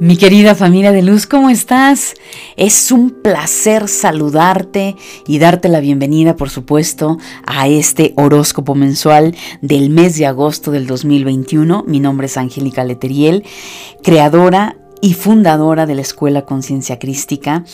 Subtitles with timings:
[0.00, 2.14] Mi querida familia de luz, ¿cómo estás?
[2.56, 9.90] Es un placer saludarte y darte la bienvenida, por supuesto, a este horóscopo mensual del
[9.90, 11.84] mes de agosto del 2021.
[11.86, 13.44] Mi nombre es Angélica Leteriel,
[14.02, 17.64] creadora y fundadora de la Escuela Conciencia Crística.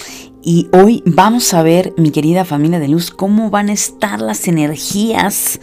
[0.43, 4.47] Y hoy vamos a ver, mi querida familia de luz, cómo van a estar las
[4.47, 5.59] energías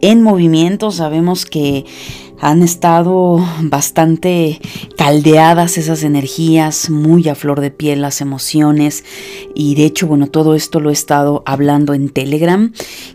[0.00, 0.90] en movimiento.
[0.90, 1.84] Sabemos que
[2.40, 4.60] han estado bastante
[4.96, 9.04] caldeadas esas energías, muy a flor de piel las emociones.
[9.54, 12.72] Y de hecho, bueno, todo esto lo he estado hablando en Telegram,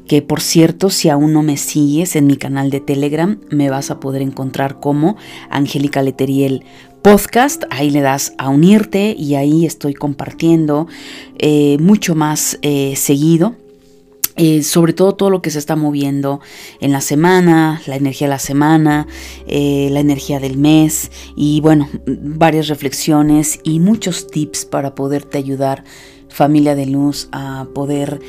[0.08, 3.92] que por cierto, si aún no me sigues en mi canal de Telegram, me vas
[3.92, 5.18] a poder encontrar como
[5.50, 6.64] Angélica Leteriel
[7.02, 10.88] podcast, ahí le das a unirte y ahí estoy compartiendo
[11.38, 13.58] eh, mucho más eh, seguido
[14.64, 16.42] sobre todo todo lo que se está moviendo
[16.80, 19.08] en la semana, la energía de la semana,
[19.48, 25.84] eh, la energía del mes y bueno, varias reflexiones y muchos tips para poderte ayudar,
[26.30, 28.20] familia de luz, a poder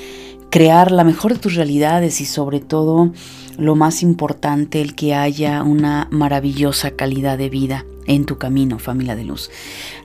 [0.50, 3.12] crear la mejor de tus realidades y sobre todo
[3.58, 9.16] lo más importante, el que haya una maravillosa calidad de vida en tu camino, familia
[9.16, 9.50] de luz.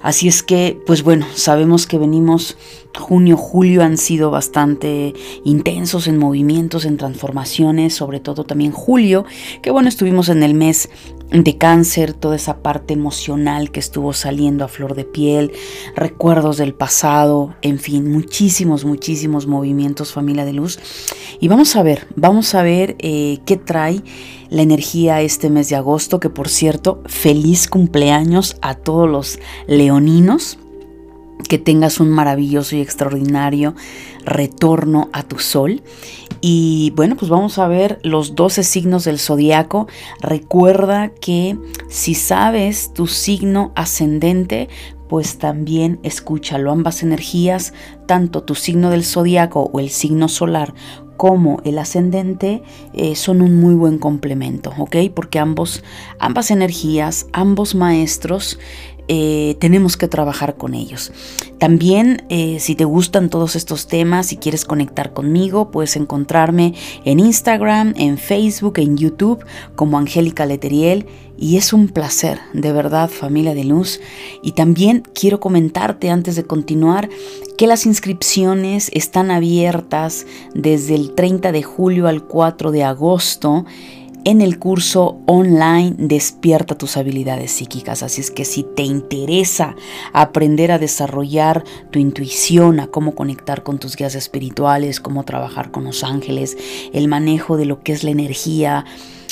[0.02, 2.58] Así es que, pues bueno, sabemos que venimos,
[2.97, 9.25] junio, julio han sido bastante intensos en movimientos, en transformaciones, sobre todo también julio,
[9.61, 10.89] que bueno, estuvimos en el mes
[11.31, 15.52] de cáncer, toda esa parte emocional que estuvo saliendo a flor de piel,
[15.95, 20.80] recuerdos del pasado, en fin, muchísimos, muchísimos movimientos, familia de luz.
[21.39, 24.02] Y vamos a ver, vamos a ver eh, qué trae
[24.49, 29.39] la energía este mes de agosto, que por cierto, feliz cumpleaños a todos los
[31.48, 33.73] Que tengas un maravilloso y extraordinario
[34.26, 35.82] retorno a tu sol.
[36.42, 39.88] Y bueno, pues vamos a ver los 12 signos del zodiaco.
[40.22, 41.58] Recuerda que
[41.89, 44.70] si sabes tu signo ascendente,
[45.10, 46.71] pues también escúchalo.
[46.71, 47.73] Ambas energías,
[48.06, 50.73] tanto tu signo del zodiaco o el signo solar
[51.20, 52.64] como el ascendente
[52.94, 54.95] eh, son un muy buen complemento, ¿ok?
[55.14, 55.83] Porque ambos,
[56.17, 58.58] ambas energías, ambos maestros
[59.11, 61.11] eh, tenemos que trabajar con ellos.
[61.58, 66.75] También, eh, si te gustan todos estos temas, si quieres conectar conmigo, puedes encontrarme
[67.05, 69.43] en Instagram, en Facebook, en YouTube
[69.75, 71.08] como Angélica Leteriel.
[71.39, 73.99] Y es un placer, de verdad, familia de luz.
[74.43, 77.09] Y también quiero comentarte antes de continuar
[77.58, 83.65] que las inscripciones están abiertas desde el 30 de julio al 4 de agosto
[84.29, 88.03] en el curso online Despierta tus habilidades psíquicas.
[88.03, 89.75] Así es que si te interesa
[90.13, 95.83] aprender a desarrollar tu intuición, a cómo conectar con tus guías espirituales, cómo trabajar con
[95.83, 96.57] los ángeles,
[96.93, 98.85] el manejo de lo que es la energía,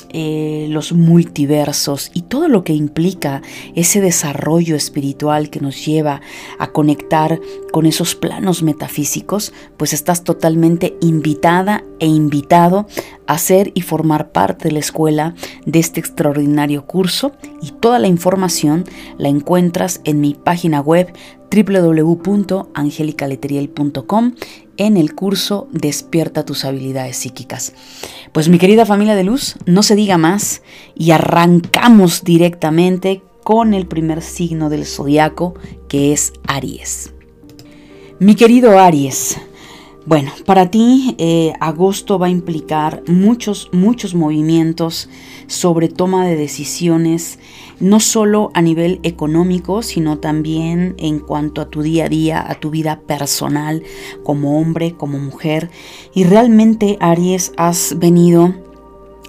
[0.10, 3.42] eh, los multiversos y todo lo que implica
[3.76, 6.22] ese desarrollo espiritual que nos lleva
[6.60, 7.40] a conectar
[7.72, 12.88] con esos planos metafísicos, pues estás totalmente invitada e invitado
[13.28, 15.36] a ser y formar parte de la escuela
[15.66, 17.34] de este extraordinario curso.
[17.62, 18.86] Y toda la información
[19.18, 21.14] la encuentras en mi página web
[21.50, 24.34] www.angelicaleteriel.com
[24.78, 27.74] en el curso Despierta tus habilidades psíquicas.
[28.32, 30.62] Pues mi querida familia de luz, no se diga más
[30.96, 35.56] y arrancamos directamente con el primer signo del zodiaco
[35.88, 37.14] que es Aries.
[38.20, 39.38] Mi querido Aries,
[40.08, 45.10] bueno, para ti eh, agosto va a implicar muchos, muchos movimientos
[45.48, 47.40] sobre toma de decisiones,
[47.82, 52.56] no solo a nivel económico, sino también en cuanto a tu día a día, a
[52.56, 53.84] tu vida personal,
[54.24, 55.70] como hombre, como mujer.
[56.14, 58.56] Y realmente, Aries, has venido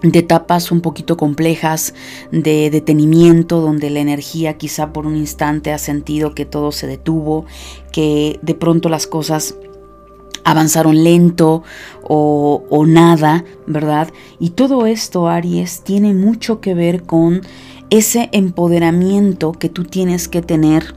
[0.03, 1.93] de etapas un poquito complejas
[2.31, 7.47] de detenimiento donde la energía quizá por un instante ha sentido que todo se detuvo,
[7.91, 9.57] que de pronto las cosas
[10.51, 11.63] avanzaron lento
[12.03, 14.09] o, nada, ¿verdad?
[14.39, 17.43] Y todo esto, Aries, tiene mucho que ver con
[17.91, 20.95] ese empoderamiento que tú tienes que tener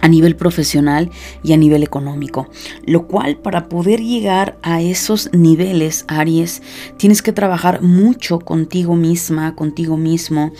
[0.00, 1.10] a nivel profesional
[1.42, 2.48] y a nivel económico.
[2.86, 6.62] Lo cual para poder llegar a esos niveles, Aries,
[6.96, 10.52] tienes que trabajar mucho contigo misma, contigo mismo,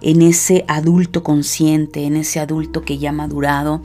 [0.00, 3.82] en ese adulto consciente, en ese adulto que ya ha madurado,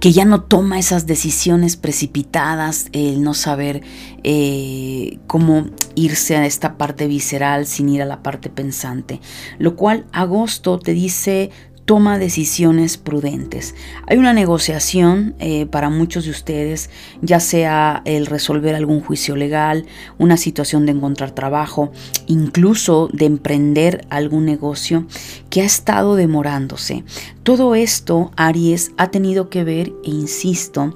[0.00, 3.82] que ya no toma esas decisiones precipitadas, el no saber
[4.24, 9.20] eh, cómo irse a esta parte visceral sin ir a la parte pensante.
[9.58, 11.50] Lo cual agosto te dice
[11.90, 13.74] toma decisiones prudentes.
[14.06, 16.88] Hay una negociación eh, para muchos de ustedes,
[17.20, 21.90] ya sea el resolver algún juicio legal, una situación de encontrar trabajo,
[22.28, 25.04] incluso de emprender algún negocio
[25.50, 27.02] que ha estado demorándose.
[27.42, 30.94] Todo esto, Aries, ha tenido que ver, e insisto,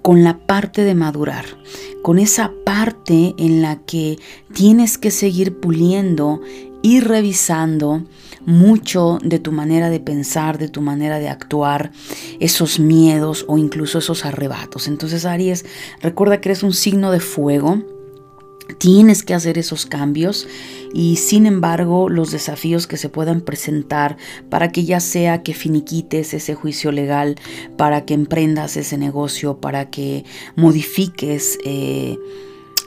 [0.00, 1.46] con la parte de madurar,
[2.02, 4.20] con esa parte en la que
[4.54, 6.40] tienes que seguir puliendo
[6.82, 8.04] y revisando
[8.46, 11.92] mucho de tu manera de pensar, de tu manera de actuar,
[12.38, 14.88] esos miedos o incluso esos arrebatos.
[14.88, 15.64] Entonces Aries,
[16.00, 17.82] recuerda que eres un signo de fuego.
[18.78, 20.46] Tienes que hacer esos cambios
[20.94, 24.16] y sin embargo los desafíos que se puedan presentar
[24.48, 27.34] para que ya sea que finiquites ese juicio legal,
[27.76, 32.16] para que emprendas ese negocio, para que modifiques eh,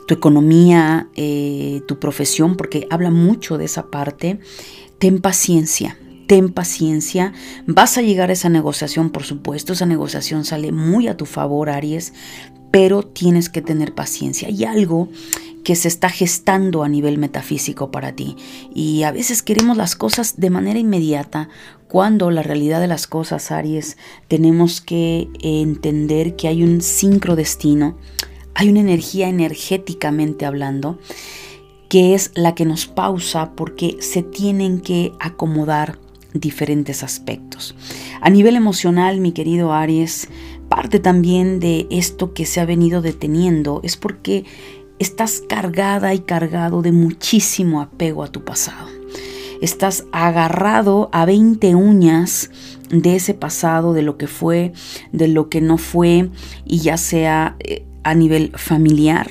[0.08, 4.40] tu economía, eh, tu profesión, porque habla mucho de esa parte,
[5.04, 5.98] ten paciencia,
[6.28, 7.34] ten paciencia,
[7.68, 11.70] vas a llegar a esa negociación, por supuesto, esa negociación sale muy a tu favor,
[11.70, 12.14] Aries,
[12.72, 14.48] pero tienes que tener paciencia.
[14.48, 15.10] Hay algo
[15.66, 18.38] que se está gestando a nivel metafísico para ti
[18.74, 21.50] y a veces queremos las cosas de manera inmediata
[21.90, 23.98] cuando la realidad de las cosas, Aries,
[24.30, 27.98] tenemos que entender que hay un sincrodestino,
[28.56, 30.98] hay una energía energéticamente hablando
[31.94, 36.00] que es la que nos pausa porque se tienen que acomodar
[36.34, 37.76] diferentes aspectos.
[38.20, 40.28] A nivel emocional, mi querido Aries,
[40.70, 44.44] parte también de esto que se ha venido deteniendo es porque
[44.98, 48.88] estás cargada y cargado de muchísimo apego a tu pasado.
[49.62, 52.50] Estás agarrado a 20 uñas
[52.90, 54.74] de ese pasado, de lo que fue,
[55.12, 56.32] de lo que no fue,
[56.66, 59.30] y ya sea eh, a nivel familiar,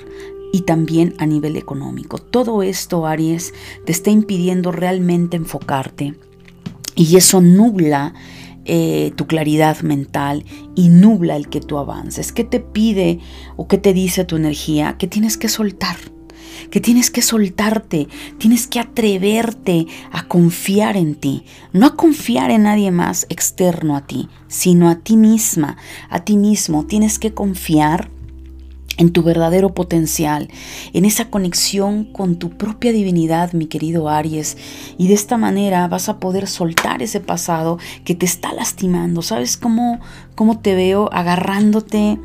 [0.53, 2.19] y también a nivel económico.
[2.19, 3.55] Todo esto, Aries,
[3.85, 6.15] te está impidiendo realmente enfocarte
[6.95, 8.15] y eso nubla
[8.65, 10.45] eh, tu claridad mental
[10.77, 12.31] y nubla el que tú avances.
[12.31, 13.19] ¿Qué te pide
[13.57, 14.97] o qué te dice tu energía?
[14.99, 15.97] Que tienes que soltar
[16.71, 18.09] que tienes que soltarte,
[18.39, 24.07] tienes que atreverte a confiar en ti, no a confiar en nadie más externo a
[24.07, 25.77] ti, sino a ti misma,
[26.09, 26.87] a ti mismo.
[26.87, 28.11] Tienes que confiar
[28.97, 30.49] en tu verdadero potencial,
[30.93, 34.57] en esa conexión con tu propia divinidad, mi querido Aries.
[34.99, 39.23] Y de esta manera vas a poder soltar ese pasado que te está lastimando.
[39.23, 40.01] ¿Sabes cómo,
[40.35, 42.19] cómo te veo agarrándote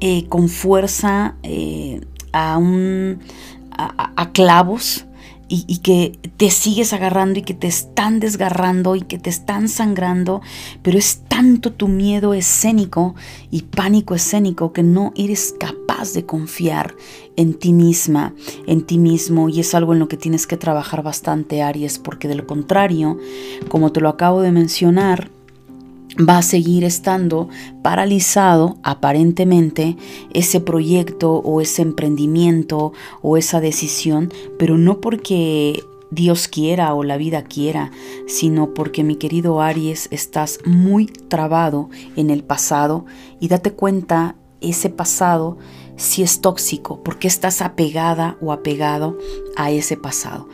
[0.00, 2.00] eh, con fuerza eh,
[2.32, 3.20] a, un,
[3.76, 5.06] a clavos?
[5.52, 10.42] Y, que te sigues agarrando y que te están desgarrando y que te están sangrando,
[10.82, 13.16] pero es tanto tu miedo escénico
[13.50, 16.94] y pánico escénico que no eres capaz de confiar
[17.36, 18.32] en ti misma,
[18.68, 22.28] en ti mismo, y es algo en lo que tienes que trabajar bastante, Aries, porque
[22.28, 23.18] de lo contrario,
[23.68, 25.30] como te lo acabo de mencionar,
[26.18, 27.48] va a seguir estando
[27.82, 29.96] paralizado aparentemente
[30.32, 32.92] ese proyecto o ese emprendimiento
[33.22, 37.92] o esa decisión, pero no porque Dios quiera o la vida quiera,
[38.26, 43.06] sino porque mi querido Aries estás muy trabado en el pasado
[43.38, 45.56] y date cuenta ese pasado
[45.96, 49.18] si es tóxico, porque estás apegada o apegado
[49.56, 50.48] a ese pasado.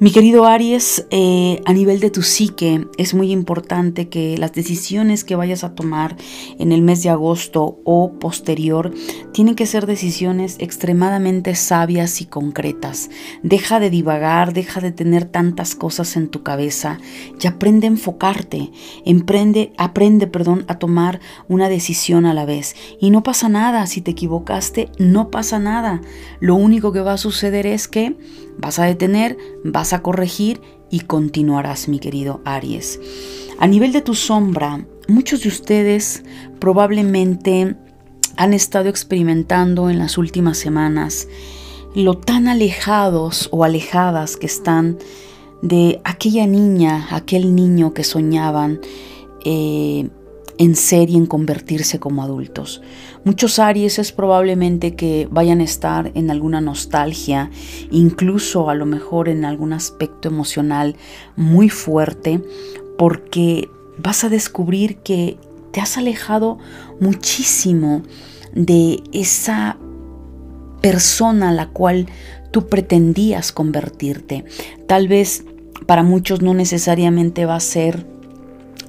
[0.00, 5.24] Mi querido Aries, eh, a nivel de tu psique es muy importante que las decisiones
[5.24, 6.16] que vayas a tomar
[6.60, 8.94] en el mes de agosto o posterior
[9.32, 13.10] tienen que ser decisiones extremadamente sabias y concretas.
[13.42, 17.00] Deja de divagar, deja de tener tantas cosas en tu cabeza
[17.42, 18.70] y aprende a enfocarte,
[19.04, 22.76] emprende, aprende, perdón, a tomar una decisión a la vez.
[23.00, 26.02] Y no pasa nada, si te equivocaste, no pasa nada.
[26.38, 28.16] Lo único que va a suceder es que
[28.58, 30.60] Vas a detener, vas a corregir
[30.90, 33.00] y continuarás, mi querido Aries.
[33.58, 36.22] A nivel de tu sombra, muchos de ustedes
[36.58, 37.76] probablemente
[38.36, 41.28] han estado experimentando en las últimas semanas
[41.94, 44.98] lo tan alejados o alejadas que están
[45.62, 48.80] de aquella niña, aquel niño que soñaban
[49.44, 50.08] eh,
[50.58, 52.82] en ser y en convertirse como adultos.
[53.24, 57.50] Muchos Aries es probablemente que vayan a estar en alguna nostalgia,
[57.90, 60.96] incluso a lo mejor en algún aspecto emocional
[61.36, 62.42] muy fuerte,
[62.98, 65.38] porque vas a descubrir que
[65.72, 66.58] te has alejado
[67.00, 68.02] muchísimo
[68.52, 69.78] de esa
[70.80, 72.06] persona a la cual
[72.50, 74.44] tú pretendías convertirte.
[74.86, 75.44] Tal vez
[75.86, 78.06] para muchos no necesariamente va a ser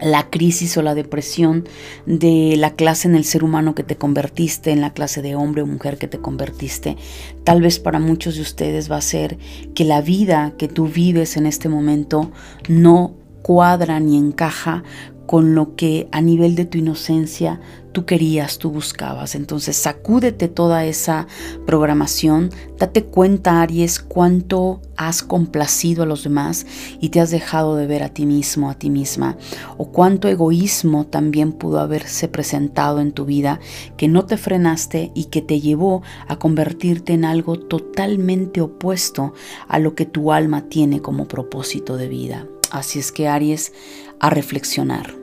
[0.02, 1.68] la crisis o la depresión
[2.06, 5.62] de la clase en el ser humano que te convertiste, en la clase de hombre
[5.62, 6.98] o mujer que te convertiste.
[7.44, 9.38] Tal vez para muchos de ustedes va a ser
[9.74, 12.32] que la vida que tú vives en este momento
[12.68, 14.84] no cuadra ni encaja
[15.30, 19.36] con lo que a nivel de tu inocencia tú querías, tú buscabas.
[19.36, 21.28] Entonces sacúdete toda esa
[21.68, 26.66] programación, date cuenta Aries cuánto has complacido a los demás
[27.00, 29.38] y te has dejado de ver a ti mismo, a ti misma,
[29.78, 33.60] o cuánto egoísmo también pudo haberse presentado en tu vida
[33.98, 39.34] que no te frenaste y que te llevó a convertirte en algo totalmente opuesto
[39.68, 42.48] a lo que tu alma tiene como propósito de vida.
[42.72, 43.74] Así es que Aries,
[44.20, 45.20] a reflexionar.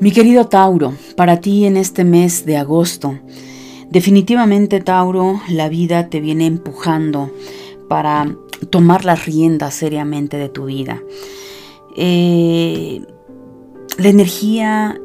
[0.00, 3.18] Mi querido Tauro, para ti en este mes de agosto,
[3.90, 7.32] definitivamente Tauro, la vida te viene empujando
[7.88, 8.32] para
[8.70, 11.02] tomar las riendas seriamente de tu vida.
[11.96, 13.02] Eh,
[13.98, 15.00] la energía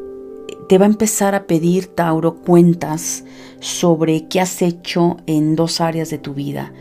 [0.69, 3.23] te va a empezar a pedir, Tauro, cuentas
[3.59, 6.71] sobre qué has hecho en dos áreas de tu vida,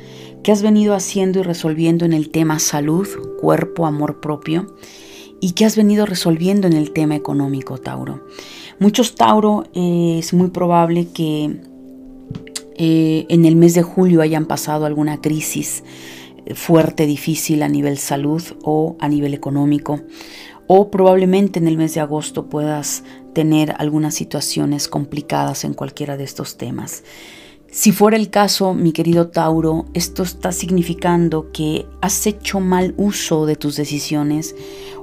[0.42, 3.08] qué has venido haciendo y resolviendo en el tema salud,
[3.40, 4.66] cuerpo, amor propio
[5.42, 8.24] y qué has venido resolviendo en el tema económico, Tauro.
[8.78, 11.56] Muchos Tauro es muy probable que
[12.76, 15.82] eh, en el mes de julio hayan pasado alguna crisis
[16.46, 20.00] eh, fuerte, difícil a nivel salud o a nivel económico.
[20.68, 23.02] O probablemente en el mes de agosto puedas
[23.34, 27.02] tener algunas situaciones complicadas en cualquiera de estos temas.
[27.74, 33.46] Si fuera el caso, mi querido Tauro, esto está significando que has hecho mal uso
[33.46, 34.54] de tus decisiones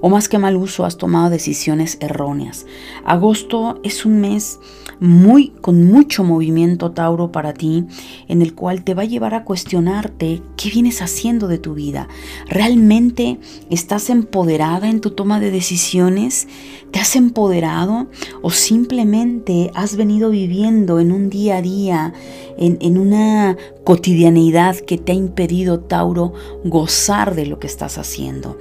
[0.02, 2.68] o más que mal uso, has tomado decisiones erróneas.
[3.04, 4.60] Agosto es un mes
[5.00, 7.86] muy con mucho movimiento Tauro para ti,
[8.28, 12.08] en el cual te va a llevar a cuestionarte qué vienes haciendo de tu vida.
[12.48, 16.48] ¿Realmente estás empoderada en tu toma de decisiones?
[16.92, 18.08] ¿Te has empoderado
[18.42, 22.14] o simplemente has venido viviendo en un día a día,
[22.60, 26.34] en, una cotidianeidad que te ha impedido, Tauro,
[26.66, 28.58] gozar de lo que estás haciendo?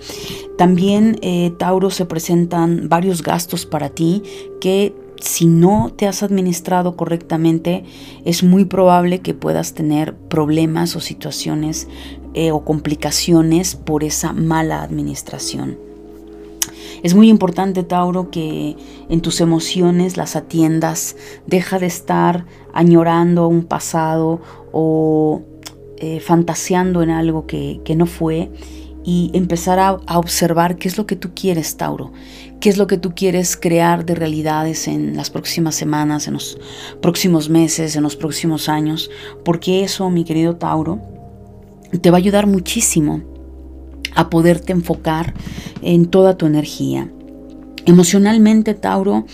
[0.56, 4.22] También, eh, Tauro, se presentan varios gastos para ti
[4.60, 7.84] que si no te has administrado correctamente,
[8.24, 11.88] es muy probable que puedas tener problemas o situaciones
[12.34, 15.87] eh, o complicaciones por esa mala administración.
[17.02, 18.76] Es muy importante, Tauro, que
[19.08, 21.16] en tus emociones las atiendas.
[21.46, 24.40] Deja de estar añorando un pasado
[24.72, 25.42] o
[25.98, 28.50] eh, fantaseando en algo que, que no fue
[29.04, 32.12] y empezar a, observar qué es lo que tú quieres, Tauro,
[32.60, 36.58] qué es lo que tú quieres crear de realidades en las próximas semanas, en los
[37.00, 39.10] próximos meses, en los próximos años,
[39.46, 41.00] porque eso, mi querido Tauro,
[42.02, 43.22] te va a ayudar muchísimo
[44.14, 45.34] a poderte enfocar
[45.82, 47.10] en toda tu energía.
[47.86, 49.26] Emocionalmente, Tauro,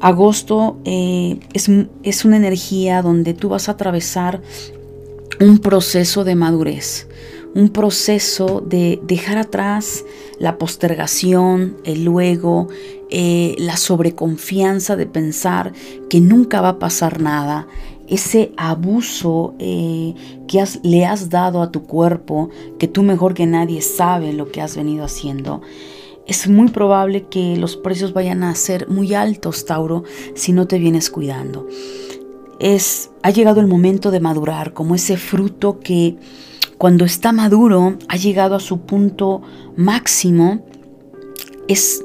[0.00, 1.68] agosto eh, es,
[2.02, 4.40] es una energía donde tú vas a atravesar
[5.40, 7.08] un proceso de madurez
[7.54, 10.04] un proceso de dejar atrás
[10.38, 12.68] la postergación, el luego,
[13.10, 15.72] eh, la sobreconfianza de pensar
[16.08, 17.66] que nunca va a pasar nada,
[18.10, 20.14] ese abuso eh,
[20.48, 24.60] que le has dado a tu cuerpo, que tú mejor que nadie sabe lo que
[24.60, 25.62] has venido haciendo.
[26.26, 30.02] Es muy probable que los precios vayan a ser muy altos, Tauro,
[30.34, 31.66] si no te vienes cuidando.
[32.58, 36.16] Es, ha llegado el momento de madurar como ese fruto que
[36.78, 39.40] cuando está maduro, ha llegado a su punto
[39.76, 40.64] máximo,
[41.68, 42.04] es,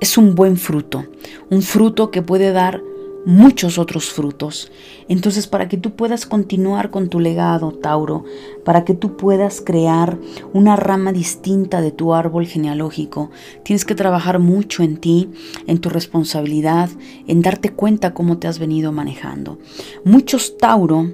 [0.00, 1.04] es un buen fruto,
[1.50, 2.82] un fruto que puede dar
[3.24, 4.70] muchos otros frutos.
[5.08, 8.24] Entonces, para que tú puedas continuar con tu legado, Tauro,
[8.64, 10.18] para que tú puedas crear
[10.52, 13.30] una rama distinta de tu árbol genealógico,
[13.62, 15.28] tienes que trabajar mucho en ti,
[15.66, 16.90] en tu responsabilidad,
[17.26, 19.58] en darte cuenta cómo te has venido manejando.
[20.04, 21.12] Muchos Tauro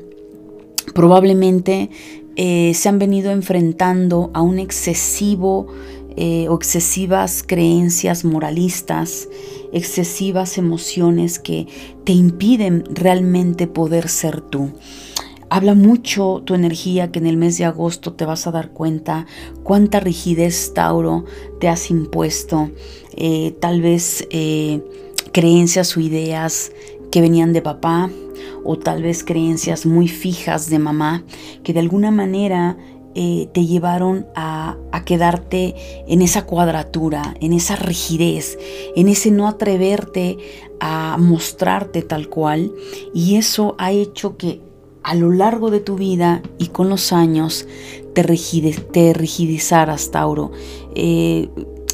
[0.95, 1.91] probablemente
[2.37, 5.69] eh, se han venido enfrentando a un excesivo
[6.17, 9.29] eh, o excesivas creencias moralistas,
[9.73, 11.67] excesivas emociones que
[12.05, 14.73] te impiden realmente poder ser tú.
[15.49, 19.27] Habla mucho tu energía que en el mes de agosto te vas a dar cuenta
[19.63, 21.25] cuánta rigidez, Tauro,
[21.61, 22.71] te has impuesto.
[23.17, 24.27] Eh, tal vez
[25.33, 26.73] creencias o ideas
[27.13, 28.11] que venían de papá,
[28.67, 31.25] o tal vez creencias muy fijas de mamá
[31.63, 32.77] que de alguna manera
[33.19, 35.75] eh, te llevaron a, a, quedarte
[36.07, 38.59] en esa cuadratura, en esa rigidez,
[38.95, 40.37] en ese no atreverte
[40.81, 42.73] a mostrarte tal cual.
[43.15, 44.61] Y eso ha hecho que
[45.03, 47.67] a lo largo de tu vida y con los años
[48.13, 48.23] te,
[48.93, 50.53] te rigidizaras, Tauro.
[50.95, 51.49] Eh,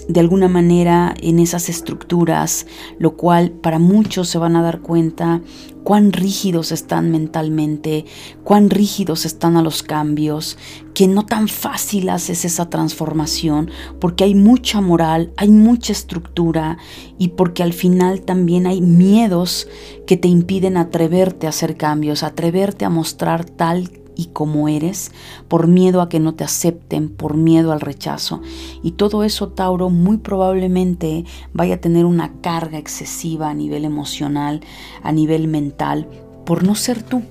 [0.08, 2.66] de alguna manera en esas estructuras,
[2.98, 5.40] lo cual para muchos se van a dar cuenta
[5.84, 8.04] cuán rígidos están mentalmente,
[8.44, 10.58] cuán rígidos están a los cambios,
[10.94, 13.70] que no tan fácil haces esa transformación,
[14.00, 16.78] porque hay mucha moral, hay mucha estructura
[17.18, 19.68] y porque al final también hay miedos
[20.06, 25.12] que te impiden atreverte a hacer cambios, atreverte a mostrar tal y como eres,
[25.48, 28.40] por miedo a que no te acepten, por miedo al rechazo.
[28.82, 34.60] Y todo eso, Tauro, muy probablemente vaya a tener una carga excesiva a nivel emocional,
[35.02, 36.08] a nivel mental,
[36.44, 37.22] por no ser tú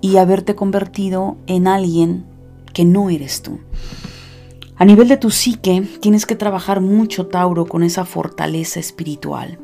[0.00, 2.24] y haberte convertido en alguien
[2.72, 3.58] que no eres tú.
[4.76, 9.58] A nivel de tu psique, tienes que trabajar mucho, Tauro, con esa fortaleza espiritual.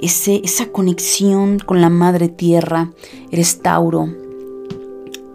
[0.00, 2.90] Ese, esa conexión con la madre tierra,
[3.30, 4.08] eres Tauro,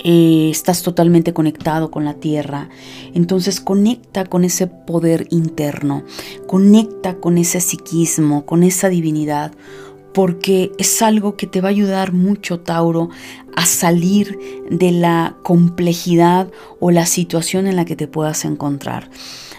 [0.08, 2.70] eh, estás totalmente conectado con la tierra.
[3.16, 6.04] Entonces conecta con ese poder interno,
[6.46, 9.52] conecta con ese psiquismo, con esa divinidad,
[10.14, 13.10] porque es algo que te va a ayudar mucho, Tauro,
[13.56, 14.38] a salir
[14.70, 19.10] de la complejidad o la situación en la que te puedas encontrar.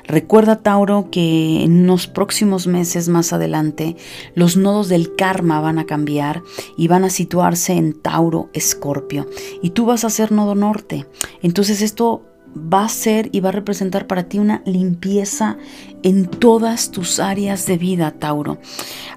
[0.06, 3.96] Recuerda, Tauro, que en unos próximos meses más adelante
[4.34, 6.42] los nodos del karma van a cambiar
[6.76, 9.28] y van a situarse en Tauro, Escorpio.
[9.62, 11.06] Y tú vas a ser nodo norte.
[11.42, 12.22] Entonces esto
[12.56, 15.58] va a ser y va a representar para ti una limpieza
[16.02, 18.58] en todas tus áreas de vida, Tauro.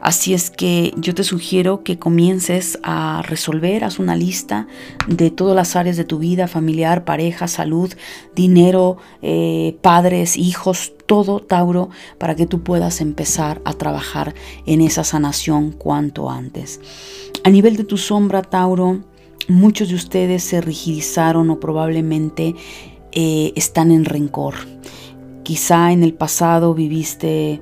[0.02, 4.68] Así es que yo te sugiero que comiences a resolver, haz una lista
[5.08, 7.94] de todas las áreas de tu vida, familiar, pareja, salud,
[8.36, 14.34] dinero, eh, padres, hijos, todo, Tauro, para que tú puedas empezar a trabajar
[14.66, 16.80] en esa sanación cuanto antes.
[17.44, 19.04] A nivel de tu sombra, Tauro,
[19.48, 22.56] muchos de ustedes se rigidizaron o probablemente
[23.12, 24.56] eh, están en rencor.
[25.44, 27.62] Quizá en el pasado viviste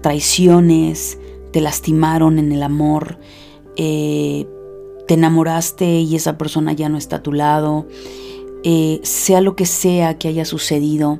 [0.00, 1.18] traiciones,
[1.52, 3.18] te lastimaron en el amor,
[3.76, 4.46] eh,
[5.06, 7.86] te enamoraste y esa persona ya no está a tu lado,
[8.64, 11.18] eh, sea lo que sea que haya sucedido,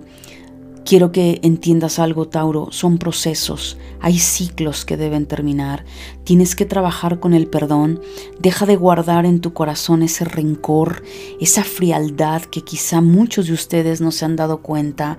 [0.88, 5.84] Quiero que entiendas algo, Tauro, son procesos, hay ciclos que deben terminar,
[6.24, 8.00] tienes que trabajar con el perdón,
[8.40, 11.02] deja de guardar en tu corazón ese rencor,
[11.42, 15.18] esa frialdad que quizá muchos de ustedes no se han dado cuenta,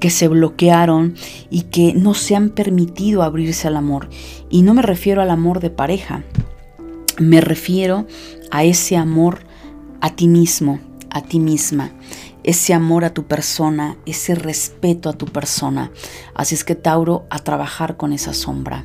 [0.00, 1.16] que se bloquearon
[1.50, 4.08] y que no se han permitido abrirse al amor.
[4.48, 6.24] Y no me refiero al amor de pareja,
[7.18, 8.06] me refiero
[8.50, 9.40] a ese amor
[10.00, 10.80] a ti mismo,
[11.10, 11.92] a ti misma
[12.44, 15.90] ese amor a tu persona, ese respeto a tu persona.
[16.34, 18.84] Así es que Tauro, a trabajar con esa sombra.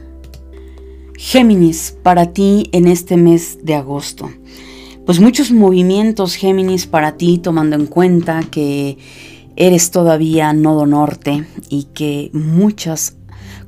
[1.18, 4.30] Géminis, para ti en este mes de agosto.
[5.06, 8.98] Pues muchos movimientos Géminis para ti tomando en cuenta que
[9.56, 13.15] eres todavía nodo norte y que muchas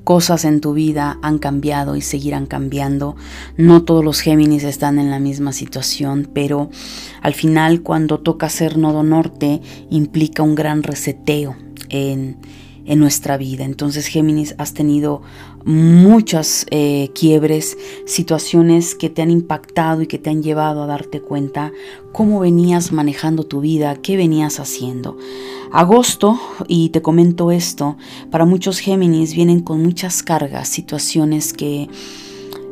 [0.07, 3.17] cosas en tu vida han cambiado y seguirán cambiando.
[3.57, 6.69] No todos los Géminis están en la misma situación, pero
[7.21, 11.57] al final cuando toca ser nodo norte implica un gran reseteo
[11.89, 12.37] en,
[12.85, 13.65] en nuestra vida.
[13.65, 15.23] Entonces Géminis has tenido
[15.67, 21.19] muchas eh, quiebres, situaciones que te han impactado y que te han llevado a darte
[21.21, 21.73] cuenta
[22.13, 25.17] cómo venías manejando tu vida, qué venías haciendo.
[25.73, 27.97] Agosto, y te comento esto,
[28.32, 31.89] para muchos Géminis vienen con muchas cargas, situaciones que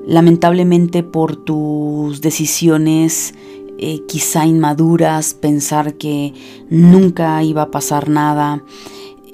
[0.07, 3.33] lamentablemente por tus decisiones
[3.77, 6.33] eh, quizá inmaduras, pensar que
[6.69, 8.63] nunca iba a pasar nada,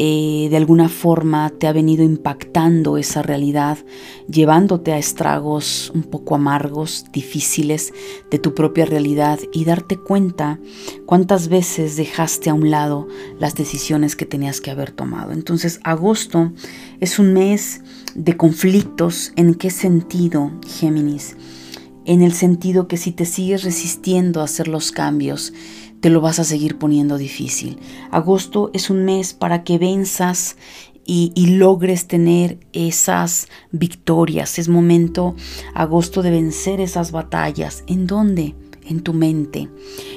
[0.03, 3.77] eh, de alguna forma te ha venido impactando esa realidad,
[4.27, 7.93] llevándote a estragos un poco amargos, difíciles
[8.31, 10.59] de tu propia realidad y darte cuenta
[11.05, 13.07] cuántas veces dejaste a un lado
[13.39, 15.33] las decisiones que tenías que haber tomado.
[15.33, 16.51] Entonces, agosto
[16.99, 17.81] es un mes
[18.15, 19.33] de conflictos.
[19.35, 21.35] ¿En qué sentido, Géminis?
[22.05, 25.53] En el sentido que si te sigues resistiendo a hacer los cambios,
[26.01, 27.77] te lo vas a seguir poniendo difícil.
[28.11, 30.57] Agosto es un mes para que venzas
[31.05, 34.59] y, logres tener esas victorias.
[34.59, 35.35] Es momento,
[35.73, 37.83] agosto, de vencer esas batallas.
[37.87, 38.55] ¿En dónde?
[38.85, 39.69] En tu mente.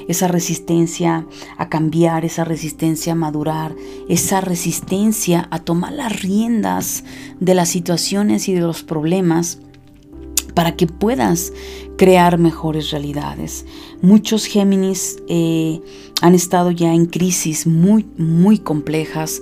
[0.07, 3.75] Esa resistencia a cambiar, esa resistencia a madurar,
[4.09, 7.03] esa resistencia a tomar las riendas
[7.39, 9.59] de las situaciones y de los problemas
[10.55, 11.53] para que puedas
[11.97, 13.65] crear mejores realidades.
[14.01, 15.81] Muchos Géminis eh,
[16.21, 19.41] han estado ya en crisis muy, muy complejas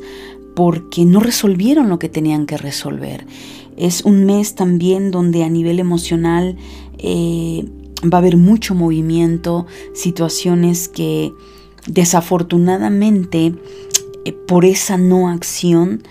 [0.55, 3.25] porque no resolvieron lo que tenían que resolver.
[3.77, 6.57] Es un mes también donde a nivel emocional
[6.97, 7.65] eh,
[8.03, 11.31] va a haber mucho movimiento, situaciones que
[11.87, 13.55] desafortunadamente
[14.25, 16.03] eh, por esa no acción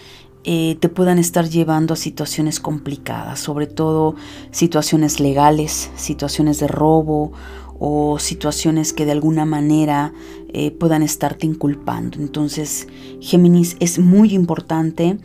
[0.44, 4.16] eh, te puedan estar llevando a situaciones complicadas, sobre todo
[4.50, 7.32] situaciones legales, situaciones de robo
[7.78, 10.12] o situaciones que de alguna manera
[10.48, 12.18] eh, puedan estarte inculpando.
[12.18, 12.88] Entonces,
[13.20, 15.18] Géminis, es muy importante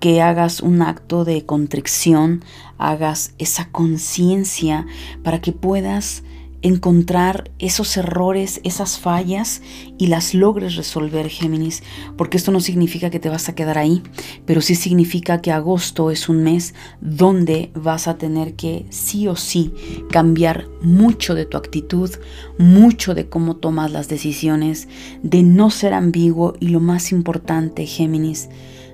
[0.00, 2.42] que hagas un acto de contrición,
[2.78, 4.86] hagas esa conciencia
[5.22, 6.22] para que puedas
[6.62, 9.62] encontrar esos errores, esas fallas
[9.98, 11.82] y las logres resolver, Géminis,
[12.16, 14.02] porque esto no significa que te vas a quedar ahí,
[14.44, 19.36] pero sí significa que agosto es un mes donde vas a tener que sí o
[19.36, 19.72] sí
[20.10, 22.10] cambiar mucho de tu actitud,
[22.58, 24.88] mucho de cómo tomas las decisiones,
[25.22, 28.48] de no ser ambiguo y lo más importante, Géminis,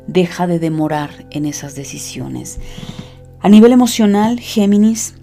[0.07, 2.61] deja de demorar en esas decisiones.
[3.40, 5.14] A nivel emocional, Géminis,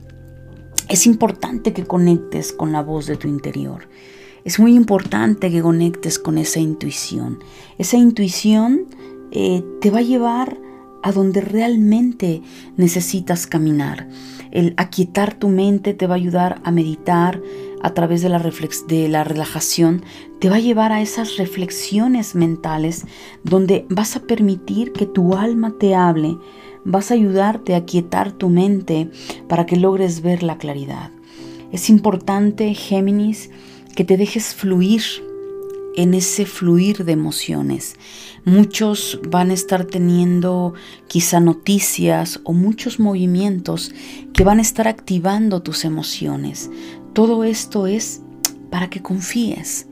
[0.93, 3.89] es importante que conectes con la voz de tu interior.
[4.43, 7.39] Es muy importante que conectes con esa intuición.
[7.79, 8.85] Esa intuición
[9.31, 10.59] eh, te va a llevar
[11.01, 12.43] a donde realmente
[12.77, 14.07] necesitas caminar.
[14.51, 17.41] El aquietar tu mente te va a ayudar a meditar
[17.81, 18.39] a través de la,
[18.87, 20.03] de la relajación,
[20.39, 23.05] te va a llevar a esas reflexiones mentales
[23.43, 26.37] donde vas a permitir que tu alma te hable,
[26.85, 29.09] vas a ayudarte a quietar tu mente
[29.47, 31.11] para que logres ver la claridad.
[31.71, 33.49] Es importante, Géminis,
[33.95, 35.01] que te dejes fluir
[35.95, 37.95] en ese fluir de emociones.
[38.45, 40.73] Muchos van a estar teniendo
[41.07, 43.93] quizá noticias o muchos movimientos
[44.33, 46.69] que van a estar activando tus emociones.
[47.13, 48.21] Todo esto es
[48.69, 49.87] para que confíes.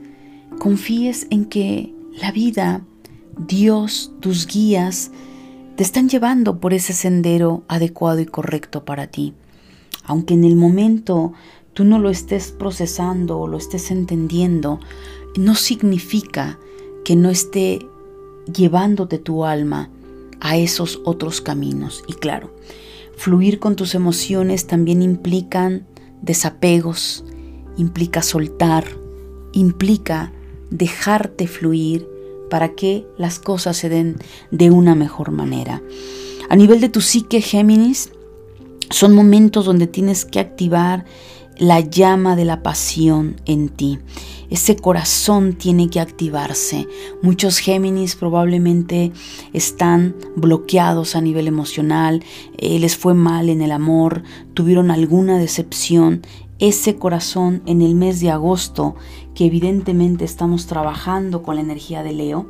[0.58, 2.84] Confíes en que la vida,
[3.38, 5.12] Dios, tus guías,
[5.76, 9.34] te están llevando por ese sendero adecuado y correcto para ti.
[10.04, 11.32] Aunque en el momento
[11.72, 14.80] tú no lo estés procesando o lo estés entendiendo,
[15.36, 16.58] no significa
[17.04, 17.78] que no esté
[18.52, 19.90] llevándote tu alma
[20.40, 22.04] a esos otros caminos.
[22.06, 22.54] Y claro,
[23.16, 25.86] fluir con tus emociones también implican
[26.20, 27.24] desapegos,
[27.76, 28.84] implica soltar,
[29.52, 30.32] implica
[30.70, 32.11] dejarte fluir
[32.52, 34.18] para que las cosas se den
[34.50, 35.80] de una mejor manera.
[36.50, 38.10] A nivel de tu psique, Géminis,
[38.90, 41.06] son momentos donde tienes que activar
[41.56, 44.00] la llama de la pasión en ti.
[44.50, 46.86] Ese corazón tiene que activarse.
[47.22, 49.12] Muchos Géminis probablemente
[49.54, 52.22] están bloqueados a nivel emocional,
[52.58, 56.20] eh, les fue mal en el amor, tuvieron alguna decepción
[56.62, 58.94] ese corazón en el mes de agosto,
[59.34, 62.46] que evidentemente estamos trabajando con la energía de Leo,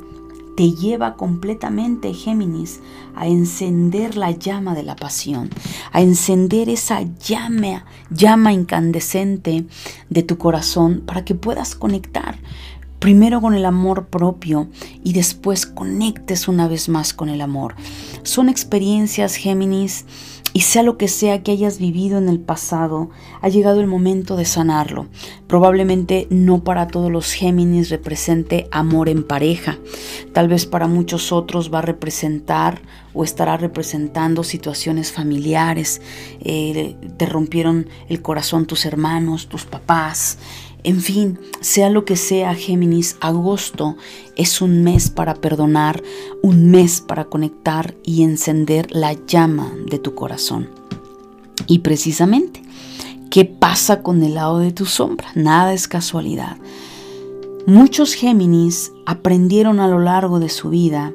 [0.55, 2.79] te lleva completamente, Géminis,
[3.15, 5.49] a encender la llama de la pasión,
[5.91, 9.65] a encender esa llama, llama incandescente
[10.11, 12.37] de tu corazón para que puedas conectar
[12.99, 14.69] primero con el amor propio
[15.03, 17.75] y después conectes una vez más con el amor.
[18.21, 20.05] Son experiencias, Géminis,
[20.53, 23.09] y sea lo que sea que hayas vivido en el pasado,
[23.41, 25.07] ha llegado el momento de sanarlo.
[25.47, 29.79] Probablemente no para todos los Géminis represente amor en pareja.
[30.31, 32.81] Tal vez para muchos otros va a representar
[33.15, 36.01] o estará representando situaciones familiares.
[36.41, 40.37] Eh, te rompieron el corazón tus hermanos, tus papás.
[40.83, 43.95] En fin, sea lo que sea, Géminis, agosto
[44.35, 46.03] es un mes para perdonar,
[46.41, 50.69] un mes para conectar y encender la llama de tu corazón.
[51.67, 52.61] Y precisamente,
[53.31, 55.29] ¿qué pasa con el lado de tu sombra?
[55.35, 56.57] Nada es casualidad.
[57.65, 61.13] Muchos Géminis aprendieron a lo largo de su vida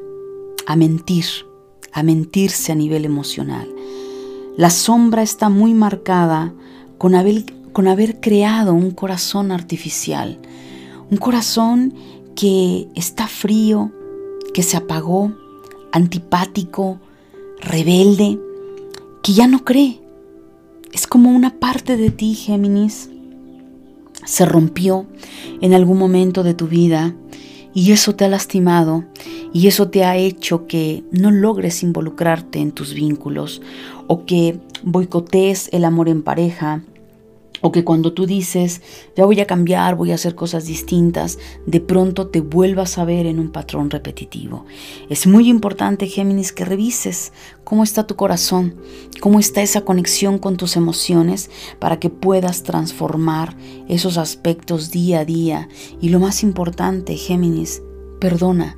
[0.66, 1.26] a mentir,
[1.92, 3.68] a mentirse a nivel emocional.
[4.56, 6.54] La sombra está muy marcada
[6.96, 10.38] con haber, con haber creado un corazón artificial,
[11.10, 11.94] un corazón
[12.34, 13.90] que está frío,
[14.54, 15.32] que se apagó,
[15.92, 16.98] antipático,
[17.60, 18.38] rebelde,
[19.22, 20.00] que ya no cree.
[20.92, 23.10] Es como una parte de ti, Géminis,
[24.24, 25.06] se rompió
[25.60, 27.14] en algún momento de tu vida
[27.74, 29.04] y eso te ha lastimado
[29.52, 33.62] y eso te ha hecho que no logres involucrarte en tus vínculos
[34.06, 36.82] o que boicotees el amor en pareja
[37.60, 38.82] o que cuando tú dices,
[39.16, 43.26] ya voy a cambiar, voy a hacer cosas distintas, de pronto te vuelvas a ver
[43.26, 44.66] en un patrón repetitivo.
[45.08, 47.32] Es muy importante, Géminis, que revises
[47.64, 48.76] cómo está tu corazón,
[49.20, 53.56] cómo está esa conexión con tus emociones para que puedas transformar
[53.88, 55.68] esos aspectos día a día.
[56.00, 57.82] Y lo más importante, Géminis,
[58.20, 58.76] perdona.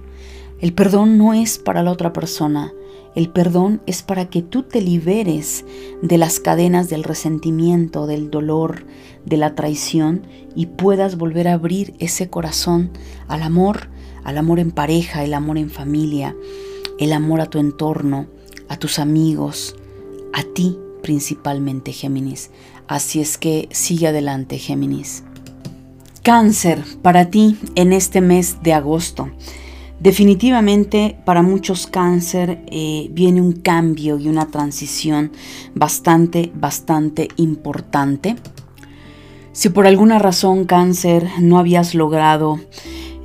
[0.60, 2.72] El perdón no es para la otra persona,
[3.14, 5.64] el perdón es para que tú te liberes
[6.02, 8.84] de las cadenas del resentimiento, del dolor,
[9.24, 10.22] de la traición
[10.54, 12.90] y puedas volver a abrir ese corazón
[13.28, 13.88] al amor,
[14.24, 16.36] al amor en pareja, el amor en familia.
[16.98, 18.26] el amor a tu entorno,
[18.68, 19.74] a tus amigos,
[20.34, 22.50] a ti principalmente, Géminis.
[22.86, 25.24] Así es que sigue adelante, Géminis.
[26.22, 29.30] Cáncer, para ti en este mes de agosto.
[30.00, 35.30] Definitivamente para muchos cáncer eh, viene un cambio y una transición
[35.74, 38.36] bastante, bastante importante.
[39.52, 42.58] Si por alguna razón cáncer no habías logrado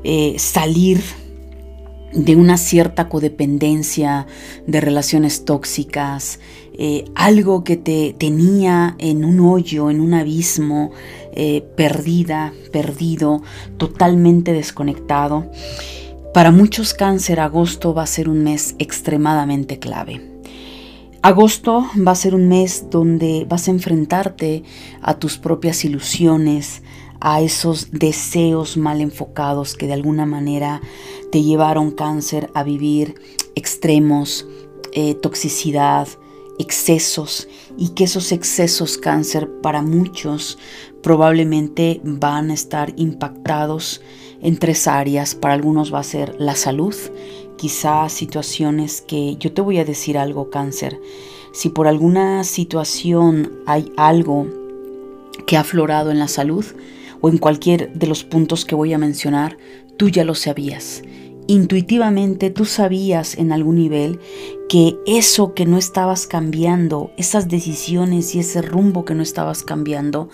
[0.03, 1.01] eh, salir
[2.11, 4.27] de una cierta codependencia,
[4.67, 6.41] de relaciones tóxicas,
[6.77, 10.91] eh, algo que te tenía en un hoyo, en un abismo,
[11.75, 13.41] perdida, perdido,
[13.77, 15.51] totalmente desconectado.
[16.35, 20.19] Para muchos cáncer, agosto va a ser un mes extremadamente clave.
[21.21, 24.63] Agosto va a ser un mes donde vas a enfrentarte
[25.01, 26.83] a tus propias ilusiones,
[27.21, 30.81] a esos deseos mal enfocados que de alguna manera
[31.31, 33.15] te llevaron cáncer a vivir
[33.55, 34.45] extremos,
[34.91, 36.09] eh, toxicidad,
[36.59, 40.57] excesos y que esos excesos cáncer para muchos
[41.01, 44.01] probablemente van a estar impactados
[44.45, 45.33] en tres áreas.
[45.33, 46.95] Para algunos va a ser la salud,
[47.57, 50.99] quizá situaciones que yo te voy a decir algo cáncer.
[51.51, 54.47] Si por alguna situación hay algo
[55.47, 56.63] que ha aflorado en la salud
[57.21, 59.57] o en cualquier de los puntos que voy a mencionar,
[59.97, 61.01] tú ya lo sabías
[61.47, 64.19] intuitivamente tú sabías en algún nivel
[64.67, 70.29] que eso que no estabas cambiando, esas decisiones y ese rumbo que no estabas cambiando,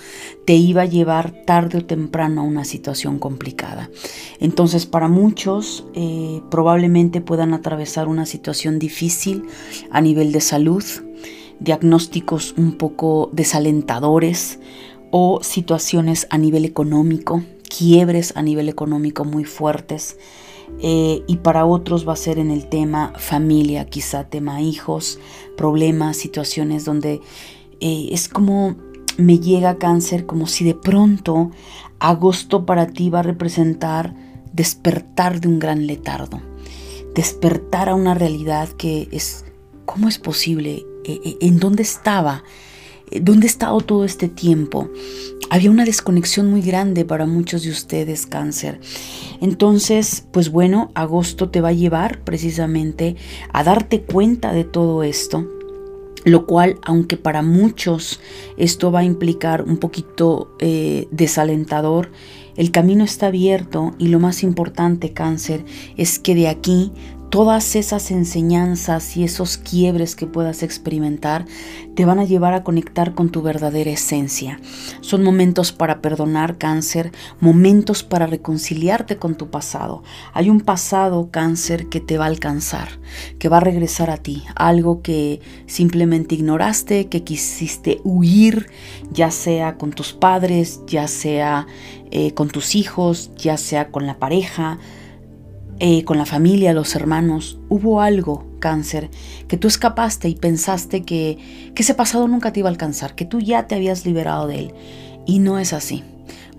[0.45, 3.89] te iba a llevar tarde o temprano a una situación complicada.
[4.39, 9.43] Entonces para muchos eh, probablemente puedan atravesar una situación difícil
[9.91, 10.83] a nivel de salud,
[11.59, 14.59] diagnósticos un poco desalentadores
[15.11, 17.43] o situaciones a nivel económico,
[17.77, 20.17] quiebres a nivel económico muy fuertes
[20.79, 25.19] eh, y para otros va a ser en el tema familia, quizá tema hijos,
[25.55, 27.21] problemas, situaciones donde
[27.79, 28.75] eh, es como
[29.17, 31.51] me llega cáncer, como si de pronto
[31.99, 34.15] agosto para ti va a representar
[34.53, 36.41] despertar de un gran letardo,
[37.15, 39.45] despertar a una realidad que es,
[39.85, 40.85] ¿cómo es posible?
[41.05, 42.43] Eh, ¿En dónde estaba?
[43.19, 44.89] ¿Dónde he estado todo este tiempo?
[45.49, 48.79] Había una desconexión muy grande para muchos de ustedes, cáncer.
[49.41, 53.17] Entonces, pues bueno, agosto te va a llevar precisamente
[53.51, 55.47] a darte cuenta de todo esto
[56.23, 58.19] lo cual, aunque para muchos
[58.57, 62.11] esto va a implicar un poquito eh, desalentador,
[62.55, 65.65] el camino está abierto y lo más importante, cáncer,
[65.97, 66.91] es que de aquí
[67.31, 71.45] todas esas enseñanzas y esos quiebres que puedas experimentar
[71.95, 74.59] te van a llevar a conectar con tu verdadera esencia.
[74.99, 80.03] Son momentos para perdonar cáncer, momentos para reconciliarte con tu pasado.
[80.33, 82.89] Hay un pasado cáncer que te va a alcanzar,
[83.39, 88.69] que va a regresar a ti, algo que simplemente ignoraste, que quisiste huir,
[89.09, 91.65] ya sea con tus padres, ya sea
[92.11, 94.79] eh, con tus hijos, ya sea con la pareja,
[95.83, 99.09] eh, con la familia, los hermanos, hubo algo, cáncer,
[99.47, 101.39] que tú escapaste y pensaste que,
[101.73, 104.59] que ese pasado nunca te iba a alcanzar, que tú ya te habías liberado de
[104.59, 104.73] él.
[105.25, 106.03] Y no es así.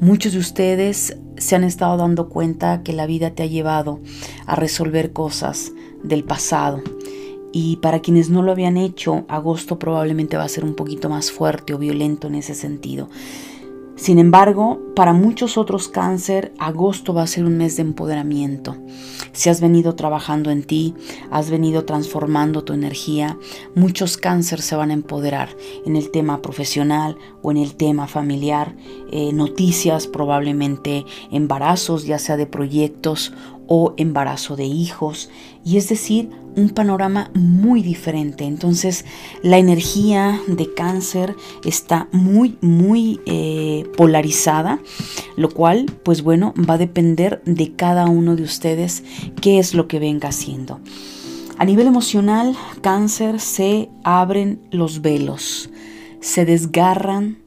[0.01, 4.01] Muchos de ustedes se han estado dando cuenta que la vida te ha llevado
[4.45, 5.71] a resolver cosas
[6.03, 6.83] del pasado.
[7.53, 11.31] Y para quienes no lo habían hecho, agosto probablemente va a ser un poquito más
[11.31, 13.09] fuerte o violento en ese sentido.
[14.03, 18.77] Sin embargo, para muchos otros cáncer, agosto va a ser un mes de empoderamiento.
[19.31, 20.93] Si has venido trabajando en ti,
[21.31, 23.39] has venido transformando tu energía,
[23.77, 25.51] muchos cáncer se van a empoderar
[25.87, 28.75] en el tema profesional o en el tema familiar,
[29.13, 33.33] eh, noticias, probablemente embarazos, ya sea de proyectos
[33.75, 35.31] o embarazo de hijos.
[35.65, 38.45] Y es decir, un panorama muy diferente.
[38.45, 39.07] Entonces
[39.43, 44.79] la energía de cáncer está muy, muy eh, polarizada,
[45.37, 49.05] lo cual, pues bueno, va a depender de cada uno de ustedes
[49.41, 50.81] qué es lo que venga haciendo.
[51.57, 55.71] A nivel emocional, cáncer se abren los velos,
[56.21, 57.39] se desgarran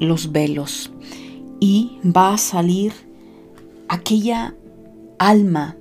[0.00, 0.90] los velos
[1.60, 2.92] y va a salir
[3.88, 4.54] aquella
[5.20, 5.76] alma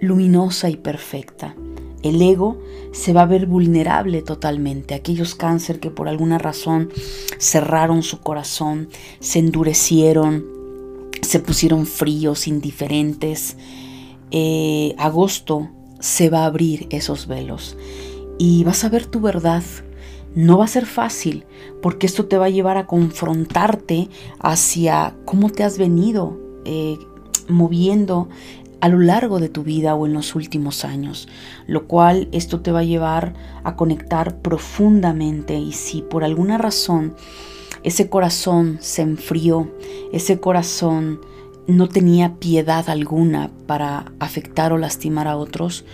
[0.00, 1.54] luminosa y perfecta.
[2.02, 2.58] El ego
[2.90, 4.94] se va a ver vulnerable totalmente.
[4.94, 6.88] Aquellos cáncer que por alguna razón
[7.38, 8.88] cerraron su corazón,
[9.20, 10.46] se endurecieron,
[11.20, 13.58] se pusieron fríos, indiferentes.
[14.30, 15.68] Eh, agosto
[16.00, 17.76] se va a abrir esos velos
[18.38, 19.62] y vas a ver tu verdad.
[20.34, 21.44] No va a ser fácil
[21.82, 24.08] porque esto te va a llevar a confrontarte
[24.40, 26.96] hacia cómo te has venido eh,
[27.52, 28.28] moviendo
[28.80, 31.28] a lo largo de tu vida o en los últimos años,
[31.68, 37.14] lo cual esto te va a llevar a conectar profundamente y si por alguna razón
[37.84, 39.70] ese corazón se enfrió,
[40.12, 41.20] ese corazón
[41.68, 45.84] no tenía piedad alguna para afectar o lastimar a otros,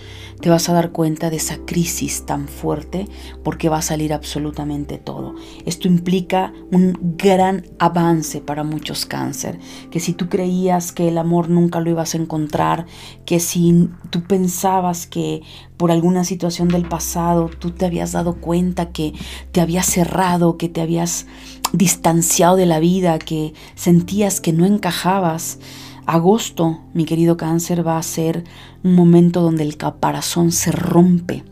[0.41, 3.09] te vas a dar cuenta de esa crisis tan fuerte
[3.43, 5.35] porque va a salir absolutamente todo.
[5.67, 9.59] Esto implica un gran avance para muchos cáncer,
[9.91, 12.87] que si tú creías que el amor nunca lo ibas a encontrar,
[13.25, 15.43] que si tú pensabas que
[15.77, 19.15] por alguna situación del pasado tú te habías dado cuenta que
[19.53, 21.27] te habías cerrado, que te habías
[21.73, 25.59] distanciado de la vida, que sentías que no encajabas,
[26.09, 28.43] agosto, mi querido cáncer, va a ser
[28.83, 31.45] un momento donde el caparazón se rompe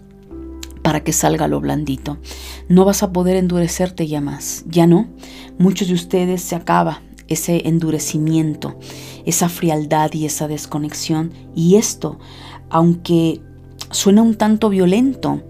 [0.83, 2.17] para que salga lo blandito.
[2.71, 5.09] No vas a poder endurecerte ya más, ya no.
[5.59, 8.79] Muchos de ustedes se acaba ese endurecimiento,
[9.27, 11.33] esa frialdad y esa desconexión.
[11.55, 12.19] Y esto,
[12.71, 13.43] aunque
[13.91, 15.43] suena un tanto violento,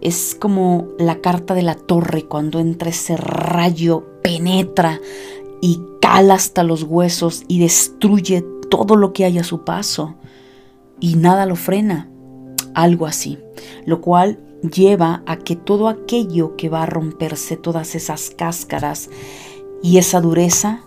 [0.00, 4.98] es como la carta de la torre cuando entra ese rayo, penetra
[5.60, 10.16] y hasta los huesos y destruye todo lo que hay a su paso
[11.00, 12.08] y nada lo frena.
[12.74, 13.38] Algo así.
[13.84, 19.10] Lo cual lleva a que todo aquello que va a romperse, todas esas cáscaras
[19.82, 20.80] y esa dureza,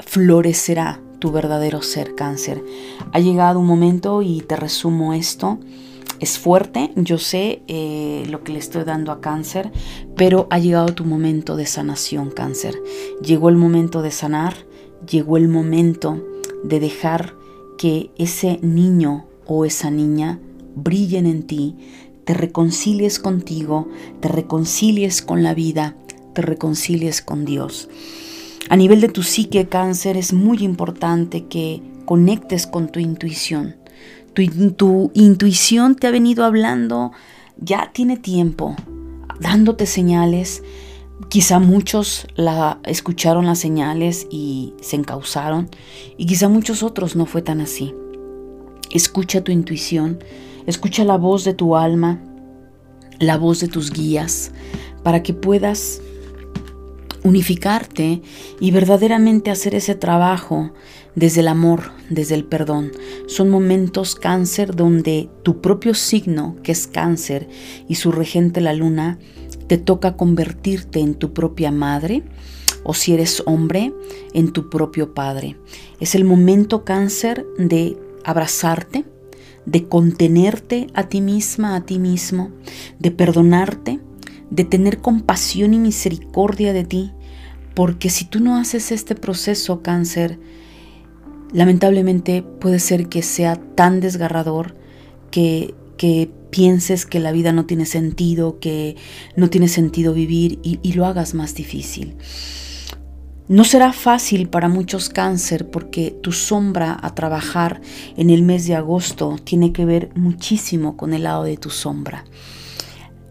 [0.00, 2.64] florecerá tu verdadero ser cáncer.
[3.12, 5.58] Ha llegado un momento y te resumo esto
[6.20, 9.72] es fuerte, yo sé eh, lo que le estoy dando a cáncer,
[10.16, 12.74] pero ha llegado tu momento de sanación, cáncer.
[13.22, 14.54] Llegó el momento de sanar,
[15.08, 16.24] llegó el momento
[16.62, 17.34] de dejar
[17.78, 20.38] que ese niño o esa niña
[20.76, 21.76] brillen en ti,
[22.24, 23.88] te reconcilies contigo,
[24.20, 25.96] te reconcilies con la vida,
[26.32, 27.88] te reconcilies con Dios.
[28.70, 33.76] A nivel de tu psique, cáncer, es muy importante que conectes con tu intuición
[34.34, 37.12] tu, intuición te ha venido hablando,
[37.56, 38.76] ya tiene tiempo,
[39.40, 40.62] dándote señales.
[41.28, 45.70] Quizá muchos la escucharon las señales y se encausaron
[46.18, 47.94] y quizá muchos otros no fue tan así.
[48.90, 50.18] Escucha tu intuición,
[50.66, 52.20] escucha la voz de tu alma,
[53.20, 54.50] la voz de tus guías,
[55.02, 56.00] para que puedas
[57.22, 58.20] unificarte
[58.60, 60.72] y verdaderamente hacer ese trabajo
[61.14, 62.92] desde el amor, desde el perdón.
[63.26, 67.48] Son momentos cáncer donde tu propio signo, que es cáncer,
[67.88, 69.18] y su regente la luna,
[69.66, 72.22] te toca convertirte en tu propia madre
[72.84, 73.92] o si eres hombre,
[74.34, 75.56] en tu propio padre.
[76.00, 79.04] Es el momento cáncer de abrazarte,
[79.64, 82.50] de contenerte a ti misma, a ti mismo,
[82.98, 84.00] de perdonarte,
[84.50, 87.12] de tener compasión y misericordia de ti,
[87.74, 90.38] porque si tú no haces este proceso cáncer,
[91.54, 94.76] lamentablemente puede ser que sea tan desgarrador
[95.30, 98.96] que, que pienses que la vida no tiene sentido, que
[99.34, 102.16] no tiene sentido vivir y, lo hagas más difícil.
[103.48, 107.80] No será fácil para muchos cáncer porque tu sombra a trabajar
[108.16, 112.24] en el mes de agosto tiene que ver muchísimo con el lado de tu sombra.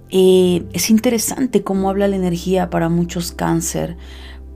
[0.10, 3.96] Eh, es interesante cómo habla la energía para muchos cáncer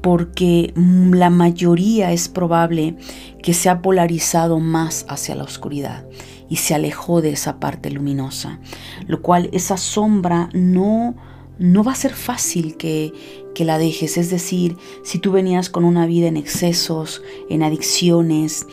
[0.08, 2.96] porque la mayoría es probable
[3.44, 6.06] que se ha polarizado más hacia la oscuridad
[6.48, 8.62] y se alejó de esa parte luminosa,
[9.06, 11.18] lo cual esa sombra no,
[11.60, 13.12] no va a ser fácil que,
[13.54, 14.18] que la dejes.
[14.18, 18.66] Es decir, si tú venías con una vida en excesos, en adicciones,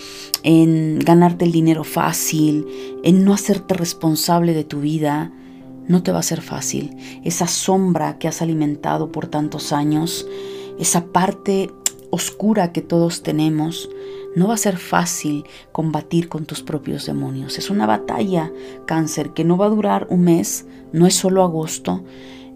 [0.44, 2.64] en ganarte el dinero fácil,
[3.02, 5.32] en no hacerte responsable de tu vida,
[5.88, 6.96] no te va a ser fácil.
[7.24, 10.28] Esa sombra que has alimentado por tantos años,
[10.78, 11.70] esa parte
[12.10, 13.90] oscura que todos tenemos,
[14.36, 17.58] no va a ser fácil combatir con tus propios demonios.
[17.58, 18.52] Es una batalla,
[18.86, 22.04] cáncer, que no va a durar un mes, no es solo agosto,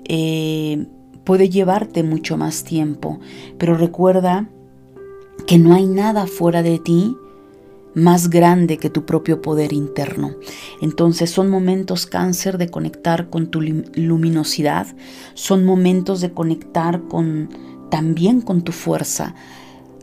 [0.05, 0.87] eh,
[1.25, 3.21] puede llevarte mucho más tiempo,
[3.59, 4.49] pero recuerda
[5.47, 7.17] que no hay nada fuera de ti
[7.95, 10.37] más grande que tu propio poder interno.
[10.81, 14.87] Entonces son momentos cáncer de conectar con tu luminosidad,
[15.35, 17.49] son momentos de conectar con
[17.91, 19.35] también con tu fuerza.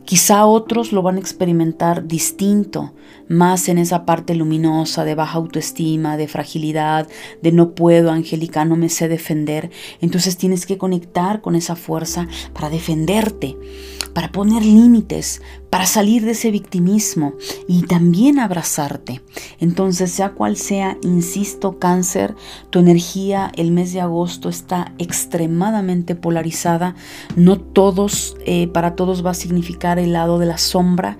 [0.06, 2.92] Quizá otros lo van a experimentar distinto,
[3.28, 7.08] más en esa parte luminosa de baja autoestima, de fragilidad,
[7.42, 9.70] de no puedo, Angélica, no me sé defender.
[10.00, 13.56] Entonces tienes que conectar con esa fuerza para defenderte,
[14.14, 15.42] para poner límites,
[15.76, 17.34] para salir de ese victimismo
[17.68, 19.20] y también abrazarte.
[19.60, 22.34] Entonces, sea cual sea, insisto, cáncer,
[22.70, 26.94] tu energía el mes de agosto está extremadamente polarizada.
[27.36, 31.18] No todos, eh, para todos va a significar el lado de la sombra,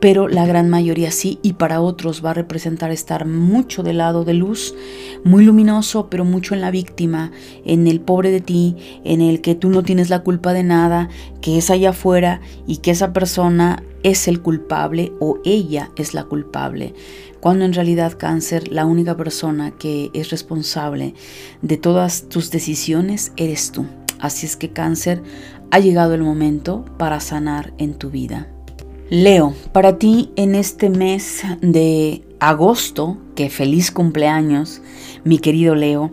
[0.00, 4.24] pero la gran mayoría sí y para otros va a representar estar mucho del lado
[4.24, 4.74] de luz,
[5.24, 7.32] muy luminoso, pero mucho en la víctima,
[7.66, 11.10] en el pobre de ti, en el que tú no tienes la culpa de nada,
[11.42, 16.24] que es allá afuera y que esa persona es el culpable o ella es la
[16.24, 16.94] culpable,
[17.40, 21.14] cuando en realidad cáncer la única persona que es responsable
[21.62, 23.86] de todas tus decisiones eres tú.
[24.18, 25.22] Así es que cáncer
[25.70, 28.48] ha llegado el momento para sanar en tu vida.
[29.08, 33.18] Leo, para ti en este mes de agosto,
[33.48, 34.82] feliz cumpleaños,
[35.24, 36.10] mi querido Leo,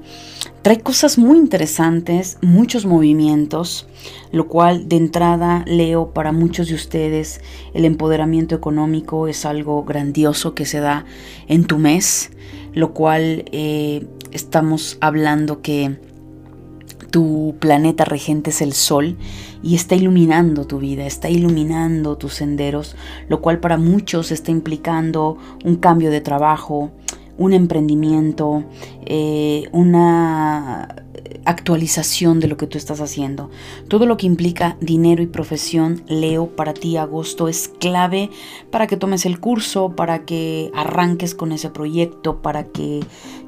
[0.61, 3.87] trae cosas muy interesantes, muchos movimientos,
[4.31, 7.41] lo cual de entrada Leo para muchos de ustedes
[7.73, 11.05] el empoderamiento económico es algo grandioso que se da
[11.47, 12.31] en tu mes,
[12.73, 15.97] lo cual eh, estamos hablando que
[17.09, 19.17] tu planeta regente es el sol
[19.63, 22.95] y está iluminando tu vida, está iluminando tus senderos,
[23.29, 26.91] lo cual para muchos está implicando un cambio de trabajo,
[27.37, 28.63] un emprendimiento,
[29.05, 30.87] eh, una
[31.45, 33.49] actualización de lo que tú estás haciendo.
[33.87, 38.29] Todo lo que implica dinero y profesión, Leo, para ti agosto es clave
[38.69, 42.99] para que tomes el curso, para que arranques con ese proyecto, para que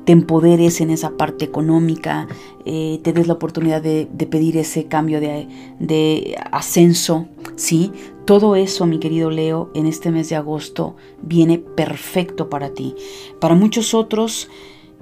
[0.09, 2.27] te empoderes en esa parte económica,
[2.65, 5.47] eh, te des la oportunidad de, pedir ese cambio de,
[5.79, 7.91] de ascenso, ¿sí?
[8.25, 12.95] Todo eso, mi querido Leo, en este mes de agosto viene perfecto para ti.
[13.39, 14.49] Para muchos otros,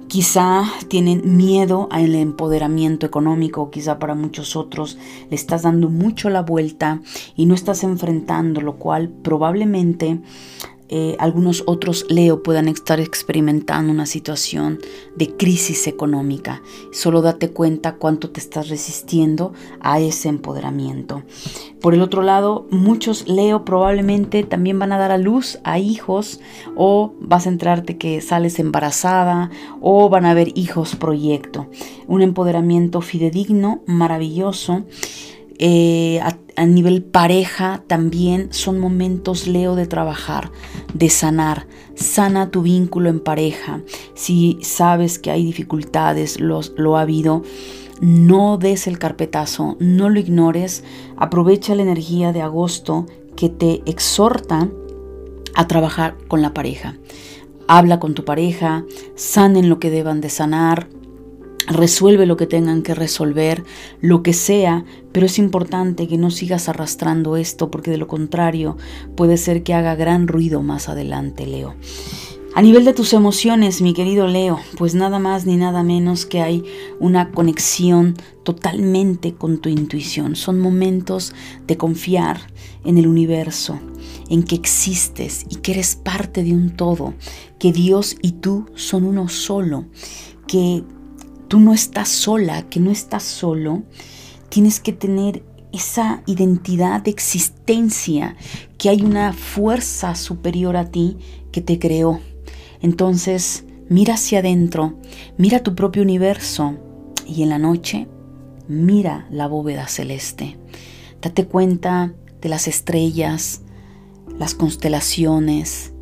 [0.08, 4.96] Quizá tienen miedo al empoderamiento económico, quizá para muchos otros
[5.28, 7.02] le estás dando mucho la vuelta
[7.36, 10.18] y no estás enfrentando, lo cual probablemente
[10.90, 14.78] eh, algunos otros Leo puedan estar experimentando una situación
[15.16, 16.62] de crisis económica.
[16.92, 21.22] Solo date cuenta cuánto te estás resistiendo a ese empoderamiento.
[21.80, 26.40] Por el otro lado, muchos Leo probablemente también van a dar a luz a hijos
[26.74, 31.68] o vas a entrarte que sales embarazada o van a haber hijos proyecto.
[32.06, 34.84] Un empoderamiento fidedigno, maravilloso.
[35.58, 36.20] Eh,
[36.58, 40.50] a nivel pareja también son momentos, Leo, de trabajar,
[40.92, 41.68] de sanar.
[41.94, 43.80] Sana tu vínculo en pareja.
[44.14, 47.44] Si sabes que hay dificultades, los, lo ha habido,
[48.00, 50.82] no des el carpetazo, no lo ignores.
[51.16, 53.06] Aprovecha la energía de agosto
[53.36, 54.68] que te exhorta
[55.54, 56.96] a trabajar con la pareja.
[57.68, 58.84] Habla con tu pareja,
[59.14, 60.88] sanen lo que deban de sanar,
[61.68, 63.64] resuelve lo que tengan que resolver,
[64.00, 68.76] lo que sea, pero es importante que no sigas arrastrando esto porque de lo contrario
[69.16, 71.74] puede ser que haga gran ruido más adelante, Leo.
[72.54, 76.40] A nivel de tus emociones, mi querido Leo, pues nada más ni nada menos que
[76.40, 76.64] hay
[76.98, 80.34] una conexión totalmente con tu intuición.
[80.34, 81.34] Son momentos
[81.66, 82.40] de confiar
[82.84, 83.78] en el universo,
[84.28, 87.14] en que existes y que eres parte de un todo,
[87.60, 89.84] que Dios y tú son uno solo,
[90.48, 90.82] que
[91.48, 93.82] tú no estás sola, que no estás solo,
[94.48, 95.42] tienes que tener
[95.72, 98.36] esa identidad de existencia,
[98.78, 101.16] que hay una fuerza superior a ti
[101.52, 102.20] que te creó.
[102.80, 104.98] Entonces, mira hacia adentro,
[105.36, 106.76] mira tu propio universo
[107.26, 108.06] y en la noche,
[108.68, 110.56] mira la bóveda celeste.
[111.20, 113.62] Date cuenta de las estrellas,
[114.38, 115.92] las constelaciones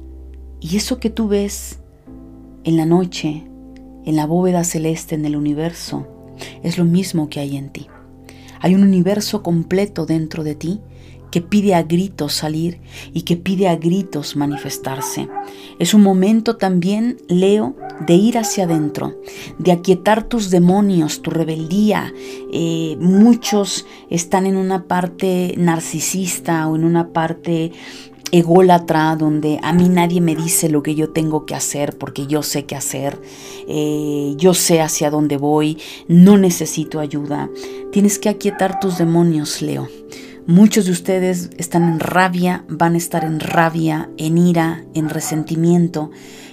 [0.61, 1.79] y eso que tú ves
[2.65, 3.45] en la noche
[4.07, 6.07] en la bóveda celeste en el universo
[6.63, 7.89] es lo mismo que hay en ti.
[8.61, 10.81] Hay un universo completo dentro de ti
[11.31, 12.81] que pide a gritos salir
[13.13, 15.29] y que pide a gritos manifestarse.
[15.79, 17.77] Es un momento también, Leo,
[18.07, 19.21] de ir hacia adentro,
[19.59, 22.13] de aquietar tus demonios, tu rebeldía.
[22.53, 27.73] Eh, muchos están en una parte narcisista o en una parte
[28.33, 32.43] ególatra, donde a mí nadie me dice lo que yo tengo que hacer porque yo
[32.43, 33.21] sé qué hacer,
[33.69, 37.49] eh, yo sé hacia dónde voy, no necesito ayuda.
[37.93, 39.89] Tienes que aquietar tus demonios, Leo.
[40.47, 46.11] Muchos de ustedes están en rabia, van a estar en rabia, en ira, en resentimiento.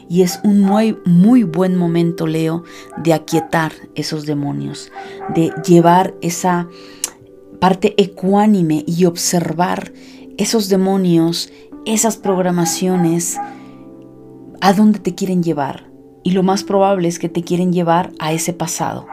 [0.10, 2.64] Y es un muy, muy buen momento, Leo,
[2.98, 4.92] de aquietar esos demonios,
[5.36, 6.68] de llevar esa
[7.60, 9.94] parte ecuánime y observar
[10.38, 11.52] esos demonios,
[11.86, 13.38] esas programaciones,
[14.62, 15.92] a dónde te quieren llevar.
[16.24, 19.06] Y lo más probable es que te quieren llevar a ese pasado,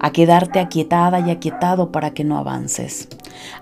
[0.00, 3.08] a quedarte aquietada y aquietado para que no avances.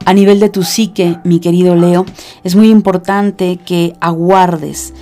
[0.06, 2.06] A nivel de tu psique, mi querido Leo,
[2.44, 4.94] es muy importante que aguardes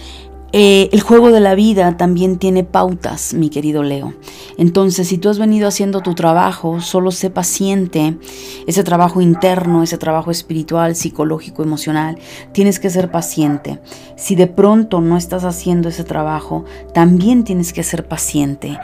[0.55, 4.13] Eh, el juego de la vida también tiene pautas, mi querido Leo.
[4.59, 8.19] Entonces, si tú has venido haciendo tu trabajo, solo sé paciente,
[8.67, 12.19] ese trabajo interno, ese trabajo espiritual, psicológico, emocional,
[12.53, 13.81] tienes que ser paciente.
[14.17, 18.79] Si de pronto no estás haciendo ese trabajo, también tienes que ser paciente.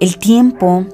[0.00, 0.86] El tiempo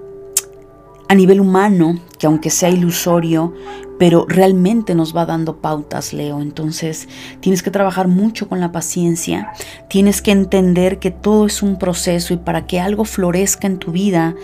[1.09, 3.55] a nivel humano, que aunque sea ilusorio,
[3.99, 6.41] pero realmente nos va dando pautas, Leo.
[6.41, 7.09] Entonces
[7.41, 9.53] tienes que trabajar mucho con la paciencia,
[9.89, 13.91] tienes que entender que todo es un proceso y para que algo florezca en tu
[13.91, 14.35] vida,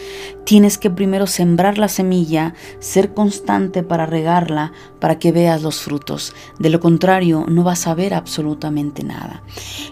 [0.44, 6.34] tienes que primero sembrar la semilla, ser constante para regarla, para que veas los frutos.
[6.58, 9.42] De lo contrario, no vas a ver absolutamente nada.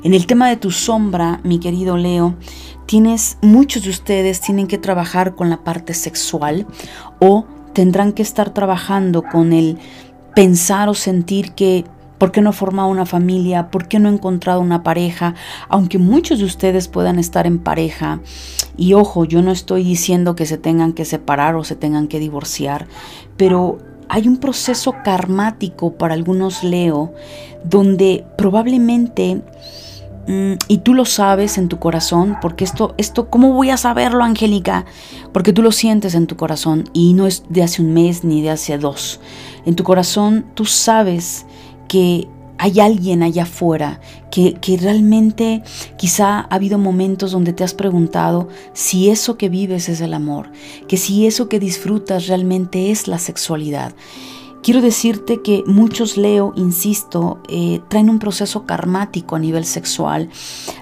[0.03, 2.35] En el tema de tu sombra, mi querido Leo,
[2.87, 6.66] tienes, muchos de ustedes tienen que trabajar con la parte sexual
[7.20, 9.78] o tendrán que estar trabajando con el
[10.35, 11.85] pensar o sentir que
[12.22, 13.68] ¿Por qué no he formado una familia?
[13.72, 15.35] ¿Por qué no he encontrado una pareja?
[15.68, 18.20] Aunque muchos de ustedes puedan estar en pareja,
[18.76, 22.20] y ojo, yo no estoy diciendo que se tengan que separar o se tengan que
[22.20, 22.87] divorciar,
[23.37, 23.78] pero
[24.09, 27.12] hay un proceso karmático para algunos Leo,
[27.64, 29.43] donde probablemente
[30.27, 34.23] Mm, y tú lo sabes en tu corazón, porque esto, esto, ¿cómo voy a saberlo,
[34.23, 34.85] Angélica?
[35.33, 38.43] Porque tú lo sientes en tu corazón y no es de hace un mes ni
[38.43, 39.20] de hace dos.
[39.66, 41.45] En tu corazón tú sabes
[41.89, 44.01] que hay alguien allá afuera
[44.31, 45.64] que, que, realmente
[45.99, 50.53] quizá ha habido momentos donde te has preguntado si eso que vives es el amor,
[50.87, 53.93] que si eso que disfrutas realmente es la sexualidad.
[54.62, 60.30] Quiero decirte que muchos Leo, insisto, eh, traen un proceso karmático a nivel sexual,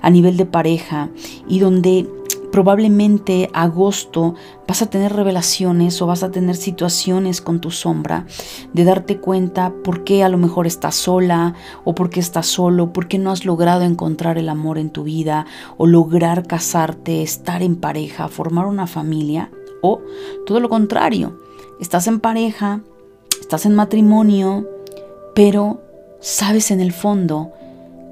[0.03, 1.09] a nivel de pareja,
[1.49, 2.07] y donde
[2.53, 4.35] probablemente agosto
[4.69, 8.27] vas a tener revelaciones o vas a tener situaciones con tu sombra
[8.75, 11.55] de darte cuenta por qué a lo mejor estás sola
[11.85, 15.05] o por qué estás solo, por qué no has logrado encontrar el amor en tu
[15.05, 15.47] vida
[15.79, 19.51] o lograr casarte, estar en pareja, formar una familia
[19.81, 20.03] o
[20.45, 21.39] todo lo contrario,
[21.81, 22.83] estás en pareja,
[23.41, 24.69] estás en matrimonio,
[25.35, 25.81] pero
[26.21, 27.53] sabes en el fondo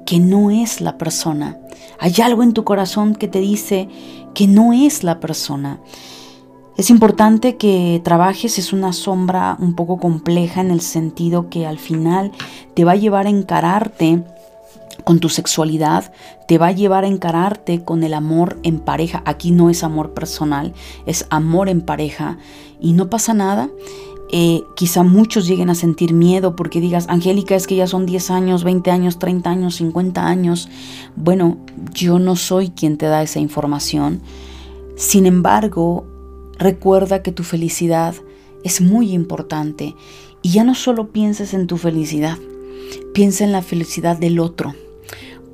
[0.05, 1.59] que no es la persona.
[1.99, 3.87] Hay algo en tu corazón que te dice
[4.33, 5.79] que no es la persona.
[6.77, 11.77] Es importante que trabajes, es una sombra un poco compleja en el sentido que al
[11.77, 12.31] final
[12.73, 14.23] te va a llevar a encararte
[15.03, 16.11] con tu sexualidad,
[16.47, 19.21] te va a llevar a encararte con el amor en pareja.
[19.25, 20.73] Aquí no es amor personal,
[21.05, 22.37] es amor en pareja
[22.79, 23.69] y no pasa nada.
[24.31, 28.29] Eh, quizá muchos lleguen a sentir miedo porque digas, Angélica, es que ya son 10
[28.29, 30.69] años, 20 años, 30 años, 50 años.
[31.15, 31.57] Bueno,
[31.93, 34.21] yo no soy quien te da esa información.
[34.95, 36.05] Sin embargo,
[36.59, 38.13] recuerda que tu felicidad
[38.63, 39.95] es muy importante
[40.41, 42.37] y ya no solo pienses en tu felicidad,
[43.13, 44.75] piensa en la felicidad del otro,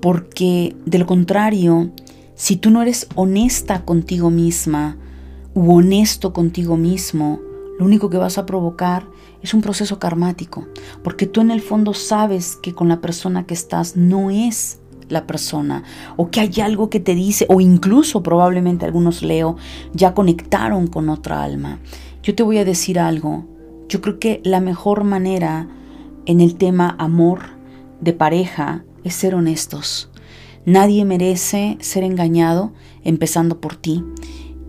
[0.02, 1.92] porque de lo contrario,
[2.36, 4.98] si tú no eres honesta contigo misma
[5.54, 7.40] u honesto contigo mismo,
[7.78, 9.08] lo único que vas a provocar
[9.42, 10.66] es un proceso karmático,
[11.04, 15.28] porque tú en el fondo sabes que con la persona que estás no es la
[15.28, 15.84] persona,
[16.18, 19.58] o que hay algo que te dice, o incluso probablemente algunos leo,
[19.94, 21.80] ya conectaron con otra alma.
[22.24, 23.46] Yo te voy a decir algo,
[23.88, 25.68] yo creo que la mejor manera
[26.26, 27.42] en el tema amor
[28.02, 30.10] de pareja es ser honestos.
[30.66, 32.74] Nadie merece ser engañado,
[33.04, 34.04] empezando por ti.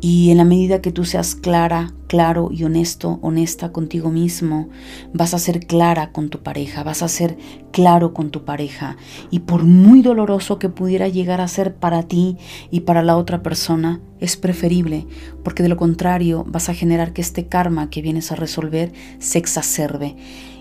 [0.00, 4.68] Y en la medida que tú seas clara, claro y honesto, honesta contigo mismo,
[5.14, 7.38] vas a ser clara con tu pareja, vas a ser
[7.72, 8.96] claro con tu pareja.
[9.30, 12.36] Y por muy doloroso que pudiera llegar a ser para ti
[12.70, 15.06] y para la otra persona, es preferible,
[15.42, 19.38] porque de lo contrario vas a generar que este karma que vienes a resolver se
[19.38, 20.16] exacerbe.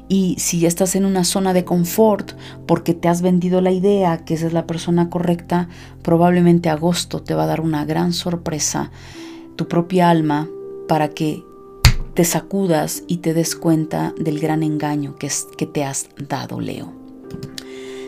[0.08, 2.34] Y si ya estás en una zona de confort
[2.68, 5.68] porque te has vendido la idea que esa es la persona correcta,
[6.04, 8.92] probablemente agosto te va a dar una gran sorpresa
[9.56, 10.50] tu propia alma
[10.88, 11.44] para que
[12.14, 16.60] te sacudas y te des cuenta del gran engaño que, es, que te has dado,
[16.60, 16.92] Leo.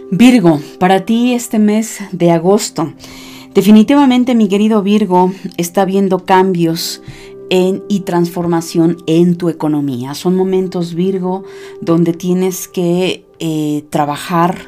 [0.09, 2.93] Virgo, para ti este mes de agosto,
[3.53, 7.01] definitivamente mi querido Virgo está viendo cambios
[7.49, 10.13] en, y transformación en tu economía.
[10.13, 11.43] Son momentos, Virgo,
[11.81, 14.67] donde tienes que eh, trabajar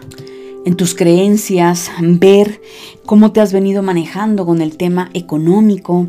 [0.66, 2.62] en tus creencias, ver
[3.06, 6.08] cómo te has venido manejando con el tema económico,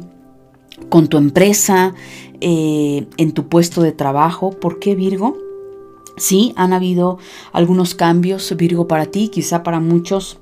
[0.88, 1.94] con tu empresa,
[2.40, 4.50] eh, en tu puesto de trabajo.
[4.50, 5.36] ¿Por qué Virgo?
[6.16, 7.18] Sí, han habido
[7.52, 10.38] algunos cambios, Virgo, para ti, quizá para muchos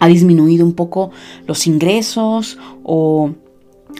[0.00, 1.10] ha disminuido un poco
[1.46, 3.30] los ingresos o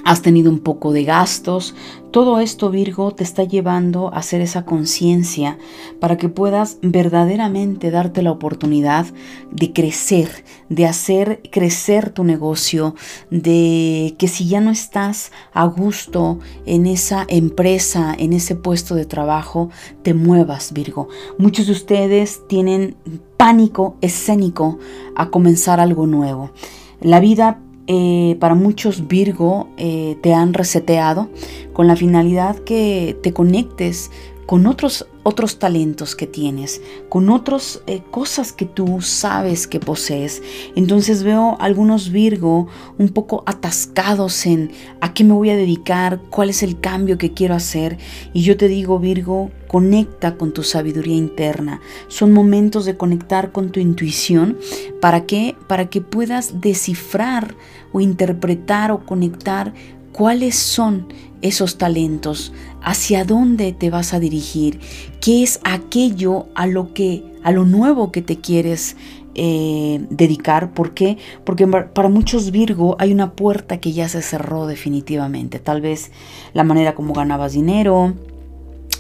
[0.05, 1.75] has tenido un poco de gastos.
[2.15, 5.59] Todo esto, Virgo, te está llevando a hacer esa conciencia
[5.99, 9.07] para que puedas verdaderamente darte la oportunidad
[9.51, 12.95] de crecer, de hacer crecer tu negocio,
[13.33, 19.07] de que si ya no estás a gusto en esa empresa, en ese puesto de
[19.07, 19.71] trabajo,
[20.05, 21.09] te muevas, Virgo.
[21.37, 22.95] Muchos de ustedes tienen
[23.37, 24.79] pánico escénico
[25.17, 26.53] a comenzar algo nuevo.
[27.01, 31.29] La vida eh, para muchos Virgo eh, te han reseteado
[31.73, 34.11] con la finalidad que te conectes
[34.47, 40.43] con otros, otros talentos que tienes, con otras eh, cosas que tú sabes que posees.
[40.77, 42.69] Entonces veo algunos Virgo
[42.99, 44.71] un poco atascados en
[45.01, 47.99] a qué me voy a dedicar, cuál es el cambio que quiero hacer.
[48.33, 51.81] Y yo te digo, Virgo, conecta con tu sabiduría interna.
[52.09, 54.59] Son momentos de conectar con tu intuición.
[55.01, 55.57] ¿Para qué?
[55.67, 57.57] Para que puedas descifrar
[57.93, 59.73] o interpretar o conectar
[60.15, 61.09] cuáles son
[61.43, 64.79] esos talentos, hacia dónde te vas a dirigir,
[65.21, 68.97] qué es aquello a lo que, a lo nuevo que te quieres
[69.35, 70.73] eh, dedicar.
[70.73, 71.19] ¿Por qué?
[71.45, 75.59] Porque para muchos Virgo hay una puerta que ya se cerró definitivamente.
[75.59, 76.13] Tal vez
[76.53, 78.15] la manera como ganabas dinero,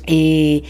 [0.06, 0.64] eh,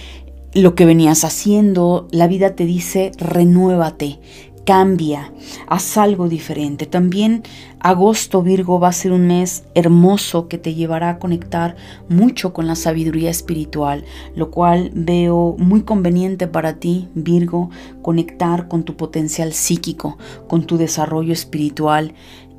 [0.53, 4.20] lo que venías haciendo, la vida te dice renuévate,
[4.64, 5.32] cambia,
[5.66, 6.86] haz algo diferente.
[6.86, 7.42] También
[7.80, 11.76] agosto, Virgo, va a ser un mes hermoso que te llevará a conectar
[12.08, 14.04] mucho con la sabiduría espiritual,
[14.34, 17.70] lo cual veo muy conveniente para ti, Virgo,
[18.02, 22.14] conectar con tu potencial psíquico, con tu desarrollo espiritual,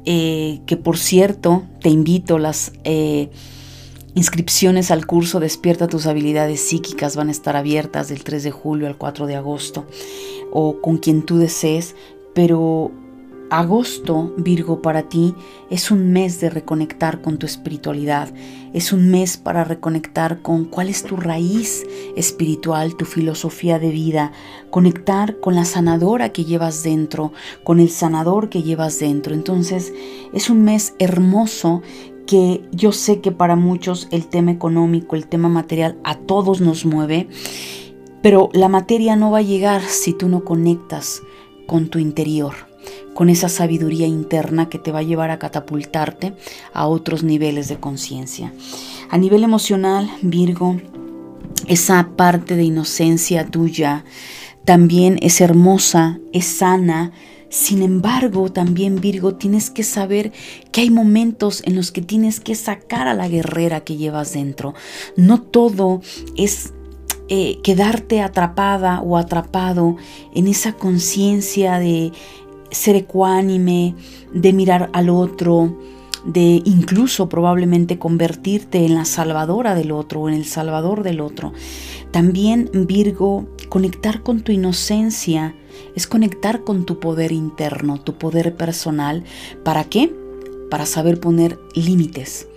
[0.05, 2.73] eh, que por cierto, te invito las...
[2.83, 3.29] Eh,
[4.15, 8.87] Inscripciones al curso Despierta tus habilidades psíquicas van a estar abiertas del 3 de julio
[8.87, 9.85] al 4 de agosto
[10.51, 11.97] o con quien tú desees,
[12.33, 12.91] pero
[13.49, 15.35] agosto, Virgo, para ti
[15.69, 18.33] es un mes de reconectar con tu espiritualidad,
[18.73, 21.85] es un mes para reconectar con cuál es tu raíz
[22.15, 24.31] espiritual, tu filosofía de vida,
[24.69, 27.33] conectar con la sanadora que llevas dentro,
[27.65, 29.33] con el sanador que llevas dentro.
[29.33, 29.93] Entonces
[30.33, 31.81] es un mes hermoso
[32.25, 36.85] que yo sé que para muchos el tema económico, el tema material, a todos nos
[36.85, 37.27] mueve,
[38.21, 41.21] pero la materia no va a llegar si tú no conectas
[41.67, 42.53] con tu interior,
[43.13, 46.33] con esa sabiduría interna que te va a llevar a catapultarte
[46.73, 48.53] a otros niveles de conciencia.
[49.09, 50.77] A nivel emocional, Virgo,
[51.67, 54.03] esa parte de inocencia tuya
[54.65, 57.11] también es hermosa, es sana,
[57.55, 60.33] sin embargo, también Virgo, tienes que saber
[60.73, 64.73] que hay momentos en los que tienes que sacar a la guerrera que llevas dentro.
[65.15, 66.01] No todo
[66.35, 66.73] es
[67.29, 69.95] eh, quedarte atrapada o atrapado
[70.33, 72.11] en esa conciencia de
[72.71, 73.95] ser ecuánime,
[74.33, 75.79] de mirar al otro,
[76.25, 81.53] de incluso probablemente convertirte en la salvadora del otro o en el salvador del otro.
[82.11, 85.55] También Virgo, conectar con tu inocencia
[85.95, 89.23] es conectar con tu poder interno, tu poder personal.
[89.63, 90.13] ¿Para qué?
[90.69, 92.47] Para saber poner límites,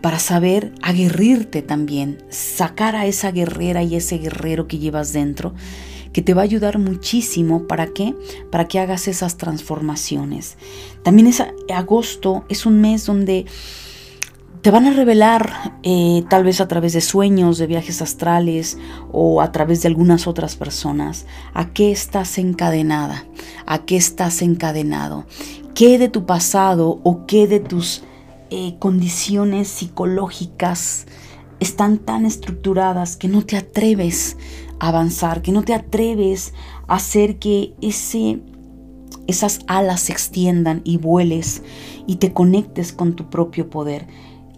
[0.00, 5.54] para saber aguerrirte también, sacar a esa guerrera y ese guerrero que llevas dentro,
[6.12, 7.66] que te va a ayudar muchísimo.
[7.66, 8.14] ¿Para qué?
[8.50, 10.56] Para que hagas esas transformaciones.
[11.02, 13.46] También es agosto, es un mes donde
[14.62, 18.76] te van a revelar, eh, tal vez a través de sueños, de viajes astrales
[19.12, 23.24] o a través de algunas otras personas, a qué estás encadenada,
[23.66, 25.26] a qué estás encadenado,
[25.74, 28.02] qué de tu pasado o qué de tus
[28.50, 31.06] eh, condiciones psicológicas
[31.60, 34.36] están tan estructuradas que no te atreves
[34.80, 36.54] avanzar, que no te atreves
[36.86, 38.40] a hacer que ese,
[39.26, 41.62] esas alas se extiendan y vueles
[42.06, 44.06] y te conectes con tu propio poder.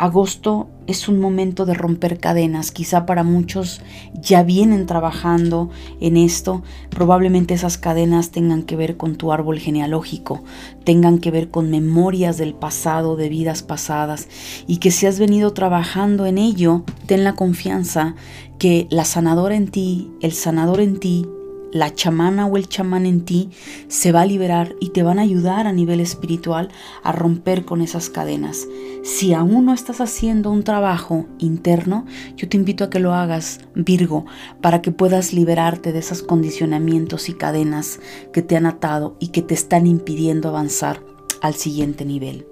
[0.00, 2.70] Agosto es un momento de romper cadenas.
[2.70, 3.82] Quizá para muchos
[4.14, 5.68] ya vienen trabajando
[6.00, 6.62] en esto.
[6.88, 10.42] Probablemente esas cadenas tengan que ver con tu árbol genealógico,
[10.84, 14.26] tengan que ver con memorias del pasado, de vidas pasadas.
[14.66, 18.14] Y que si has venido trabajando en ello, ten la confianza
[18.58, 21.26] que la sanadora en ti, el sanador en ti,
[21.72, 23.50] la chamana o el chamán en ti
[23.88, 26.68] se va a liberar y te van a ayudar a nivel espiritual
[27.02, 28.66] a romper con esas cadenas.
[29.02, 32.06] Si aún no estás haciendo un trabajo interno,
[32.36, 34.26] yo te invito a que lo hagas, Virgo,
[34.60, 38.00] para que puedas liberarte de esos condicionamientos y cadenas
[38.32, 41.02] que te han atado y que te están impidiendo avanzar
[41.40, 42.46] al siguiente nivel.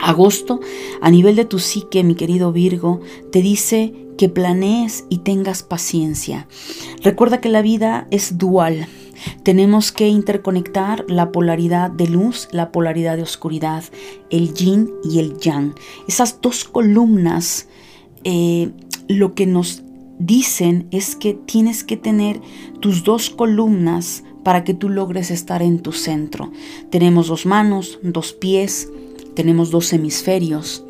[0.00, 0.60] Agosto,
[1.00, 3.00] a nivel de tu psique, mi querido Virgo,
[3.32, 6.48] te dice que planees y tengas paciencia.
[7.02, 8.86] Recuerda que la vida es dual.
[9.42, 13.84] Tenemos que interconectar la polaridad de luz, la polaridad de oscuridad,
[14.30, 15.74] el yin y el yang.
[16.06, 17.68] Esas dos columnas
[18.24, 18.70] eh,
[19.08, 19.82] lo que nos
[20.18, 22.40] dicen es que tienes que tener
[22.80, 26.52] tus dos columnas para que tú logres estar en tu centro.
[26.90, 28.90] Tenemos dos manos, dos pies,
[29.36, 30.84] tenemos dos hemisferios.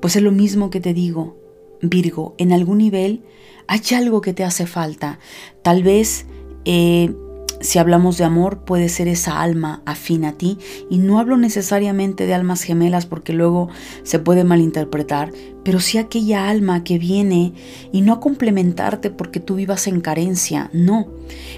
[0.00, 1.36] Pues es lo mismo que te digo,
[1.80, 3.22] Virgo, en algún nivel
[3.68, 5.20] hay algo que te hace falta.
[5.62, 6.26] Tal vez
[6.64, 7.14] eh,
[7.62, 10.58] si hablamos de amor, puede ser esa alma afín a ti.
[10.90, 13.68] Y no hablo necesariamente de almas gemelas porque luego
[14.02, 15.32] se puede malinterpretar,
[15.64, 17.52] pero sí aquella alma que viene
[17.92, 21.06] y no a complementarte porque tú vivas en carencia, no.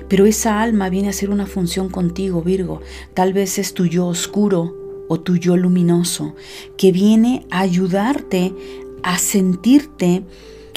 [0.09, 2.81] Pero esa alma viene a hacer una función contigo, Virgo.
[3.15, 6.35] Tal vez es tu yo oscuro o tu yo luminoso,
[6.77, 8.55] que viene a ayudarte
[9.03, 10.25] a sentirte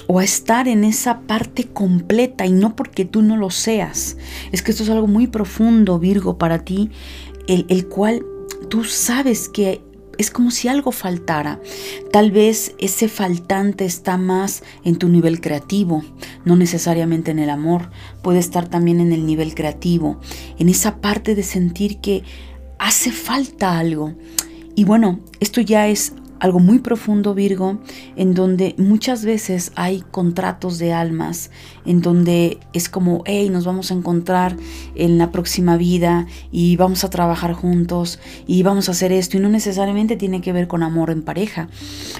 [0.08, 4.18] o a estar en esa parte completa y no porque tú no lo seas.
[4.52, 6.90] Es que esto es algo muy profundo, Virgo, para ti,
[7.48, 8.26] el, el cual
[8.70, 9.82] tú sabes que
[10.18, 11.62] es como si algo faltara.
[12.12, 16.04] Tal vez ese faltante está más en tu nivel creativo,
[16.44, 17.92] no necesariamente en el amor,
[18.24, 20.20] puede estar también en el nivel creativo,
[20.58, 22.24] en esa parte de sentir que
[22.88, 24.14] hace falta algo.
[24.74, 27.82] Y bueno, esto ya es algo muy profundo, Virgo,
[28.16, 31.52] en donde muchas veces hay contratos de almas,
[31.86, 34.56] en donde es como, hey, nos vamos a encontrar
[34.96, 39.42] en la próxima vida y vamos a trabajar juntos y vamos a hacer esto, y
[39.42, 41.68] no necesariamente tiene que ver con amor en pareja.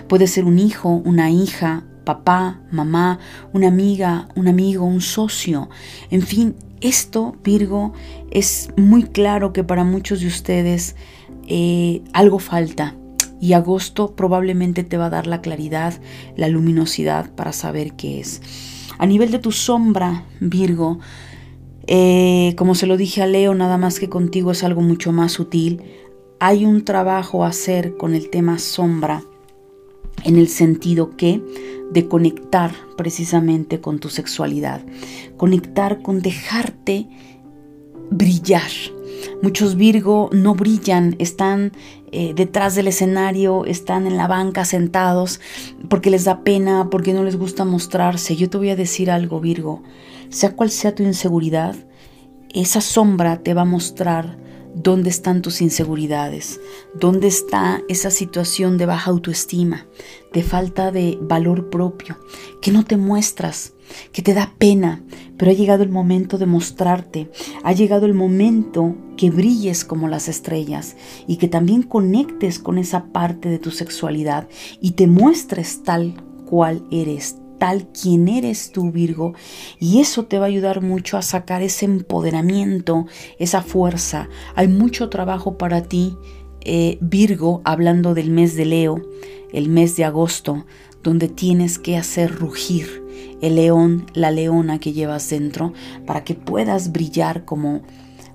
[0.10, 3.20] Puede ser un hijo, una hija, papá, mamá,
[3.54, 5.70] una amiga, un amigo, un socio,
[6.12, 6.56] en fin.
[6.82, 7.94] Esto, Virgo,
[8.32, 10.96] es muy claro que para muchos de ustedes
[11.48, 12.96] eh, algo falta,
[13.40, 16.00] y agosto probablemente te va a dar la claridad,
[16.36, 18.42] la luminosidad para saber qué es.
[18.98, 21.00] A nivel de tu sombra, Virgo,
[21.86, 25.34] eh, como se lo dije a Leo, nada más que contigo es algo mucho más
[25.34, 25.82] sutil.
[26.40, 29.24] Hay un trabajo a hacer con el tema sombra
[30.24, 31.42] en el sentido que
[31.92, 34.82] de conectar precisamente con tu sexualidad,
[35.38, 37.08] conectar con dejarte
[38.10, 38.70] brillar.
[39.42, 41.72] Muchos Virgo no brillan, están
[42.12, 45.40] eh, detrás del escenario, están en la banca sentados
[45.90, 48.36] porque les da pena, porque no les gusta mostrarse.
[48.36, 49.84] Yo te voy a decir algo, Virgo,
[50.30, 51.76] sea cual sea tu inseguridad,
[52.54, 54.38] esa sombra te va a mostrar
[54.82, 56.60] dónde están tus inseguridades,
[56.94, 59.88] dónde está esa situación de baja autoestima,
[60.34, 62.18] de falta de valor propio,
[62.62, 63.74] que no te muestras,
[64.12, 65.04] que te da pena,
[65.38, 67.32] pero ha llegado el momento de mostrarte,
[67.64, 70.96] ha llegado el momento que brilles como las estrellas
[71.28, 74.48] y que también conectes con esa parte de tu sexualidad
[74.80, 79.34] y te muestres tal cual eres, tal quien eres tú, Virgo,
[79.80, 83.06] y eso te va a ayudar mucho a sacar ese empoderamiento,
[83.40, 84.30] esa fuerza.
[84.56, 86.18] Hay mucho trabajo para ti,
[86.62, 89.02] eh, Virgo, hablando del mes de Leo,
[89.54, 90.66] el mes de agosto,
[91.04, 93.04] donde tienes que hacer rugir
[93.42, 95.74] el león, la leona que llevas dentro,
[96.06, 97.82] para que puedas brillar como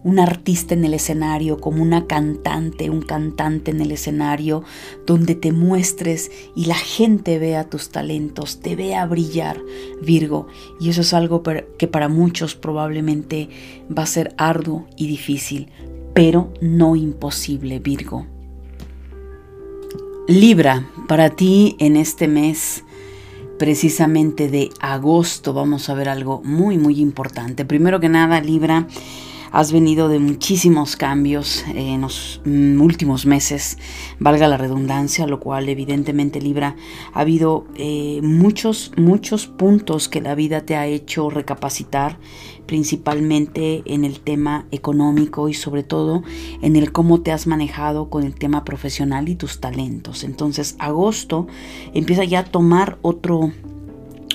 [0.04, 4.64] un artista en el escenario, como una cantante, un cantante en el escenario,
[5.06, 9.60] donde te muestres y la gente vea tus talentos, te vea brillar,
[10.02, 10.46] Virgo.
[10.80, 11.42] Y eso es algo
[11.78, 13.48] que para muchos probablemente
[13.96, 15.68] va a ser arduo y difícil,
[16.14, 18.26] pero no imposible, Virgo.
[20.28, 22.84] Libra, para ti en este mes
[23.58, 27.64] precisamente de agosto vamos a ver algo muy muy importante.
[27.64, 28.86] Primero que nada, Libra,
[29.52, 33.76] Has venido de muchísimos cambios en los mm, últimos meses,
[34.18, 36.74] valga la redundancia, lo cual evidentemente Libra
[37.12, 42.18] ha habido eh, muchos, muchos puntos que la vida te ha hecho recapacitar,
[42.64, 46.22] principalmente en el tema económico y sobre todo
[46.62, 50.24] en el cómo te has manejado con el tema profesional y tus talentos.
[50.24, 51.46] Entonces agosto
[51.92, 53.52] empieza ya a tomar otro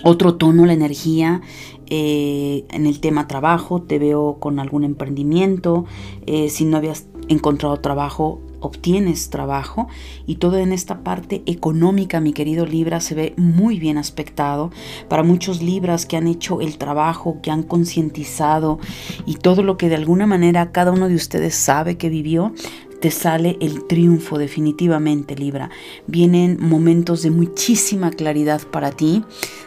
[0.03, 1.41] otro tono la energía
[1.89, 5.85] eh, en el tema trabajo, te veo con algún emprendimiento,
[6.25, 9.87] eh, si no habías encontrado trabajo, obtienes trabajo
[10.25, 14.71] y todo en esta parte económica, mi querido Libra, se ve muy bien aspectado.
[15.07, 18.79] Para muchos Libras que han hecho el trabajo, que han concientizado
[19.25, 22.53] y todo lo que de alguna manera cada uno de ustedes sabe que vivió,
[22.99, 25.69] te sale el triunfo definitivamente, Libra.
[26.07, 29.23] Vienen momentos de muchísima claridad para ti,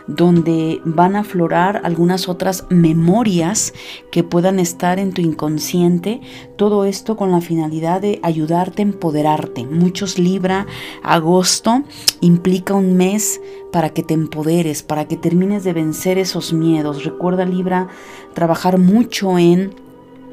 [0.07, 3.73] donde van a aflorar algunas otras memorias
[4.11, 6.21] que puedan estar en tu inconsciente.
[6.57, 9.65] Todo esto con la finalidad de ayudarte a empoderarte.
[9.67, 10.67] Muchos Libra,
[11.03, 11.85] agosto
[12.21, 13.41] implica un mes
[13.73, 17.05] para que te empoderes, para que termines de vencer esos miedos.
[17.05, 17.89] Recuerda Libra
[18.35, 19.73] trabajar mucho en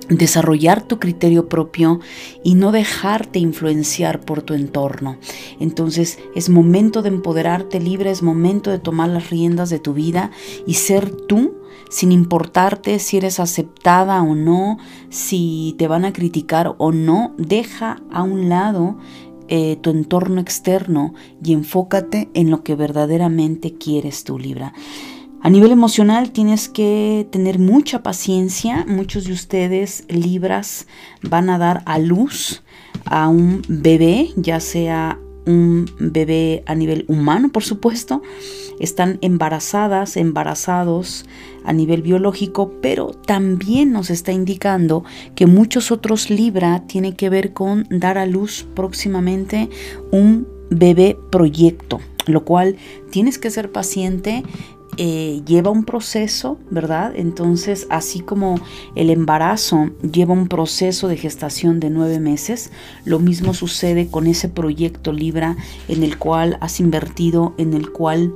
[0.10, 2.00] desarrollar tu criterio propio
[2.44, 5.18] y no dejarte influenciar por tu entorno.
[5.60, 10.32] Entonces es momento de empoderarte libre, es momento de tomar las riendas de tu vida
[10.66, 11.56] y ser tú
[11.90, 14.78] sin importarte si eres aceptada o no,
[15.10, 18.98] si te van a criticar o no, deja a un lado
[19.48, 24.74] eh, tu entorno externo y enfócate en lo que verdaderamente quieres tú, Libra.
[25.42, 28.86] A nivel emocional tienes que tener mucha paciencia.
[28.88, 30.88] Muchos de ustedes, Libras,
[31.22, 32.64] van a dar a luz
[33.06, 38.22] a un bebé, ya sea un bebé a nivel humano, por supuesto.
[38.80, 41.26] Están embarazadas, embarazados
[41.64, 45.04] a nivel biológico, pero también nos está indicando
[45.36, 49.70] que muchos otros Libra tienen que ver con dar a luz próximamente
[50.12, 52.76] un bebé proyecto, lo cual
[53.10, 54.44] tienes que ser paciente
[54.98, 57.14] eh, lleva un proceso, ¿verdad?
[57.16, 58.60] Entonces, así como
[58.96, 62.72] el embarazo lleva un proceso de gestación de nueve meses,
[63.06, 65.56] lo mismo sucede con ese proyecto Libra
[65.88, 68.34] en el cual has invertido, en el cual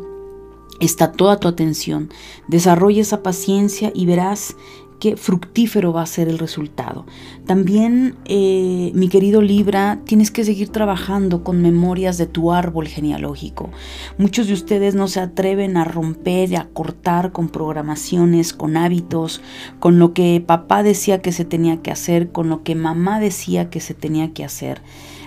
[0.82, 2.10] está toda tu atención.
[2.48, 4.56] Desarrolla esa paciencia y verás
[5.02, 7.08] qué fructífero va a ser el resultado.
[7.48, 13.72] También, eh, mi querido Libra, tienes que seguir trabajando con memorias de tu árbol genealógico.
[14.20, 19.42] Muchos de ustedes no se atreven a romper y a cortar con programaciones, con hábitos,
[19.80, 23.72] con lo que papá decía que se tenía que hacer, con lo que mamá decía
[23.72, 24.84] que se tenía que hacer.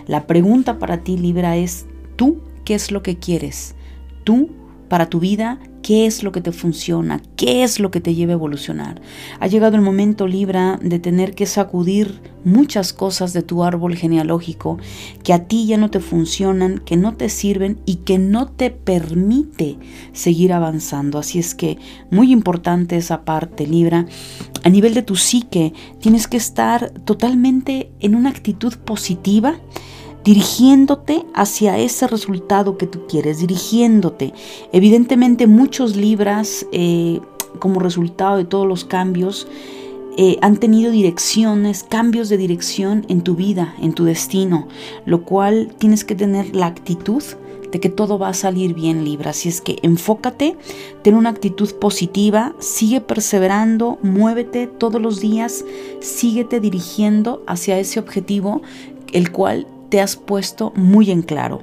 [0.07, 3.75] La pregunta para ti, Libra, es, ¿tú qué es lo que quieres?
[4.23, 4.51] ¿Tú
[4.89, 8.33] para tu vida, qué es lo que te funciona, qué es lo que te lleva
[8.33, 9.03] a evolucionar.
[9.39, 14.79] Ha llegado el momento, Libra, de tener que sacudir muchas cosas de tu árbol genealógico
[15.23, 18.71] que a ti ya no te funcionan, que no te sirven y que no te
[18.71, 19.77] permite
[20.15, 21.19] seguir avanzando.
[21.19, 21.77] Así es que
[22.11, 24.07] muy importante esa parte, Libra.
[24.63, 29.59] A nivel de tu psique, tienes que estar totalmente en una actitud positiva
[30.25, 34.33] dirigiéndote hacia ese resultado que tú quieres, dirigiéndote.
[34.73, 37.21] Evidentemente muchos libras, eh,
[37.59, 39.47] como resultado de todos los cambios,
[40.17, 44.69] eh, han tenido direcciones, cambios de dirección en tu vida, en tu destino,
[45.07, 47.23] lo cual tienes que tener la actitud
[47.73, 49.31] de que todo va a salir bien Libra.
[49.31, 50.57] Así es que enfócate,
[51.03, 55.65] ten una actitud positiva, sigue perseverando, muévete todos los días,
[56.01, 58.63] síguete dirigiendo hacia ese objetivo,
[59.13, 61.63] el cual te has puesto muy en claro.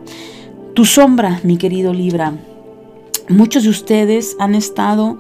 [0.74, 2.34] Tu sombra, mi querido Libra.
[3.28, 5.18] Muchos de ustedes han estado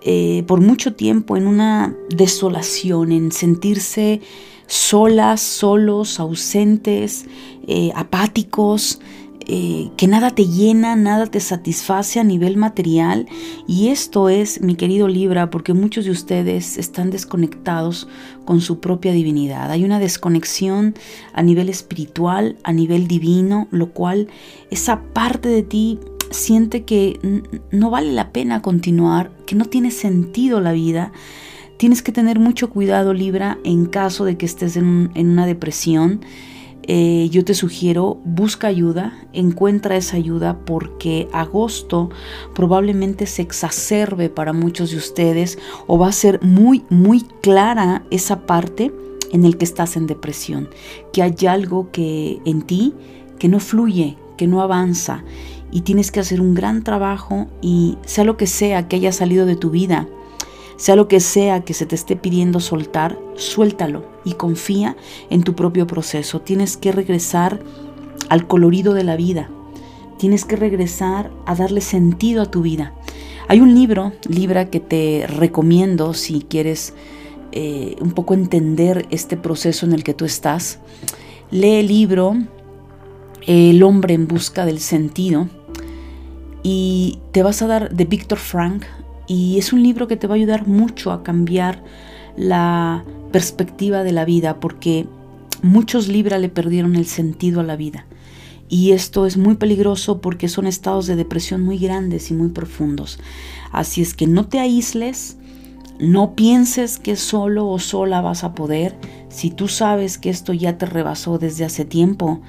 [0.00, 4.22] eh, por mucho tiempo en una desolación, en sentirse
[4.66, 7.26] solas, solos, ausentes,
[7.68, 8.98] eh, apáticos,
[9.50, 13.26] eh, que nada te llena, nada te satisface a nivel material.
[13.66, 18.08] Y esto es, mi querido Libra, porque muchos de ustedes están desconectados
[18.44, 19.70] con su propia divinidad.
[19.70, 20.94] Hay una desconexión
[21.32, 24.28] a nivel espiritual, a nivel divino, lo cual
[24.70, 25.98] esa parte de ti
[26.30, 27.18] siente que
[27.70, 31.10] no vale la pena continuar, que no tiene sentido la vida.
[31.78, 36.20] Tienes que tener mucho cuidado, Libra, en caso de que estés en, en una depresión.
[36.90, 42.08] Eh, yo te sugiero busca ayuda, encuentra esa ayuda porque agosto
[42.54, 48.46] probablemente se exacerbe para muchos de ustedes o va a ser muy, muy clara esa
[48.46, 48.90] parte
[49.32, 50.70] en el que estás en depresión,
[51.12, 52.94] que hay algo que en ti
[53.38, 55.24] que no fluye, que no avanza
[55.70, 59.44] y tienes que hacer un gran trabajo y sea lo que sea que haya salido
[59.44, 60.08] de tu vida,
[60.78, 64.96] sea lo que sea que se te esté pidiendo soltar, suéltalo y confía
[65.28, 66.40] en tu propio proceso.
[66.40, 67.60] Tienes que regresar
[68.28, 69.50] al colorido de la vida.
[70.18, 72.94] Tienes que regresar a darle sentido a tu vida.
[73.48, 76.94] Hay un libro, Libra, que te recomiendo si quieres
[77.50, 80.78] eh, un poco entender este proceso en el que tú estás.
[81.50, 82.36] Lee el libro
[83.46, 85.48] El hombre en busca del sentido
[86.62, 88.84] y te vas a dar de Víctor Frank,
[89.28, 91.84] y es un libro que te va a ayudar mucho a cambiar
[92.36, 95.06] la perspectiva de la vida porque
[95.62, 98.06] muchos Libra le perdieron el sentido a la vida.
[98.70, 103.18] Y esto es muy peligroso porque son estados de depresión muy grandes y muy profundos.
[103.70, 105.36] Así es que no te aísles,
[105.98, 108.96] no pienses que solo o sola vas a poder.
[109.28, 112.40] Si tú sabes que esto ya te rebasó desde hace tiempo,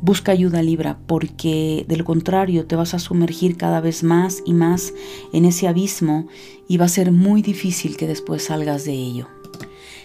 [0.00, 4.54] Busca ayuda Libra, porque de lo contrario te vas a sumergir cada vez más y
[4.54, 4.94] más
[5.32, 6.28] en ese abismo
[6.68, 9.26] y va a ser muy difícil que después salgas de ello.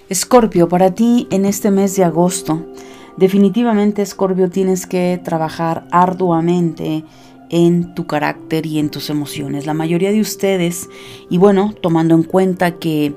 [0.09, 2.65] Escorpio, para ti en este mes de agosto,
[3.17, 7.03] definitivamente Escorpio tienes que trabajar arduamente
[7.49, 9.67] en tu carácter y en tus emociones.
[9.67, 10.89] La mayoría de ustedes,
[11.29, 13.13] y bueno, tomando en cuenta que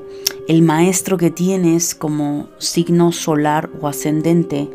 [0.46, 4.68] el maestro que tienes como signo solar o ascendente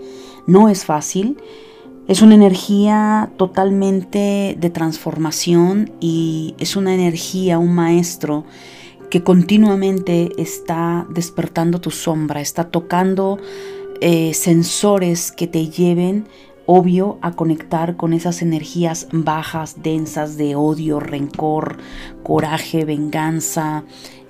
[0.48, 1.38] no es fácil.
[2.12, 8.44] Es una energía totalmente de transformación y es una energía, un maestro
[9.10, 13.40] que continuamente está despertando tu sombra, está tocando
[14.02, 16.28] eh, sensores que te lleven,
[16.66, 21.78] obvio, a conectar con esas energías bajas, densas de odio, rencor,
[22.24, 23.86] coraje, venganza,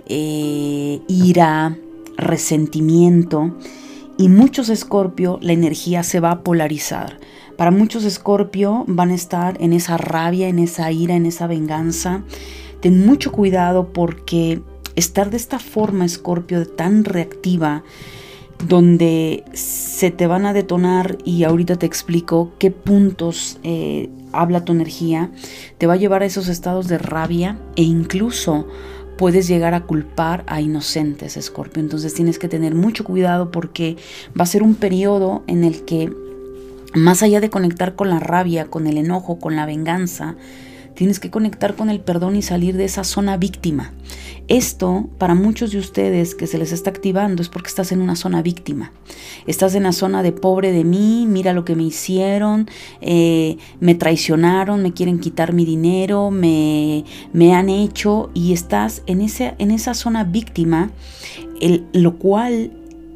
[0.05, 1.79] eh, ira,
[2.15, 3.57] resentimiento.
[4.19, 7.17] Y muchos escorpio, la energía se va a polarizar.
[7.61, 12.23] Para muchos escorpio van a estar en esa rabia, en esa ira, en esa venganza.
[12.79, 14.63] Ten mucho cuidado porque
[14.95, 17.83] estar de esta forma, escorpio, tan reactiva,
[18.67, 24.71] donde se te van a detonar y ahorita te explico qué puntos eh, habla tu
[24.71, 25.29] energía,
[25.77, 28.65] te va a llevar a esos estados de rabia e incluso
[29.19, 31.83] puedes llegar a culpar a inocentes, Escorpio.
[31.83, 33.97] Entonces tienes que tener mucho cuidado porque
[34.29, 36.11] va a ser un periodo en el que,
[36.93, 40.35] más allá de conectar con la rabia, con el enojo, con la venganza,
[40.93, 43.91] tienes que conectar con el perdón y salir de esa zona víctima.
[44.47, 48.15] Esto, para muchos de ustedes que se les está activando, es porque estás en una
[48.15, 48.91] zona víctima.
[49.47, 52.69] Estás en la zona de pobre de mí, mira lo que me hicieron,
[52.99, 59.21] eh, me traicionaron, me quieren quitar mi dinero, me, me han hecho y estás en,
[59.21, 60.91] ese, en esa zona víctima,
[61.61, 62.71] el, lo cual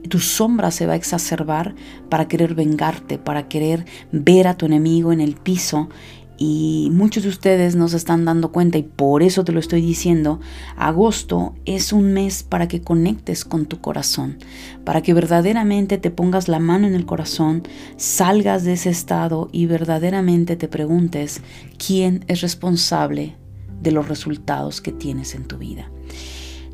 [0.07, 1.75] tu sombra se va a exacerbar
[2.09, 5.89] para querer vengarte, para querer ver a tu enemigo en el piso
[6.37, 9.81] y muchos de ustedes no se están dando cuenta y por eso te lo estoy
[9.81, 10.39] diciendo,
[10.75, 14.37] agosto es un mes para que conectes con tu corazón,
[14.83, 17.63] para que verdaderamente te pongas la mano en el corazón,
[17.95, 21.41] salgas de ese estado y verdaderamente te preguntes
[21.77, 23.35] quién es responsable
[23.81, 25.89] de los resultados que tienes en tu vida.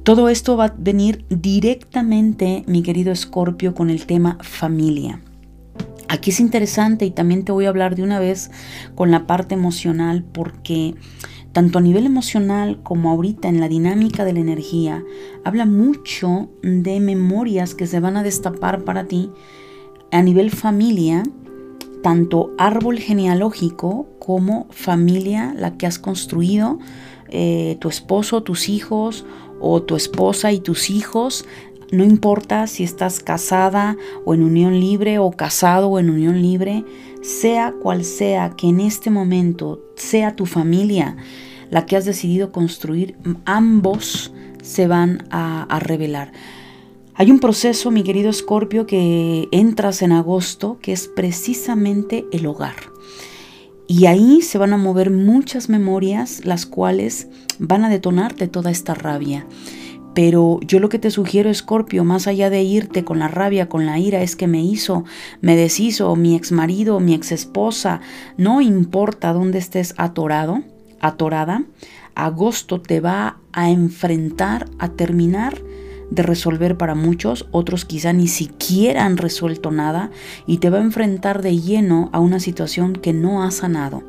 [0.03, 5.21] Todo esto va a venir directamente, mi querido Escorpio, con el tema familia.
[6.07, 8.49] Aquí es interesante y también te voy a hablar de una vez
[8.95, 10.95] con la parte emocional porque
[11.51, 15.03] tanto a nivel emocional como ahorita en la dinámica de la energía,
[15.45, 19.29] habla mucho de memorias que se van a destapar para ti
[20.11, 21.21] a nivel familia,
[22.01, 26.79] tanto árbol genealógico como familia, la que has construido,
[27.29, 29.25] eh, tu esposo, tus hijos
[29.61, 31.45] o tu esposa y tus hijos,
[31.91, 36.85] no importa si estás casada o en unión libre o casado o en unión libre,
[37.21, 41.17] sea cual sea que en este momento sea tu familia
[41.69, 46.31] la que has decidido construir, ambos se van a, a revelar.
[47.15, 52.90] Hay un proceso, mi querido Escorpio, que entras en agosto, que es precisamente el hogar.
[53.87, 57.27] Y ahí se van a mover muchas memorias, las cuales
[57.59, 59.45] van a detonarte toda esta rabia.
[60.13, 63.85] Pero yo lo que te sugiero, Escorpio, más allá de irte con la rabia, con
[63.85, 65.05] la ira, es que me hizo,
[65.39, 68.01] me deshizo mi ex marido, mi ex esposa,
[68.37, 70.63] no importa dónde estés atorado,
[70.99, 71.63] atorada,
[72.15, 75.61] agosto te va a enfrentar a terminar
[76.11, 80.11] de resolver para muchos, otros quizá ni siquiera han resuelto nada
[80.45, 84.03] y te va a enfrentar de lleno a una situación que no ha sanado,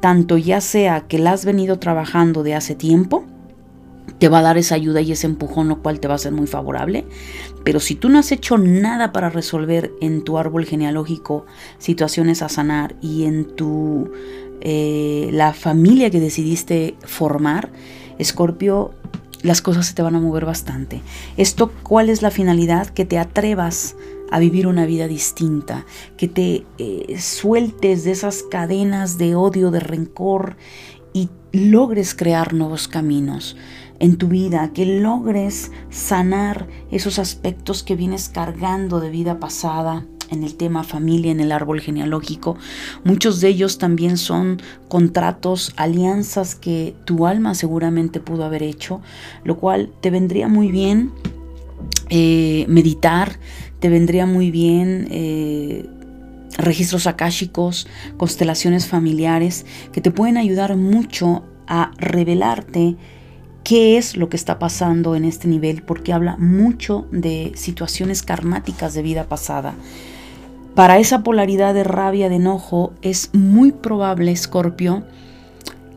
[0.00, 3.26] tanto ya sea que la has venido trabajando de hace tiempo,
[4.18, 6.32] te va a dar esa ayuda y ese empujón, lo cual te va a ser
[6.32, 7.06] muy favorable.
[7.64, 11.46] Pero si tú no has hecho nada para resolver en tu árbol genealógico
[11.78, 14.10] situaciones a sanar y en tu
[14.60, 17.70] eh, la familia que decidiste formar,
[18.18, 18.92] Escorpio,
[19.42, 21.02] las cosas se te van a mover bastante.
[21.36, 22.88] Esto, ¿cuál es la finalidad?
[22.88, 23.96] Que te atrevas
[24.30, 25.84] a vivir una vida distinta,
[26.16, 30.56] que te eh, sueltes de esas cadenas de odio, de rencor
[31.12, 33.56] y logres crear nuevos caminos
[33.98, 40.44] en tu vida, que logres sanar esos aspectos que vienes cargando de vida pasada en
[40.44, 42.56] el tema familia, en el árbol genealógico.
[43.04, 49.00] Muchos de ellos también son contratos, alianzas que tu alma seguramente pudo haber hecho,
[49.44, 51.12] lo cual te vendría muy bien
[52.08, 53.38] eh, meditar,
[53.80, 55.08] te vendría muy bien...
[55.10, 55.88] Eh,
[56.58, 62.96] registros akáshicos, constelaciones familiares que te pueden ayudar mucho a revelarte
[63.64, 68.94] qué es lo que está pasando en este nivel, porque habla mucho de situaciones karmáticas
[68.94, 69.74] de vida pasada.
[70.80, 75.02] Para esa polaridad de rabia, de enojo, es muy probable, Scorpio,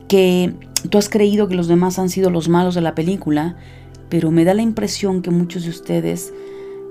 [0.08, 0.52] que
[0.90, 3.56] tú has creído que los demás han sido los malos de la película,
[4.10, 6.34] pero me da la impresión que muchos de ustedes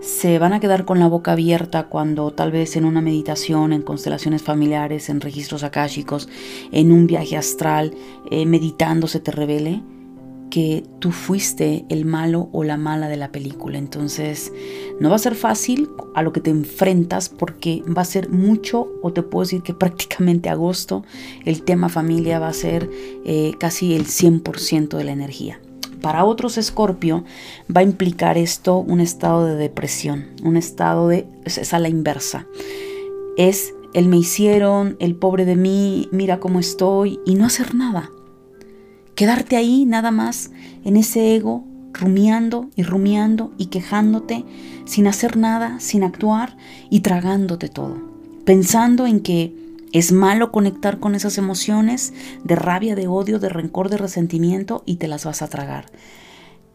[0.01, 3.83] se van a quedar con la boca abierta cuando tal vez en una meditación, en
[3.83, 6.29] constelaciones familiares, en registros akáshicos,
[6.71, 7.93] en un viaje astral,
[8.31, 9.83] eh, meditando se te revele
[10.54, 13.80] que tú fuiste el malo o la mala de la película.
[13.80, 14.54] Entonces,
[14.99, 18.88] no va a ser fácil a lo que te enfrentas porque va a ser mucho,
[19.01, 21.06] o te puedo decir que prácticamente agosto,
[21.43, 22.88] el tema familia va a ser
[23.26, 25.60] eh, casi el 100% de la energía.
[26.01, 27.24] Para otros Escorpio
[27.76, 32.45] va a implicar esto un estado de depresión, un estado de, es a la inversa.
[33.38, 38.12] Es el me hicieron, el pobre de mí, mira cómo estoy y no hacer nada.
[39.16, 40.51] Quedarte ahí nada más
[40.84, 44.43] en ese ego, rumiando y rumiando y quejándote
[44.86, 46.57] sin hacer nada, sin actuar
[46.89, 47.97] y tragándote todo.
[48.45, 49.55] Pensando en que
[49.91, 54.95] es malo conectar con esas emociones de rabia, de odio, de rencor, de resentimiento y
[54.95, 55.86] te las vas a tragar.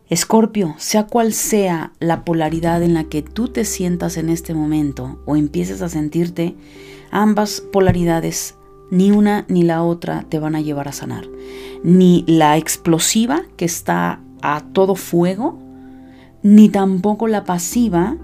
[0.08, 5.20] Escorpio, sea cual sea la polaridad en la que tú te sientas en este momento
[5.26, 6.54] o empieces a sentirte,
[7.10, 8.54] ambas polaridades,
[8.90, 11.28] ni una ni la otra, te van a llevar a sanar.
[11.82, 15.58] Ni la explosiva, que está a todo fuego,
[16.42, 18.16] ni tampoco la pasiva,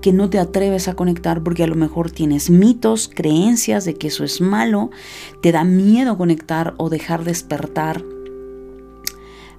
[0.00, 4.08] que no te atreves a conectar porque a lo mejor tienes mitos, creencias de que
[4.08, 4.90] eso es malo,
[5.42, 8.02] te da miedo conectar o dejar despertar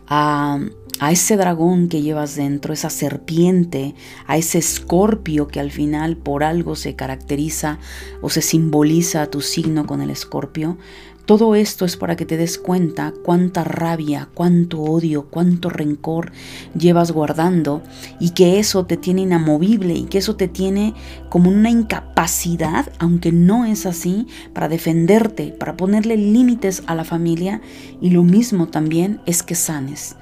[0.08, 0.60] a,
[1.02, 3.96] a ese dragón que llevas dentro, esa serpiente,
[4.28, 7.80] a ese escorpio que al final por algo se caracteriza
[8.22, 10.78] o se simboliza a tu signo con el escorpio,
[11.26, 16.34] todo esto es para que te des cuenta cuánta rabia, cuánto odio, cuánto rencor
[16.78, 17.82] llevas guardando
[18.20, 20.94] y que eso te tiene inamovible y que eso te tiene
[21.30, 27.60] como una incapacidad, aunque no es así, para defenderte, para ponerle límites a la familia
[28.02, 30.16] y lo mismo también es que sanes.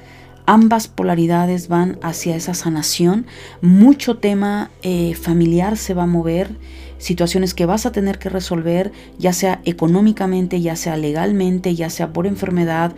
[0.52, 3.28] Ambas polaridades van hacia esa sanación.
[3.62, 6.50] Mucho tema eh, familiar se va a mover
[6.98, 12.14] situaciones que vas a tener que resolver, ya sea económicamente, ya sea legalmente, ya sea
[12.14, 12.96] por enfermedad,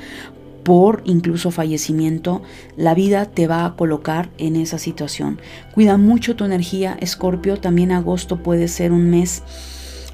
[0.64, 2.42] por incluso fallecimiento,
[2.78, 5.42] la vida te va a colocar en esa situación.
[5.74, 7.58] Cuida mucho tu energía, Escorpio.
[7.58, 9.44] También agosto puede ser un mes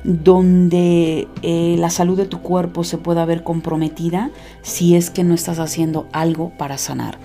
[0.03, 4.31] donde eh, la salud de tu cuerpo se pueda ver comprometida
[4.61, 7.17] si es que no estás haciendo algo para sanar.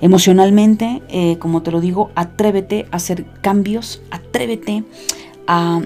[0.00, 4.84] Emocionalmente, eh, como te lo digo, atrévete a hacer cambios, atrévete
[5.46, 5.80] a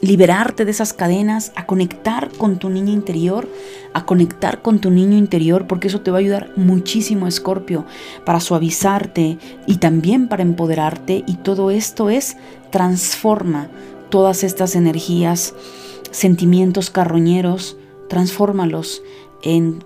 [0.00, 3.48] liberarte de esas cadenas, a conectar con tu niño interior,
[3.94, 7.84] a conectar con tu niño interior, porque eso te va a ayudar muchísimo, Escorpio,
[8.24, 11.24] para suavizarte y también para empoderarte.
[11.26, 12.36] Y todo esto es
[12.70, 13.68] transforma
[14.10, 15.54] todas estas energías,
[16.10, 17.76] sentimientos carroñeros,
[18.08, 19.02] transfórmalos
[19.42, 19.84] en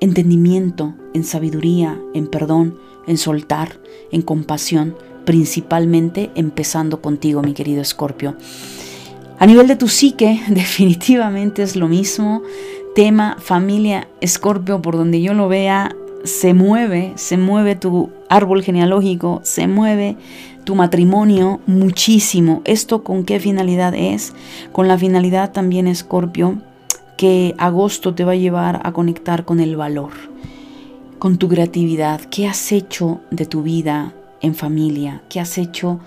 [0.00, 8.36] entendimiento, en sabiduría, en perdón, en soltar, en compasión, principalmente empezando contigo, mi querido Escorpio.
[9.38, 12.42] A nivel de tu psique, definitivamente es lo mismo.
[12.94, 19.40] Tema familia Escorpio, por donde yo lo vea, se mueve, se mueve tu árbol genealógico,
[19.42, 20.16] se mueve
[20.64, 22.62] tu matrimonio muchísimo.
[22.64, 24.32] ¿Esto con qué finalidad es?
[24.72, 26.58] Con la finalidad también, Escorpio,
[27.16, 30.12] que agosto te va a llevar a conectar con el valor,
[31.18, 32.20] con tu creatividad.
[32.22, 35.22] ¿Qué has hecho de tu vida en familia?
[35.28, 36.00] ¿Qué has hecho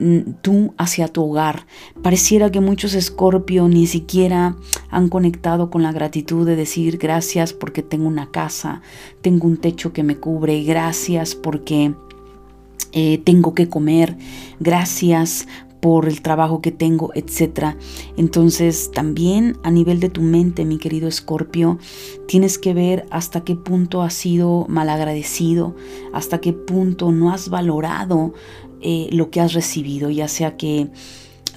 [0.00, 1.66] Mm, tú hacia tu hogar.
[2.02, 4.56] Pareciera que muchos escorpio ni siquiera
[4.88, 8.80] han conectado con la gratitud de decir gracias porque tengo una casa,
[9.20, 11.94] tengo un techo que me cubre, gracias porque
[12.92, 14.16] eh, tengo que comer,
[14.58, 15.46] gracias
[15.80, 17.74] por el trabajo que tengo, etc.
[18.16, 21.78] Entonces también a nivel de tu mente, mi querido Escorpio,
[22.28, 25.74] tienes que ver hasta qué punto has sido malagradecido,
[26.12, 28.34] hasta qué punto no has valorado
[28.82, 30.88] eh, lo que has recibido, ya sea que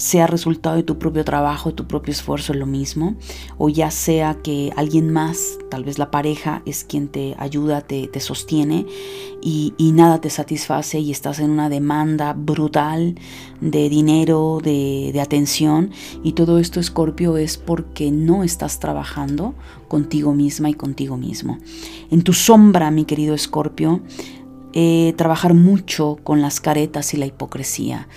[0.03, 3.15] sea resultado de tu propio trabajo, de tu propio esfuerzo, es lo mismo,
[3.57, 8.09] o ya sea que alguien más, tal vez la pareja, es quien te ayuda, te,
[8.19, 8.85] sostiene
[9.41, 13.15] y, nada te satisface y estás en una demanda brutal
[13.61, 15.91] de dinero, de, de atención
[16.21, 19.55] y todo esto, Escorpio, es porque no estás trabajando
[19.87, 21.59] contigo misma y contigo mismo.
[22.11, 24.01] En tu sombra, mi querido Escorpio,
[24.73, 28.09] eh, trabajar mucho con las caretas y la hipocresía.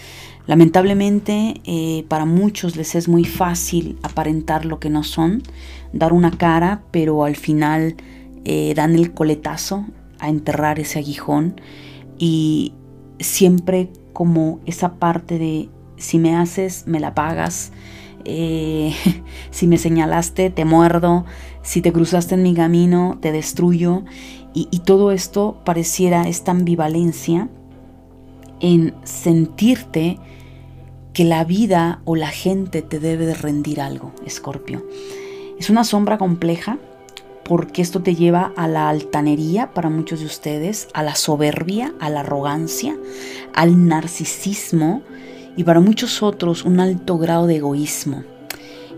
[0.46, 5.42] Lamentablemente eh, para muchos les es muy fácil aparentar lo que no son,
[5.92, 7.96] dar una cara, pero al final
[8.44, 9.84] eh, dan el coletazo
[10.18, 11.60] a enterrar ese aguijón
[12.18, 12.74] y
[13.18, 17.72] siempre como esa parte de si me haces, me la pagas,
[19.50, 21.24] si me señalaste, te muerdo,
[21.62, 24.02] si te cruzaste en mi camino, te destruyo
[24.58, 27.50] y, todo esto pareciera esta ambivalencia
[28.60, 30.18] en sentirte
[31.16, 34.86] que la vida o la gente te debe de rendir algo, Escorpio.
[35.58, 36.76] Es una sombra compleja
[37.42, 42.10] porque esto te lleva a la altanería para muchos de ustedes, a la soberbia, a
[42.10, 42.94] la arrogancia,
[43.54, 45.00] al narcisismo
[45.56, 48.22] y para muchos otros un alto grado de egoísmo,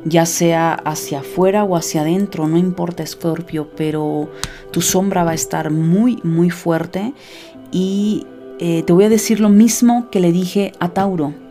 [0.04, 4.28] ya sea hacia afuera o hacia adentro, no importa Escorpio, pero
[4.72, 7.14] tu sombra va a estar muy, muy fuerte
[7.70, 8.26] y
[8.58, 11.46] eh, te voy a decir lo mismo que le dije a Tauro.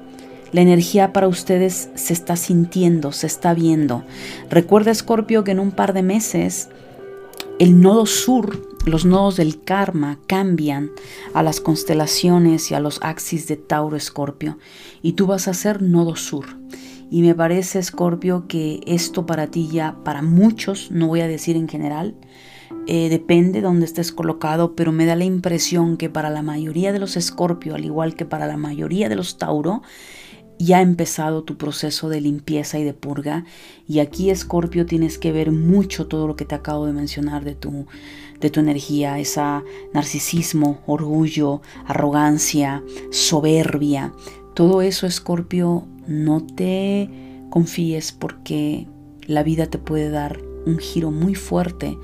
[0.52, 4.03] La energía para ustedes se está sintiendo, se está viendo.
[4.49, 6.69] Recuerda, Escorpio, que en un par de meses
[7.60, 10.91] el nodo sur, los nodos del karma cambian
[11.34, 14.57] a las constelaciones y a los axis de Tauro Escorpio
[15.02, 16.45] y tú vas a ser nodo sur.
[17.10, 21.56] Y me parece, Escorpio, que esto para ti ya, para muchos, no voy a decir
[21.56, 22.15] en general,
[22.86, 26.91] eh, depende de dónde estés colocado, pero me da la impresión que para la mayoría
[26.91, 29.82] de los Escorpio, al igual que para la mayoría de los Tauro,
[30.59, 33.45] ya ha empezado tu proceso de limpieza y de purga.
[33.88, 37.55] Y aquí, Escorpio, tienes que ver mucho todo lo que te acabo de mencionar de
[37.55, 37.85] tu,
[38.39, 39.63] de tu energía, esa
[39.93, 44.13] narcisismo, orgullo, arrogancia, soberbia.
[44.53, 47.09] Todo eso, Escorpio, no te
[47.49, 48.88] confíes porque
[49.27, 51.97] la vida te puede dar un giro muy fuerte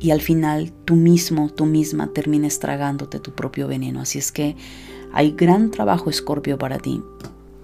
[0.00, 4.00] y al final tú mismo, tú misma termines tragándote tu propio veneno.
[4.00, 4.56] Así es que
[5.12, 7.02] hay gran trabajo, Escorpio, para ti.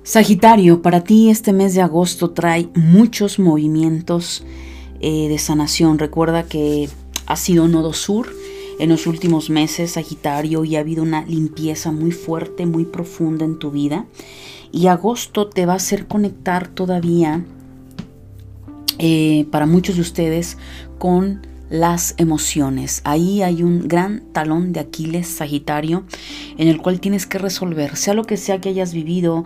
[0.06, 4.44] Sagitario, para ti este mes de agosto trae muchos movimientos
[5.00, 5.98] eh, de sanación.
[5.98, 6.88] Recuerda que
[7.26, 8.32] ha sido nodo sur
[8.78, 13.58] en los últimos meses, Sagitario, y ha habido una limpieza muy fuerte, muy profunda en
[13.58, 14.06] tu vida.
[14.70, 17.44] Y agosto te va a hacer conectar todavía,
[19.00, 20.56] eh, para muchos de ustedes,
[20.98, 23.00] con las emociones.
[23.02, 26.04] Ahí hay un gran talón de Aquiles, Sagitario,
[26.58, 29.44] en el cual tienes que resolver, sea lo que sea que hayas vivido,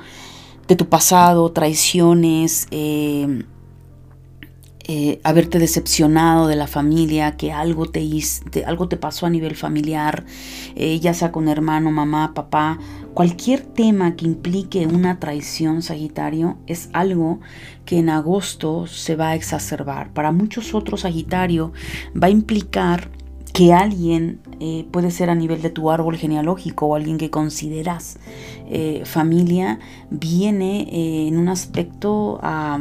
[0.70, 3.42] de tu pasado, traiciones, eh,
[4.86, 8.09] eh, haberte decepcionado de la familia, que algo te,
[8.64, 10.24] algo te pasó a nivel familiar,
[10.76, 12.78] eh, ya sea con hermano, mamá, papá,
[13.14, 17.40] cualquier tema que implique una traición, Sagitario, es algo
[17.84, 20.12] que en agosto se va a exacerbar.
[20.12, 21.72] Para muchos otros, Sagitario,
[22.14, 23.10] va a implicar
[23.60, 28.18] que alguien eh, puede ser a nivel de tu árbol genealógico o alguien que consideras
[28.70, 29.78] eh, familia,
[30.08, 32.80] viene eh, en un aspecto a...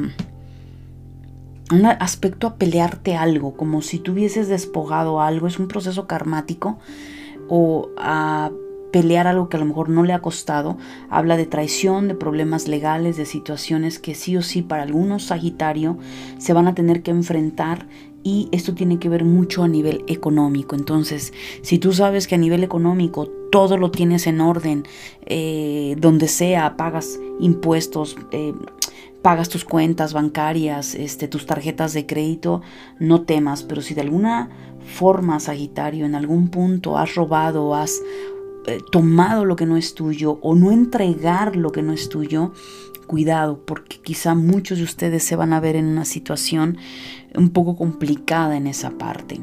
[1.69, 6.79] un aspecto a pelearte algo, como si tú hubieses despojado algo, es un proceso karmático,
[7.49, 8.49] o a
[8.93, 10.77] pelear algo que a lo mejor no le ha costado,
[11.09, 15.97] habla de traición, de problemas legales, de situaciones que sí o sí para algunos Sagitario
[16.37, 17.85] se van a tener que enfrentar
[18.23, 20.75] y esto tiene que ver mucho a nivel económico.
[20.75, 24.85] Entonces, si tú sabes que a nivel económico todo lo tienes en orden,
[25.25, 28.53] eh, donde sea, pagas impuestos, eh,
[29.21, 32.61] pagas tus cuentas bancarias, este, tus tarjetas de crédito,
[32.99, 38.01] no temas, pero si de alguna forma, Sagitario, en algún punto has robado, has
[38.65, 42.53] eh, tomado lo que no es tuyo o no entregar lo que no es tuyo,
[43.07, 46.77] cuidado, porque quizá muchos de ustedes se van a ver en una situación
[47.35, 49.39] un poco complicada en esa parte.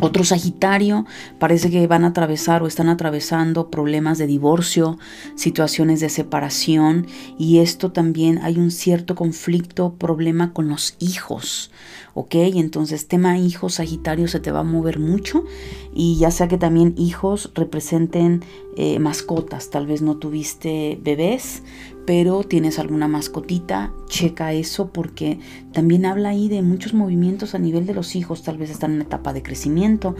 [0.00, 1.06] Otro Sagitario
[1.40, 4.96] parece que van a atravesar o están atravesando problemas de divorcio,
[5.34, 7.06] situaciones de separación
[7.36, 11.72] y esto también hay un cierto conflicto, problema con los hijos,
[12.14, 12.34] ¿ok?
[12.34, 15.44] Entonces tema hijos Sagitario se te va a mover mucho
[15.92, 18.44] y ya sea que también hijos representen
[18.76, 21.64] eh, mascotas, tal vez no tuviste bebés,
[22.08, 25.38] pero tienes alguna mascotita, checa eso porque
[25.74, 29.02] también habla ahí de muchos movimientos a nivel de los hijos, tal vez están en
[29.02, 30.16] etapa de crecimiento,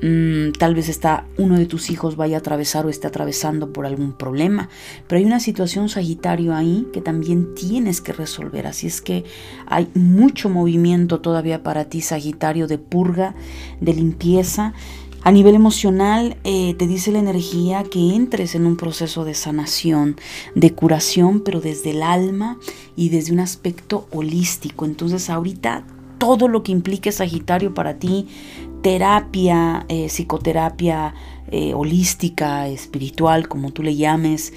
[0.00, 3.84] mm, tal vez está uno de tus hijos vaya a atravesar o esté atravesando por
[3.84, 4.70] algún problema,
[5.06, 9.24] pero hay una situación Sagitario ahí que también tienes que resolver, así es que
[9.66, 13.34] hay mucho movimiento todavía para ti Sagitario de purga,
[13.82, 14.72] de limpieza,
[15.24, 20.16] a nivel emocional, eh, te dice la energía que entres en un proceso de sanación,
[20.56, 22.58] de curación, pero desde el alma
[22.96, 24.84] y desde un aspecto holístico.
[24.84, 25.84] Entonces ahorita
[26.18, 28.26] todo lo que implique Sagitario para ti,
[28.82, 31.14] terapia, eh, psicoterapia
[31.52, 34.52] eh, holística, espiritual, como tú le llames,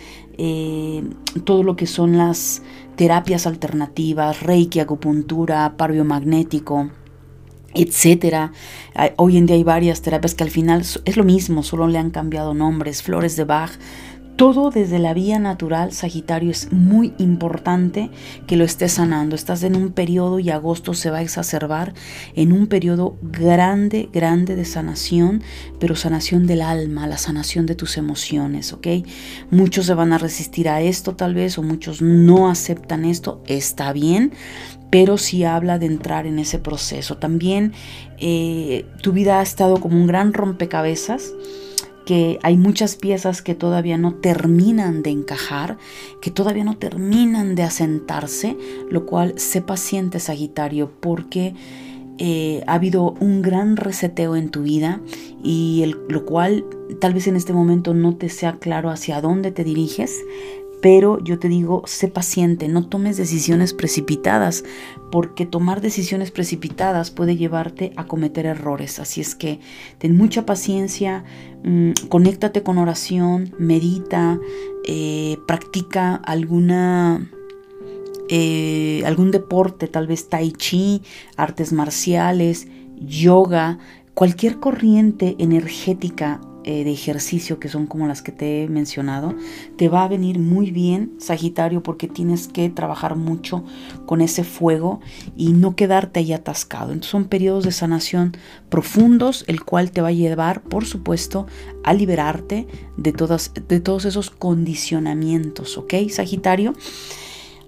[1.45, 2.61] todo lo que son las
[2.97, 6.89] terapias alternativas, reiki, acupuntura, par biomagnético,
[7.75, 8.51] etcétera.
[9.17, 12.11] Hoy en día hay varias terapias que al final es lo mismo, solo le han
[12.11, 13.71] cambiado nombres, flores de Bach.
[14.35, 18.09] Todo desde la vía natural, Sagitario, es muy importante
[18.47, 19.33] que lo estés sanando.
[19.33, 21.93] Estás en un periodo y agosto se va a exacerbar
[22.35, 25.41] en un periodo grande, grande de sanación,
[25.79, 28.87] pero sanación del alma, la sanación de tus emociones, ¿ok?
[29.51, 33.93] Muchos se van a resistir a esto tal vez o muchos no aceptan esto, está
[33.93, 34.33] bien,
[34.95, 37.17] pero sí habla de entrar en ese proceso.
[37.17, 37.73] También
[38.17, 41.33] eh, tu vida ha estado como un gran rompecabezas
[42.05, 45.77] que hay muchas piezas que todavía no terminan de encajar,
[46.21, 48.55] que todavía no terminan de asentarse,
[48.89, 51.55] lo cual sé paciente Sagitario porque
[52.17, 55.01] eh, ha habido un gran reseteo en tu vida
[55.43, 56.63] y el, lo cual
[57.01, 60.21] tal vez en este momento no te sea claro hacia dónde te diriges,
[60.81, 64.63] pero yo te digo, sé paciente, no tomes decisiones precipitadas,
[65.11, 68.99] porque tomar decisiones precipitadas puede llevarte a cometer errores.
[68.99, 69.59] Así es que
[69.97, 71.23] ten mucha paciencia,
[71.63, 74.39] mmm, conéctate con oración, medita,
[74.85, 77.31] eh, practica alguna...
[78.27, 81.03] Eh, algún deporte, tal vez tai chi,
[81.37, 82.67] artes marciales,
[82.99, 83.77] yoga,
[84.15, 89.35] cualquier corriente energética eh, de ejercicio que son como las que te he mencionado,
[89.77, 93.63] te va a venir muy bien, Sagitario, porque tienes que trabajar mucho
[94.07, 94.99] con ese fuego
[95.37, 96.85] y no quedarte ahí atascado.
[96.85, 98.35] Entonces son periodos de sanación
[98.69, 101.45] profundos, el cual te va a llevar, por supuesto,
[101.83, 102.65] a liberarte
[102.97, 106.73] de, todas, de todos esos condicionamientos, ¿ok, Sagitario?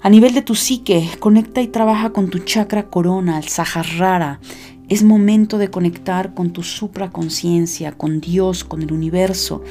[0.01, 4.39] A nivel de tu psique, conecta y trabaja con tu chakra corona, el Sahasrara,
[4.89, 9.61] es momento de conectar con tu supraconciencia, con Dios, con el universo.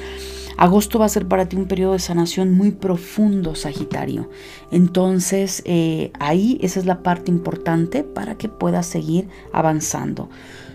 [0.56, 4.30] Agosto va a ser para ti un periodo de sanación muy profundo, Sagitario.
[4.70, 10.30] Entonces, eh, ahí esa es la parte importante para que puedas seguir avanzando.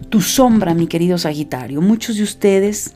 [0.09, 1.81] Tu sombra, mi querido Sagitario.
[1.81, 2.93] Muchos de ustedes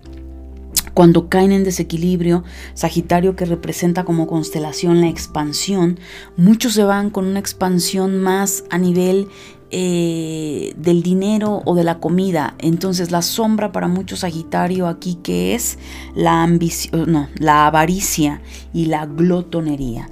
[0.95, 5.99] cuando caen en desequilibrio, Sagitario que representa como constelación la expansión,
[6.37, 9.27] muchos se van con una expansión más a nivel
[9.71, 12.55] eh, del dinero o de la comida.
[12.59, 15.77] Entonces la sombra para muchos Sagitario aquí que es
[16.15, 18.41] la ambición, no, la avaricia
[18.73, 20.07] y la glotonería.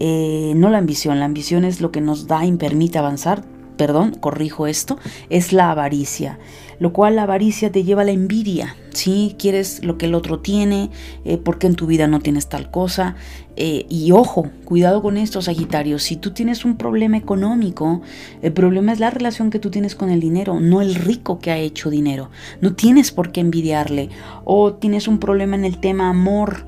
[0.00, 3.44] Eh, no la ambición, la ambición es lo que nos da y permite avanzar,
[3.76, 4.98] perdón, corrijo esto,
[5.28, 6.38] es la avaricia
[6.78, 9.36] lo cual la avaricia te lleva a la envidia, ¿sí?
[9.38, 10.90] Quieres lo que el otro tiene,
[11.24, 13.16] eh, porque en tu vida no tienes tal cosa.
[13.56, 18.02] Eh, y ojo, cuidado con esto, Sagitario, si tú tienes un problema económico,
[18.42, 21.50] el problema es la relación que tú tienes con el dinero, no el rico que
[21.50, 22.30] ha hecho dinero.
[22.60, 24.10] No tienes por qué envidiarle.
[24.44, 26.66] O tienes un problema en el tema amor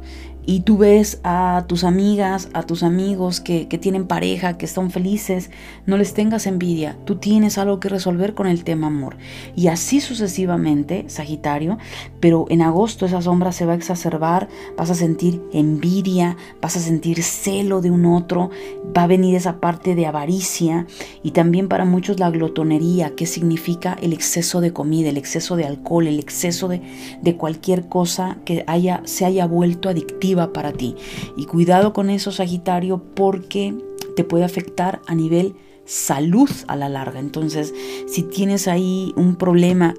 [0.51, 5.49] y tú ves a tus amigas, a tus amigos que, tienen pareja, que están felices,
[5.87, 6.97] no les tengas envidia.
[7.05, 9.17] Tú tienes algo que resolver con el tema amor.
[9.55, 11.79] Y así sucesivamente, Sagitario,
[12.19, 16.81] pero en agosto esa sombra se va a exacerbar, vas a sentir envidia, vas a
[16.81, 18.51] sentir celo de un otro,
[18.97, 20.85] va a venir esa parte de avaricia
[21.23, 25.67] y también para muchos la glotonería, que significa el exceso de comida, el exceso de
[25.67, 26.83] alcohol, el exceso de,
[27.23, 30.97] de cualquier cosa que haya, se haya vuelto adictiva para ti.
[31.37, 33.75] Y cuidado con eso, Sagitario, porque
[34.17, 35.55] te puede afectar a nivel
[35.85, 37.21] salud a la larga.
[37.21, 37.75] Entonces,
[38.07, 39.95] si tienes ahí un problema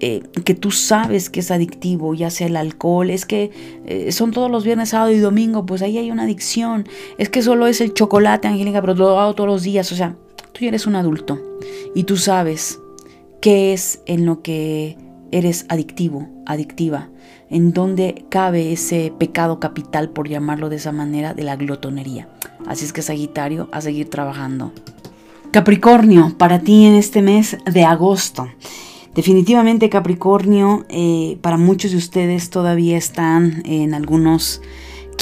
[0.00, 3.50] eh, que tú sabes que es adictivo, ya sea el alcohol, es que
[3.86, 6.88] eh, son todos los viernes, sábado y domingo, pues ahí hay una adicción.
[7.18, 9.92] Es que solo es el chocolate, Angélica, pero lo hago todos los días.
[9.92, 10.16] O sea,
[10.52, 11.40] tú ya eres un adulto
[11.94, 12.80] y tú sabes
[13.40, 14.98] qué es en lo que
[15.30, 17.11] eres adictivo, adictiva
[17.52, 22.26] en donde cabe ese pecado capital, por llamarlo de esa manera, de la glotonería.
[22.66, 24.72] Así es que Sagitario, a seguir trabajando.
[25.50, 28.48] Capricornio, para ti en este mes de agosto.
[29.14, 34.62] Definitivamente Capricornio, eh, para muchos de ustedes todavía están en algunos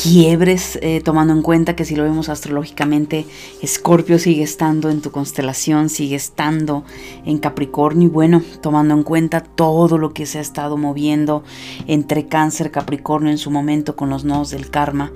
[0.02, 3.26] quiebres, eh, tomando en cuenta que si lo vemos astrológicamente,
[3.60, 6.84] Escorpio sigue estando en tu constelación, sigue estando
[7.24, 11.44] en Capricornio y bueno, tomando en cuenta todo lo que se ha estado moviendo
[11.86, 15.12] entre Cáncer, Capricornio en su momento con los nodos del karma,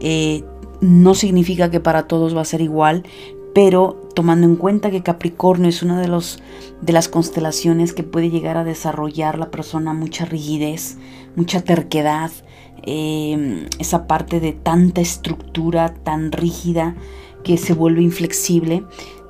[0.00, 0.44] eh,
[0.80, 3.04] no significa que para todos va a ser igual,
[3.54, 6.42] pero tomando en cuenta que Capricornio es una de, los,
[6.82, 10.98] de las constelaciones que puede llegar a desarrollar la persona mucha rigidez,
[11.36, 12.30] mucha terquedad,
[12.82, 16.94] Em, esa parte de tanta estructura tan rígida
[17.42, 18.84] que se vuelve inflexible,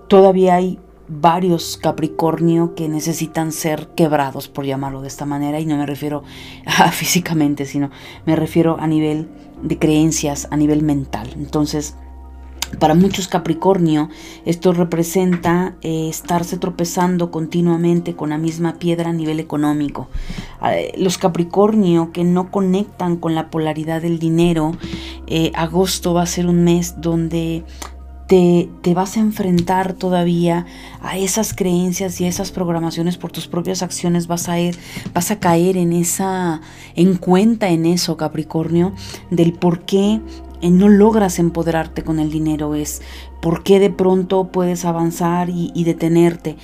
[0.09, 0.79] todavía hay
[1.09, 6.23] varios Capricornio que necesitan ser quebrados, por llamarlo de esta manera, y no me refiero
[6.93, 7.91] físicamente, sino
[8.25, 9.29] me refiero a nivel
[9.63, 11.31] de creencias, a nivel mental.
[11.37, 11.97] Entonces,
[12.79, 14.09] para muchos Capricornio,
[14.45, 20.09] esto representa eh, estarse tropezando continuamente con la misma piedra a nivel económico.
[20.65, 24.73] Eh, los Capricornio que no conectan con la polaridad del dinero,
[25.27, 27.65] eh, agosto va a ser un mes donde
[28.27, 30.67] te, vas a enfrentar todavía
[31.01, 34.77] a esas creencias y a esas programaciones por tus propias acciones, vas a, ir,
[35.15, 36.61] vas a caer en esa,
[36.97, 38.95] en cuenta en eso, Capricornio,
[39.31, 40.21] del por qué
[40.63, 43.03] no logras empoderarte con el dinero, es
[43.41, 46.57] por qué de pronto puedes avanzar y, y detenerte.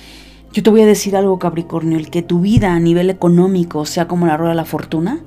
[0.51, 4.07] Yo te voy a decir algo, Capricornio, el que tu vida a nivel económico sea
[4.07, 5.23] como la rueda de la fortuna,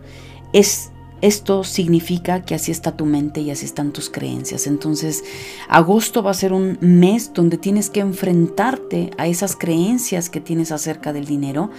[0.52, 4.66] es esto significa que así está tu mente y así están tus creencias.
[4.66, 5.24] Entonces,
[5.68, 10.72] agosto va a ser un mes donde tienes que enfrentarte a esas creencias que tienes
[10.72, 11.70] acerca del dinero.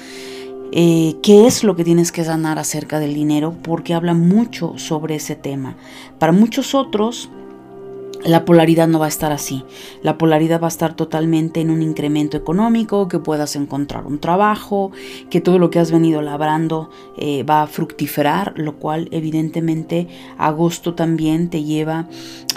[0.72, 5.16] Eh, qué es lo que tienes que sanar acerca del dinero, porque habla mucho sobre
[5.16, 5.76] ese tema.
[6.20, 7.30] Para muchos otros,
[8.24, 9.64] la polaridad no va a estar así.
[10.02, 14.92] La polaridad va a estar totalmente en un incremento económico, que puedas encontrar un trabajo,
[15.30, 20.08] que todo lo que has venido labrando eh, va a fructiferar, lo cual evidentemente
[20.38, 22.08] agosto también te lleva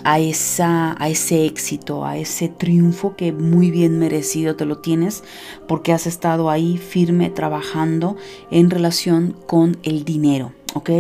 [0.05, 5.23] a, esa, a ese éxito, a ese triunfo que muy bien merecido te lo tienes
[5.69, 8.17] porque has estado ahí firme trabajando
[8.51, 10.53] en relación con el dinero.
[10.75, 10.91] ¿ok?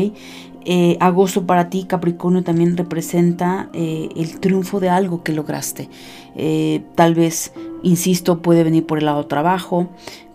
[0.64, 5.88] Eh, agosto para ti, Capricornio, también representa eh, el triunfo de algo que lograste.
[6.36, 9.88] Eh, tal vez, insisto, puede venir por el lado trabajo,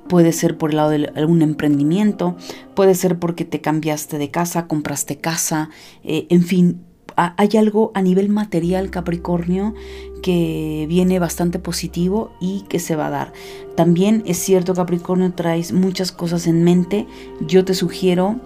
[0.07, 2.35] puede ser por el lado de algún emprendimiento,
[2.73, 5.69] puede ser porque te cambiaste de casa, compraste casa,
[6.03, 6.81] en fin.
[7.17, 9.73] Hay algo a nivel material, Capricornio,
[10.21, 13.33] que viene bastante positivo y que se va a dar.
[13.77, 17.07] También es cierto, Capricornio, traes muchas cosas en mente.
[17.39, 18.41] Yo te sugiero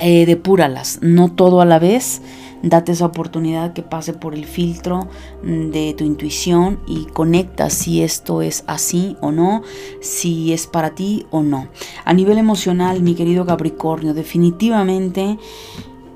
[0.00, 2.22] eh, depúralas, no todo a la vez.
[2.62, 5.08] Date esa oportunidad que pase por el filtro
[5.42, 9.62] mm, de tu intuición y conecta si esto es así o no,
[10.00, 11.68] si es para ti o no.
[12.04, 15.38] A nivel emocional, mi querido Capricornio, definitivamente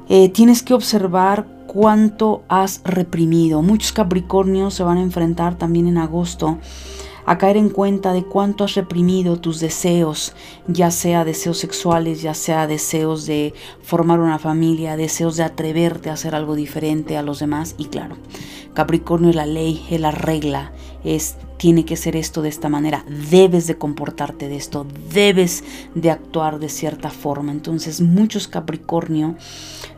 [0.09, 3.61] eh, tienes que observar cuánto has reprimido.
[3.61, 6.59] Muchos Capricornios se van a enfrentar también en agosto
[7.27, 10.33] a caer en cuenta de cuánto has reprimido tus deseos,
[10.69, 16.15] ya sea deseos sexuales, ya sea deseos de formar una familia, deseos de atreverte a
[16.15, 17.75] hacer algo diferente a los demás.
[17.79, 18.17] Y claro,
[18.75, 20.73] Capricornio es la ley, es la regla,
[21.05, 26.11] es tiene que ser esto de esta manera, debes de comportarte de esto, debes de
[26.11, 27.53] actuar de cierta forma.
[27.53, 29.37] Entonces muchos Capricornio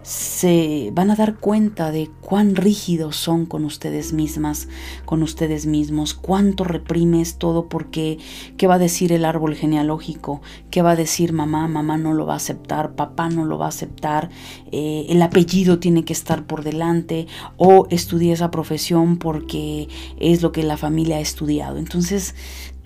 [0.08, 4.66] se van a dar cuenta de cuán rígidos son con ustedes mismas,
[5.04, 8.16] con ustedes mismos, cuánto reprimes todo porque
[8.56, 10.40] qué va a decir el árbol genealógico,
[10.70, 13.66] qué va a decir mamá, mamá no lo va a aceptar, papá no lo va
[13.66, 14.30] a aceptar,
[14.72, 17.26] eh, el apellido tiene que estar por delante
[17.58, 21.76] o estudié esa profesión porque es lo que la familia ha estudiado.
[21.76, 22.34] Entonces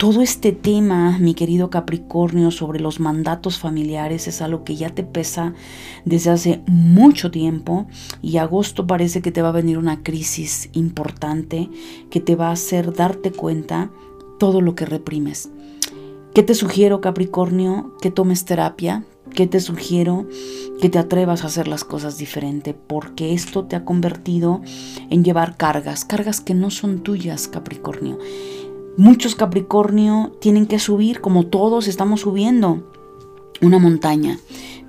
[0.03, 5.01] todo este tema, mi querido Capricornio, sobre los mandatos familiares es algo que ya te
[5.01, 5.53] pesa
[6.03, 7.87] desde hace mucho tiempo
[8.21, 11.69] y agosto parece que te va a venir una crisis importante
[12.09, 13.91] que te va a hacer darte cuenta
[14.39, 15.49] todo lo que reprimes.
[16.33, 17.95] ¿Qué te sugiero, Capricornio?
[18.01, 20.27] Que tomes terapia, que te sugiero
[20.81, 24.61] que te atrevas a hacer las cosas diferente, porque esto te ha convertido
[25.09, 28.17] en llevar cargas, cargas que no son tuyas, Capricornio.
[28.95, 32.83] Muchos Capricornio tienen que subir, como todos estamos subiendo,
[33.59, 34.37] una montaña.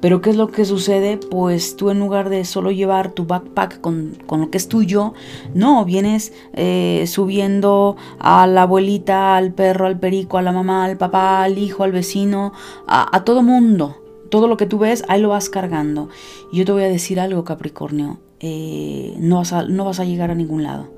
[0.02, 1.16] Pero ¿qué es lo que sucede?
[1.16, 5.14] Pues tú en lugar de solo llevar tu backpack con, lo que es tuyo,
[5.54, 10.98] no, vienes eh, subiendo a la abuelita, al perro, al perico, a la mamá, al
[10.98, 12.52] papá, al hijo, al vecino,
[12.86, 14.02] a, todo mundo.
[14.28, 16.10] Todo lo que tú ves, ahí lo vas cargando.
[16.52, 20.30] Y yo te voy a decir algo, Capricornio, eh, no, vas no vas a llegar
[20.30, 20.90] a ningún lado.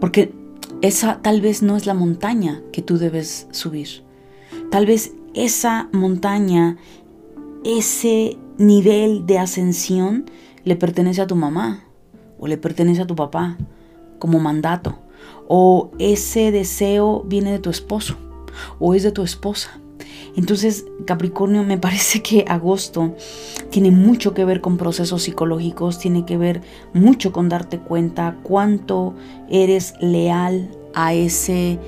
[0.00, 0.34] Porque
[0.80, 4.04] esa tal vez no es la montaña que tú debes subir.
[4.70, 6.76] Tal vez esa montaña,
[7.64, 10.30] ese nivel de ascensión
[10.64, 11.84] le pertenece a tu mamá
[12.38, 13.56] o le pertenece a tu papá
[14.18, 14.98] como mandato.
[15.48, 18.16] O ese deseo viene de tu esposo
[18.78, 19.80] o es de tu esposa.
[20.38, 23.16] Entonces, Capricornio, me parece que agosto
[23.70, 26.62] tiene mucho que ver con procesos psicológicos, tiene que ver
[26.94, 29.14] mucho con darte cuenta cuánto
[29.50, 31.80] eres leal a ese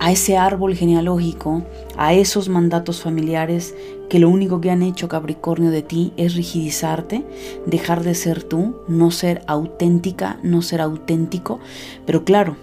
[0.00, 1.64] a ese árbol genealógico,
[1.96, 3.74] a esos mandatos familiares
[4.08, 7.24] que lo único que han hecho Capricornio de ti es rigidizarte,
[7.66, 11.60] dejar de ser tú, no ser auténtica, no ser auténtico.
[12.06, 12.56] Pero claro,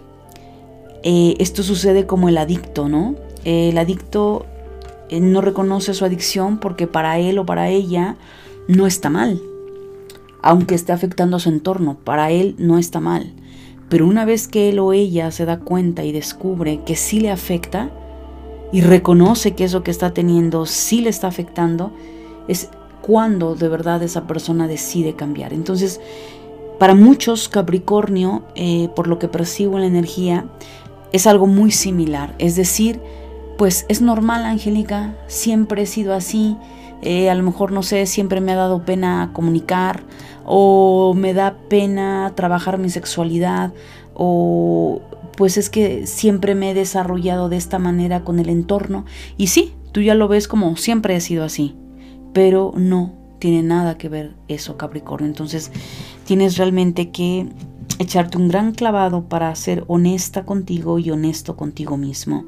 [1.04, 3.16] eh, esto sucede como el adicto, ¿no?
[3.46, 4.46] el adicto
[5.10, 8.16] eh, no reconoce su adicción porque para él o para ella
[8.68, 9.42] no está mal,
[10.42, 13.34] aunque esté afectando a su entorno, para él no está mal.
[13.90, 17.32] Pero una vez que él o ella se da cuenta y descubre que sí le
[17.32, 17.90] afecta
[18.72, 21.92] y reconoce que eso que está teniendo sí le está afectando,
[22.48, 22.70] es
[23.02, 25.54] cuando de verdad esa persona decide cambiar.
[25.54, 26.00] Entonces,
[26.78, 30.46] para muchos Capricornio, eh, por lo que percibo en la energía,
[31.12, 32.36] es algo muy similar.
[32.38, 33.02] Es decir,
[33.60, 36.56] pues es normal, Angélica, siempre he sido así.
[37.02, 40.04] Eh, a lo mejor, no sé, siempre me ha dado pena comunicar
[40.46, 43.74] o me da pena trabajar mi sexualidad
[44.14, 45.02] o
[45.36, 49.04] pues es que siempre me he desarrollado de esta manera con el entorno.
[49.36, 51.76] Y sí, tú ya lo ves como siempre he sido así,
[52.32, 55.28] pero no tiene nada que ver eso, Capricornio.
[55.28, 55.70] Entonces
[56.24, 57.50] tienes realmente que
[58.00, 62.46] echarte un gran clavado para ser honesta contigo y honesto contigo mismo.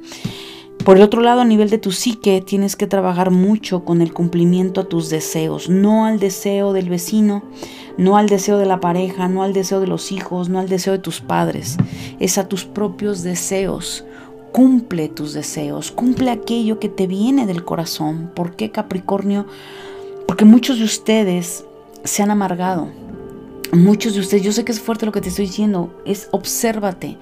[0.83, 4.13] Por el otro lado, a nivel de tu psique, tienes que trabajar mucho con el
[4.13, 7.43] cumplimiento a tus deseos, no al deseo del vecino,
[7.97, 10.93] no al deseo de la pareja, no al deseo de los hijos, no al deseo
[10.93, 11.77] de tus padres,
[12.19, 14.05] es a tus propios deseos.
[14.51, 18.31] Cumple tus deseos, cumple aquello que te viene del corazón.
[18.35, 19.45] ¿Por qué Capricornio?
[20.27, 21.63] Porque muchos de ustedes
[22.03, 22.89] se han amargado.
[23.71, 27.17] Muchos de ustedes, yo sé que es fuerte lo que te estoy diciendo, es obsérvate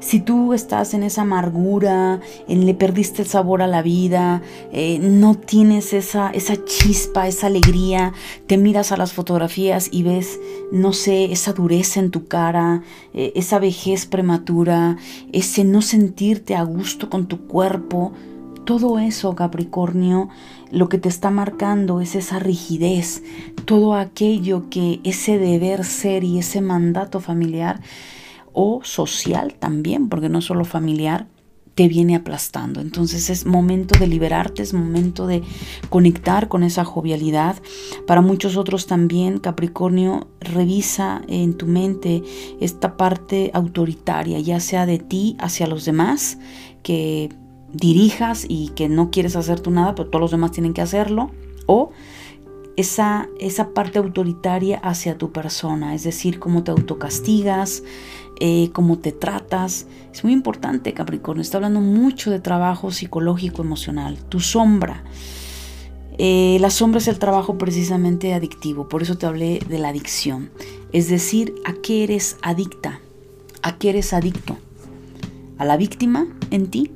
[0.00, 4.98] si tú estás en esa amargura, en le perdiste el sabor a la vida, eh,
[4.98, 8.14] no tienes esa, esa chispa, esa alegría,
[8.46, 10.40] te miras a las fotografías y ves,
[10.72, 12.82] no sé, esa dureza en tu cara,
[13.12, 14.96] eh, esa vejez prematura,
[15.32, 18.12] ese no sentirte a gusto con tu cuerpo,
[18.64, 20.28] todo eso, Capricornio,
[20.70, 23.22] lo que te está marcando es esa rigidez,
[23.64, 27.80] todo aquello que ese deber ser y ese mandato familiar
[28.52, 31.26] o social también, porque no solo familiar,
[31.74, 32.80] te viene aplastando.
[32.80, 35.42] Entonces es momento de liberarte, es momento de
[35.88, 37.56] conectar con esa jovialidad.
[38.06, 42.22] Para muchos otros también, Capricornio, revisa en tu mente
[42.60, 46.38] esta parte autoritaria, ya sea de ti hacia los demás,
[46.82, 47.30] que
[47.72, 51.30] dirijas y que no quieres hacer tú nada, pero todos los demás tienen que hacerlo,
[51.66, 51.92] o
[52.76, 57.82] esa, esa parte autoritaria hacia tu persona, es decir, cómo te autocastigas,
[58.40, 59.86] eh, cómo te tratas.
[60.12, 61.42] Es muy importante, Capricornio.
[61.42, 64.18] Está hablando mucho de trabajo psicológico, emocional.
[64.28, 65.04] Tu sombra.
[66.22, 70.50] Eh, la sombra es el trabajo precisamente adictivo, por eso te hablé de la adicción.
[70.92, 73.00] Es decir, ¿a qué eres adicta?
[73.62, 74.58] ¿A qué eres adicto?
[75.56, 76.92] ¿A la víctima en ti?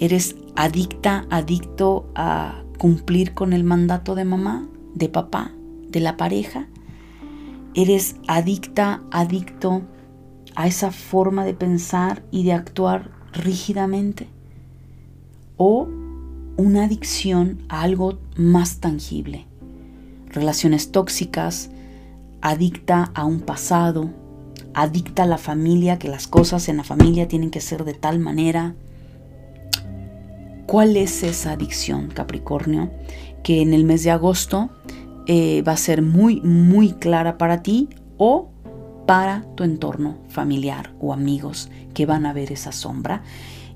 [0.00, 5.52] ¿Eres adicta, adicto a cumplir con el mandato de mamá, de papá,
[5.88, 6.66] de la pareja?
[7.74, 9.82] ¿Eres adicta, adicto
[10.56, 14.28] a esa forma de pensar y de actuar rígidamente
[15.56, 15.88] o
[16.56, 19.46] una adicción a algo más tangible.
[20.28, 21.70] Relaciones tóxicas,
[22.40, 24.10] adicta a un pasado,
[24.74, 28.18] adicta a la familia, que las cosas en la familia tienen que ser de tal
[28.18, 28.74] manera.
[30.66, 32.90] ¿Cuál es esa adicción, Capricornio?
[33.42, 34.70] Que en el mes de agosto
[35.26, 38.48] eh, va a ser muy, muy clara para ti o
[39.10, 43.24] para tu entorno familiar o amigos que van a ver esa sombra.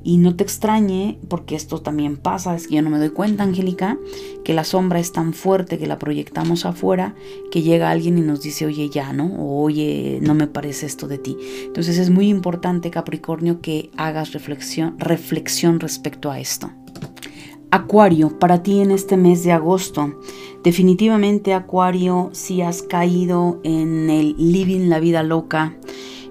[0.04, 3.42] Y no te extrañe, porque esto también pasa, es que yo no me doy cuenta,
[3.42, 3.98] Angélica,
[4.44, 7.16] que la sombra es tan fuerte que la proyectamos afuera,
[7.50, 9.26] que llega alguien y nos dice, oye, ya, ¿no?
[9.26, 11.36] O oye, no me parece esto de ti.
[11.64, 16.70] Entonces es muy importante, Capricornio, que hagas reflexión, reflexión respecto a esto.
[17.72, 20.20] Acuario, para ti en este mes de agosto,
[20.64, 25.76] definitivamente Acuario, si has caído en el living la vida loca,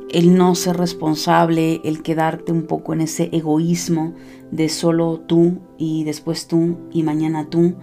[0.09, 4.13] el no ser responsable, el quedarte un poco en ese egoísmo
[4.51, 7.75] de solo tú y después tú y mañana tú,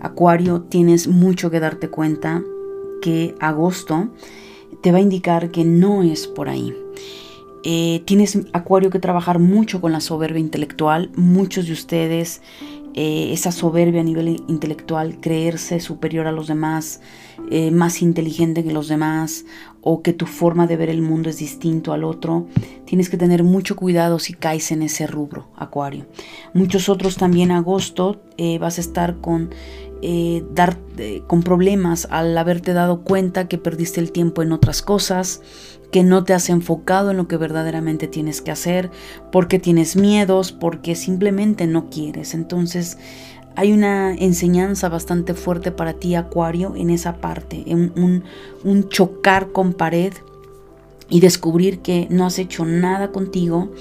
[0.00, 2.42] Acuario, tienes mucho que darte cuenta
[3.02, 4.08] que agosto
[4.80, 6.74] te va a indicar que no es por ahí.
[7.64, 11.10] Eh, tienes Acuario que trabajar mucho con la soberbia intelectual.
[11.16, 12.40] Muchos de ustedes
[13.00, 17.00] eh, esa soberbia a nivel intelectual, creerse superior a los demás,
[17.48, 19.44] eh, más inteligente que los demás,
[19.82, 22.48] o que tu forma de ver el mundo es distinto al otro,
[22.86, 26.06] tienes que tener mucho cuidado si caes en ese rubro, Acuario.
[26.54, 29.50] Muchos otros también, agosto, eh, vas a estar con
[30.54, 30.78] dar,
[31.26, 35.40] con problemas al haberte dado cuenta que perdiste el tiempo en otras cosas,
[35.90, 38.90] que no te has enfocado en lo que verdaderamente tienes que hacer,
[39.32, 42.34] porque tienes miedos, porque simplemente no quieres.
[42.34, 42.98] Entonces
[43.56, 48.24] hay una enseñanza bastante fuerte para ti, Acuario, en esa parte, en un,
[48.64, 50.12] un chocar con pared
[51.08, 53.72] y descubrir que no has hecho nada contigo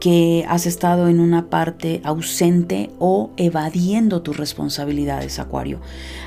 [0.00, 5.80] que has estado en una parte ausente o evadiendo tus responsabilidades, Acuario.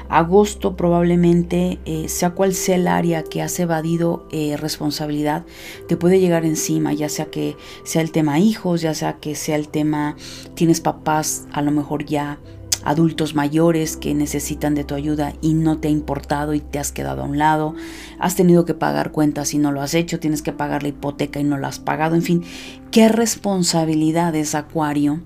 [0.10, 5.46] Agosto probablemente, eh, sea cual sea el área que has evadido eh, responsabilidad,
[5.88, 9.56] te puede llegar encima, ya sea que sea el tema hijos, ya sea que sea
[9.56, 10.16] el tema
[10.54, 12.40] tienes papás a lo mejor ya
[12.84, 16.92] adultos mayores que necesitan de tu ayuda y no te ha importado y te has
[16.92, 17.76] quedado a un lado,
[18.20, 21.40] has tenido que pagar cuentas y no lo has hecho, tienes que pagar la hipoteca
[21.40, 22.44] y no la has pagado, en fin,
[22.92, 25.22] ¿qué responsabilidades, Acuario?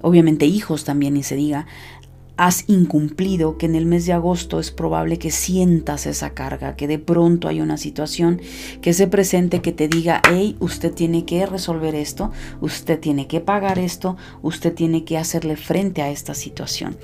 [0.00, 1.66] obviamente hijos también, ni se diga,
[2.38, 6.86] has incumplido, que en el mes de agosto es probable que sientas esa carga, que
[6.86, 8.40] de pronto hay una situación
[8.80, 13.40] que se presente que te diga, hey, usted tiene que resolver esto, usted tiene que
[13.40, 16.96] pagar esto, usted tiene que hacerle frente a esta situación.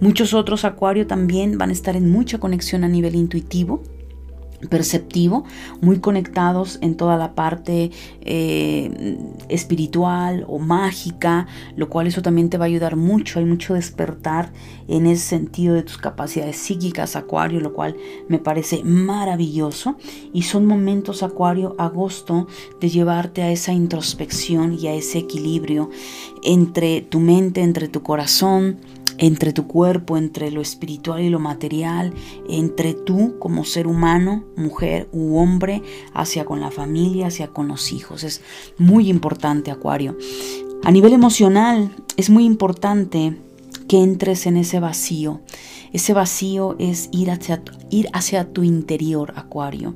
[0.00, 3.82] Muchos otros acuario también van a estar en mucha conexión a nivel intuitivo,
[4.70, 5.44] perceptivo,
[5.80, 7.90] muy conectados en toda la parte
[8.22, 9.18] eh,
[9.48, 14.52] espiritual o mágica, lo cual eso también te va a ayudar mucho, hay mucho despertar
[14.88, 17.96] en ese sentido de tus capacidades psíquicas, Acuario, lo cual
[18.28, 19.96] me parece maravilloso.
[20.32, 22.46] Y son momentos, Acuario, agosto,
[22.80, 25.90] de llevarte a esa introspección y a ese equilibrio
[26.42, 28.78] entre tu mente, entre tu corazón,
[29.18, 32.14] entre tu cuerpo, entre lo espiritual y lo material,
[32.48, 35.82] entre tú como ser humano, mujer u hombre,
[36.14, 38.24] hacia con la familia, hacia con los hijos.
[38.24, 38.40] Es
[38.78, 40.16] muy importante, Acuario.
[40.84, 43.36] A nivel emocional, es muy importante
[43.88, 45.40] que entres en ese vacío.
[45.92, 49.94] Ese vacío es ir hacia, ir hacia tu interior, Acuario.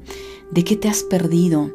[0.51, 1.71] ¿De qué te has perdido?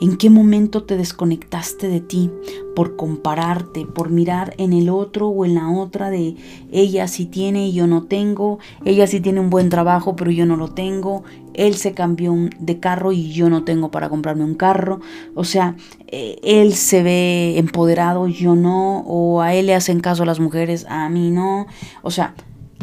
[0.00, 2.30] ¿En qué momento te desconectaste de ti
[2.76, 6.36] por compararte, por mirar en el otro o en la otra de
[6.70, 10.46] ella sí tiene y yo no tengo, ella sí tiene un buen trabajo pero yo
[10.46, 11.24] no lo tengo,
[11.54, 15.00] él se cambió de carro y yo no tengo para comprarme un carro,
[15.34, 15.76] o sea,
[16.06, 20.86] eh, él se ve empoderado, yo no, o a él le hacen caso las mujeres,
[20.88, 21.66] a mí no,
[22.02, 22.34] o sea,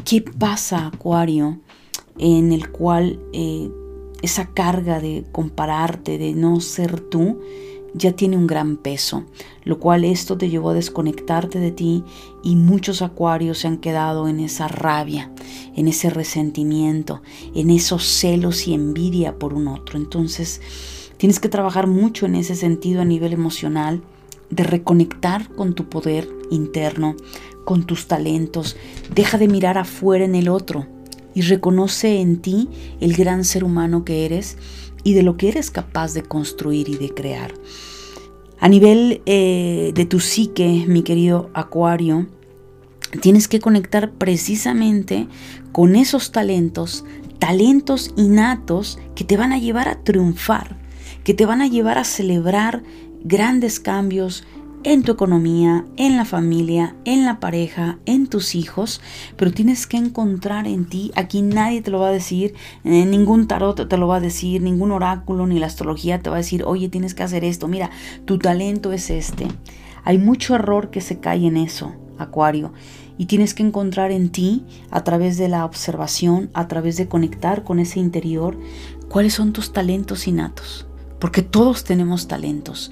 [0.07, 1.59] ¿qué pasa, Acuario,
[2.17, 3.19] en el cual...
[3.33, 3.69] Eh,
[4.21, 7.39] esa carga de compararte, de no ser tú,
[7.93, 9.25] ya tiene un gran peso,
[9.63, 12.03] lo cual esto te llevó a desconectarte de ti
[12.43, 15.31] y muchos acuarios se han quedado en esa rabia,
[15.75, 17.21] en ese resentimiento,
[17.55, 19.97] en esos celos y envidia por un otro.
[19.97, 20.61] Entonces,
[21.17, 24.01] tienes que trabajar mucho en ese sentido a nivel emocional,
[24.49, 27.15] de reconectar con tu poder interno,
[27.67, 28.77] con tus talentos.
[29.13, 30.87] Deja de mirar afuera en el otro
[31.35, 32.69] y reconoce en ti
[33.01, 34.57] el gran ser humano que eres
[35.03, 37.53] y de lo que eres capaz de construir y de crear.
[38.61, 42.27] A nivel eh, de tu psique, mi querido Acuario,
[43.19, 45.27] tienes que conectar precisamente
[45.73, 47.03] con esos talentos,
[47.37, 50.77] talentos innatos que te van a llevar a triunfar,
[51.25, 52.81] que te van a llevar a celebrar
[53.25, 54.45] grandes cambios,
[54.87, 59.01] en tu economía, en la familia, en la pareja, en tus hijos,
[59.35, 62.53] pero tienes que encontrar en ti, aquí nadie te lo va a decir,
[62.85, 66.37] eh, ningún tarot te lo va a decir, ningún oráculo ni la astrología te va
[66.37, 67.89] a decir, oye, tienes que hacer esto, mira,
[68.23, 69.49] tu talento es este.
[70.05, 72.71] Hay mucho error que se cae en eso, Acuario,
[73.17, 77.65] y tienes que encontrar en ti, a través de la observación, a través de conectar
[77.65, 78.57] con ese interior,
[79.09, 80.87] cuáles son tus talentos innatos,
[81.19, 82.89] porque todos tenemos talentos.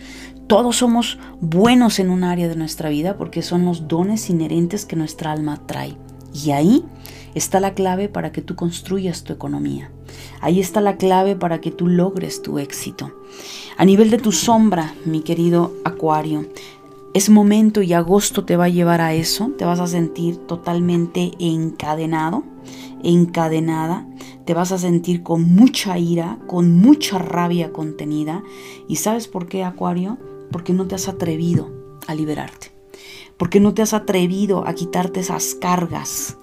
[0.47, 4.95] Todos somos buenos en un área de nuestra vida porque son los dones inherentes que
[4.95, 5.97] nuestra alma trae.
[6.35, 6.85] Y ahí
[7.33, 9.89] está la clave para que tú construyas tu economía.
[10.41, 13.11] Ahí está la clave para que tú logres tu éxito.
[13.75, 16.45] A nivel de tu sombra, mi querido Acuario,
[17.15, 19.49] es momento y agosto te va a llevar a eso.
[19.57, 22.43] Te vas a sentir totalmente encadenado,
[23.01, 24.05] encadenada.
[24.45, 28.43] Te vas a sentir con mucha ira, con mucha rabia contenida.
[28.87, 30.19] ¿Y sabes por qué, Acuario?
[30.55, 32.71] Porque no te has atrevido a liberarte,
[33.35, 36.37] porque no te has atrevido a quitarte esas cargas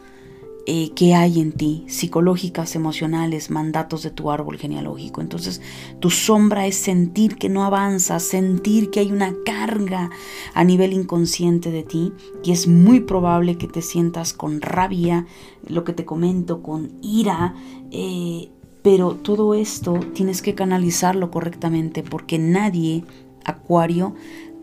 [0.66, 5.22] eh, que hay en ti, psicológicas, emocionales, mandatos de tu árbol genealógico.
[5.22, 5.62] Entonces,
[5.98, 10.10] tu sombra es sentir que no avanzas, sentir que hay una carga
[10.52, 12.12] a nivel inconsciente de ti
[12.44, 15.24] y es muy probable que te sientas con rabia,
[15.66, 17.54] lo que te comento, con ira.
[17.90, 18.50] Eh,
[18.82, 23.04] pero todo esto tienes que canalizarlo correctamente porque nadie
[23.44, 24.14] Acuario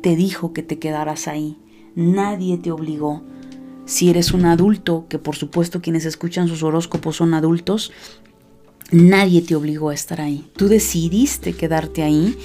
[0.01, 1.57] te dijo que te quedaras ahí.
[1.95, 3.23] Nadie te obligó.
[3.85, 7.91] Si eres un adulto, que por supuesto quienes escuchan sus horóscopos son adultos,
[8.91, 10.49] nadie te obligó a estar ahí.
[10.55, 12.37] Tú decidiste quedarte ahí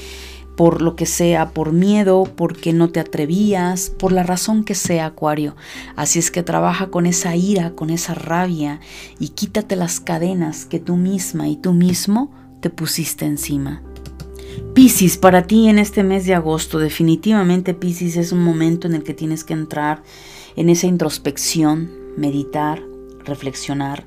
[0.57, 5.07] por lo que sea, por miedo, porque no te atrevías, por la razón que sea,
[5.07, 5.57] Acuario.
[5.97, 8.81] Así es que trabaja con esa ira, con esa rabia
[9.19, 12.31] y quítate las cadenas que tú misma y tú mismo
[12.61, 13.83] te pusiste encima.
[14.75, 19.03] Piscis, para ti en este mes de agosto, definitivamente Piscis es un momento en el
[19.03, 20.03] que tienes que entrar
[20.57, 22.83] en esa introspección, meditar,
[23.25, 24.05] reflexionar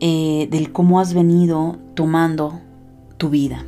[0.00, 2.60] eh, del cómo has venido tomando
[3.18, 3.64] tu vida.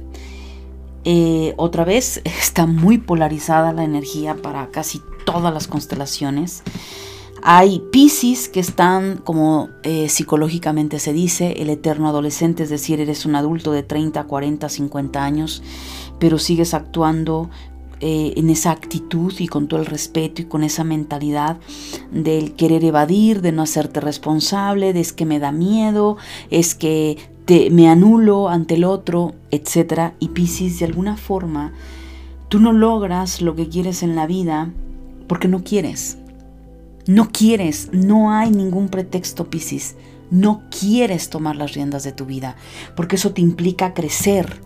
[1.04, 6.62] Eh, otra vez está muy polarizada la energía para casi todas las constelaciones.
[7.44, 13.26] Hay Pisces que están, como eh, psicológicamente se dice, el eterno adolescente, es decir, eres
[13.26, 15.60] un adulto de 30, 40, 50 años,
[16.20, 17.50] pero sigues actuando
[17.98, 21.58] eh, en esa actitud y con todo el respeto y con esa mentalidad
[22.12, 26.18] del querer evadir, de no hacerte responsable, de es que me da miedo,
[26.50, 30.12] es que te, me anulo ante el otro, etc.
[30.20, 31.72] Y Piscis, de alguna forma,
[32.48, 34.70] tú no logras lo que quieres en la vida
[35.26, 36.18] porque no quieres.
[37.06, 39.96] No quieres, no hay ningún pretexto, Piscis.
[40.30, 42.56] No quieres tomar las riendas de tu vida,
[42.96, 44.60] porque eso te implica crecer,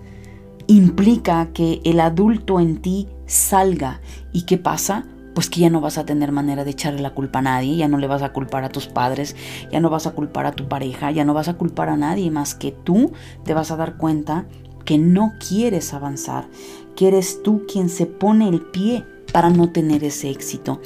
[0.67, 4.01] implica que el adulto en ti salga.
[4.33, 5.07] ¿Y qué pasa?
[5.35, 7.89] Pues que ya no vas a tener manera de echarle la culpa a nadie, ya
[7.89, 9.35] no le vas a culpar a tus padres,
[9.73, 12.31] ya no vas a culpar a tu pareja, ya no vas a culpar a nadie
[12.31, 13.13] más que tú
[13.45, 14.47] te vas a dar cuenta
[14.85, 16.49] que no quieres avanzar,
[16.95, 19.05] que eres tú quien se pone el pie
[19.37, 20.81] para no tener ese éxito.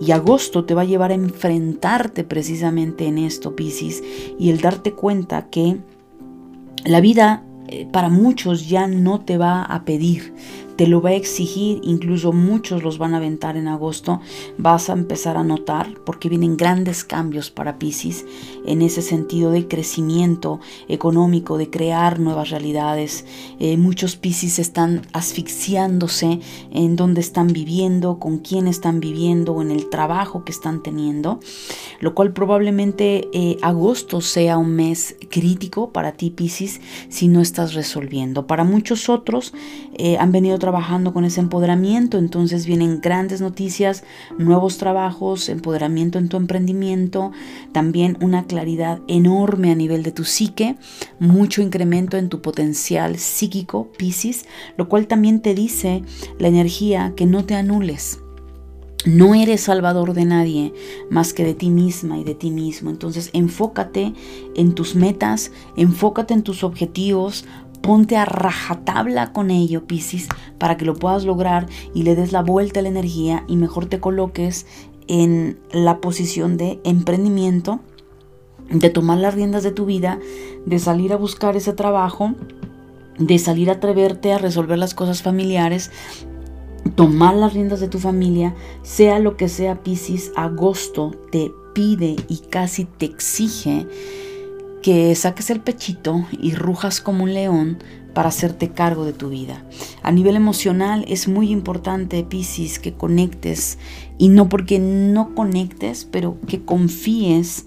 [0.00, 4.00] Y agosto te va a llevar a enfrentarte precisamente en esto, Piscis,
[4.38, 5.78] y el darte cuenta que
[6.84, 10.34] la vida eh, para muchos ya no te va a pedir,
[10.76, 14.20] te lo va a exigir, incluso muchos los van a aventar en agosto,
[14.58, 18.24] vas a empezar a notar, porque vienen grandes cambios para Pisces
[18.66, 23.24] en ese sentido de crecimiento económico, de crear nuevas realidades.
[23.58, 26.40] Eh, muchos Pisces están asfixiándose
[26.72, 31.40] en dónde están viviendo, con quién están viviendo en el trabajo que están teniendo,
[32.00, 37.74] lo cual probablemente eh, agosto sea un mes crítico para ti Pisces si no estás
[37.74, 38.46] resolviendo.
[38.46, 39.54] Para muchos otros
[39.94, 44.02] eh, han venido trabajando con ese empoderamiento, entonces vienen grandes noticias,
[44.36, 47.30] nuevos trabajos, empoderamiento en tu emprendimiento,
[47.70, 50.74] también una claridad enorme a nivel de tu psique,
[51.20, 54.44] mucho incremento en tu potencial psíquico, Pisces,
[54.76, 56.02] lo cual también te dice
[56.40, 58.18] la energía que no te anules.
[59.06, 60.74] No eres salvador de nadie
[61.10, 62.90] más que de ti misma y de ti mismo.
[62.90, 64.14] Entonces enfócate
[64.56, 67.44] en tus metas, enfócate en tus objetivos,
[67.82, 70.28] Ponte a rajatabla con ello, Piscis,
[70.58, 73.86] para que lo puedas lograr y le des la vuelta a la energía y mejor
[73.86, 74.66] te coloques
[75.08, 77.80] en la posición de emprendimiento,
[78.70, 80.18] de tomar las riendas de tu vida,
[80.64, 82.34] de salir a buscar ese trabajo,
[83.18, 85.90] de salir a atreverte a resolver las cosas familiares,
[86.94, 92.38] tomar las riendas de tu familia, sea lo que sea, Piscis, agosto te pide y
[92.50, 93.86] casi te exige
[94.86, 97.78] que saques el pechito y rujas como un león
[98.14, 99.66] para hacerte cargo de tu vida.
[100.04, 103.80] A nivel emocional es muy importante, Piscis, que conectes
[104.16, 107.66] y no porque no conectes, pero que confíes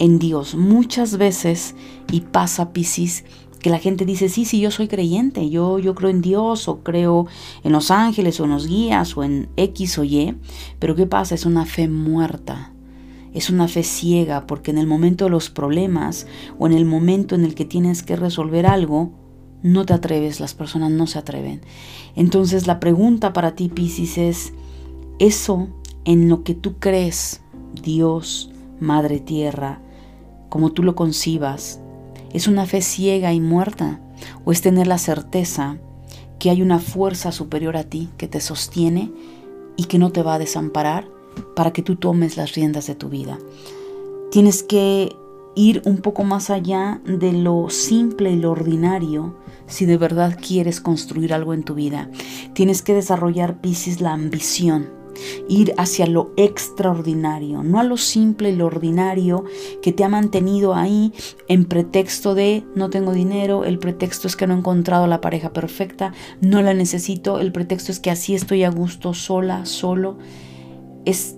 [0.00, 0.56] en Dios.
[0.56, 1.76] Muchas veces,
[2.10, 3.22] y pasa, Piscis,
[3.60, 6.82] que la gente dice, sí, sí, yo soy creyente, yo, yo creo en Dios o
[6.82, 7.28] creo
[7.62, 10.34] en los ángeles o en los guías o en X o Y,
[10.80, 11.36] pero ¿qué pasa?
[11.36, 12.72] Es una fe muerta
[13.36, 16.26] es una fe ciega porque en el momento de los problemas
[16.58, 19.10] o en el momento en el que tienes que resolver algo,
[19.62, 21.60] no te atreves, las personas no se atreven.
[22.14, 24.54] Entonces la pregunta para ti, Piscis, es,
[25.18, 25.68] ¿eso
[26.06, 27.42] en lo que tú crees,
[27.82, 28.50] Dios,
[28.80, 29.82] Madre Tierra,
[30.48, 31.78] como tú lo concibas,
[32.32, 34.00] es una fe ciega y muerta?
[34.46, 35.76] ¿O es tener la certeza
[36.38, 39.12] que hay una fuerza superior a ti que te sostiene
[39.76, 41.15] y que no te va a desamparar
[41.54, 43.38] para que tú tomes las riendas de tu vida.
[44.30, 45.16] Tienes que
[45.54, 49.34] ir un poco más allá de lo simple y lo ordinario
[49.66, 52.10] si de verdad quieres construir algo en tu vida.
[52.52, 54.96] Tienes que desarrollar, Pisces, la ambición
[55.48, 59.44] ir hacia lo extraordinario, no a lo simple y lo ordinario
[59.82, 61.12] que te ha mantenido ahí
[61.48, 65.52] en pretexto de no tengo dinero, el pretexto es que no he encontrado la pareja
[65.52, 70.18] perfecta, no la necesito, el pretexto es que así estoy a gusto sola, solo
[71.06, 71.36] es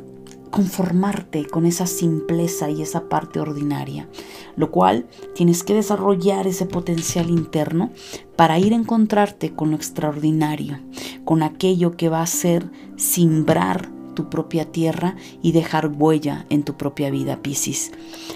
[0.51, 4.09] conformarte con esa simpleza y esa parte ordinaria,
[4.57, 7.91] lo cual tienes que desarrollar ese potencial interno
[8.35, 10.79] para ir a encontrarte con lo extraordinario,
[11.25, 16.77] con aquello que va a hacer simbrar tu propia tierra y dejar huella en tu
[16.77, 17.93] propia vida, Piscis.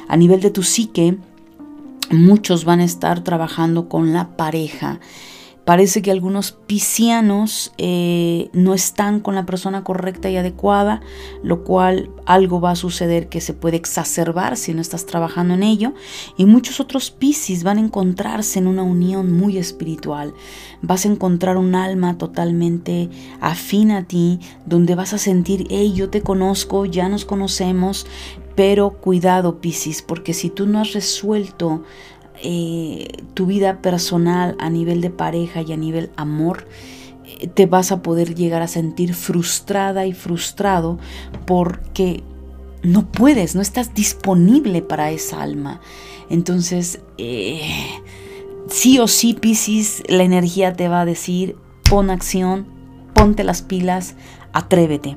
[0.07, 1.19] A nivel de tu psique,
[2.11, 5.01] muchos van a estar trabajando con la pareja
[5.64, 11.02] Parece que algunos piscianos eh, no están con la persona correcta y adecuada,
[11.44, 15.62] lo cual algo va a suceder que se puede exacerbar si no estás trabajando en
[15.62, 15.94] ello.
[16.36, 20.34] Y muchos otros piscis van a encontrarse en una unión muy espiritual.
[20.80, 23.09] Vas a encontrar un alma totalmente
[23.40, 28.05] afín a ti, donde vas a sentir, hey, yo te conozco, ya nos conocemos,
[28.55, 31.84] pero cuidado, Piscis, porque si tú no has resuelto
[32.43, 36.67] eh, tu vida personal a nivel de pareja y a nivel amor,
[37.25, 40.99] eh, te vas a poder llegar a sentir frustrada y frustrado
[41.47, 42.23] porque
[42.83, 45.81] no puedes, no estás disponible para esa alma.
[46.31, 47.61] Entonces, eh,
[48.69, 51.57] sí o sí, Piscis, la energía te va a decir,
[51.89, 52.67] pon acción,
[53.15, 54.17] ponte las pilas,
[54.53, 55.17] atrévete.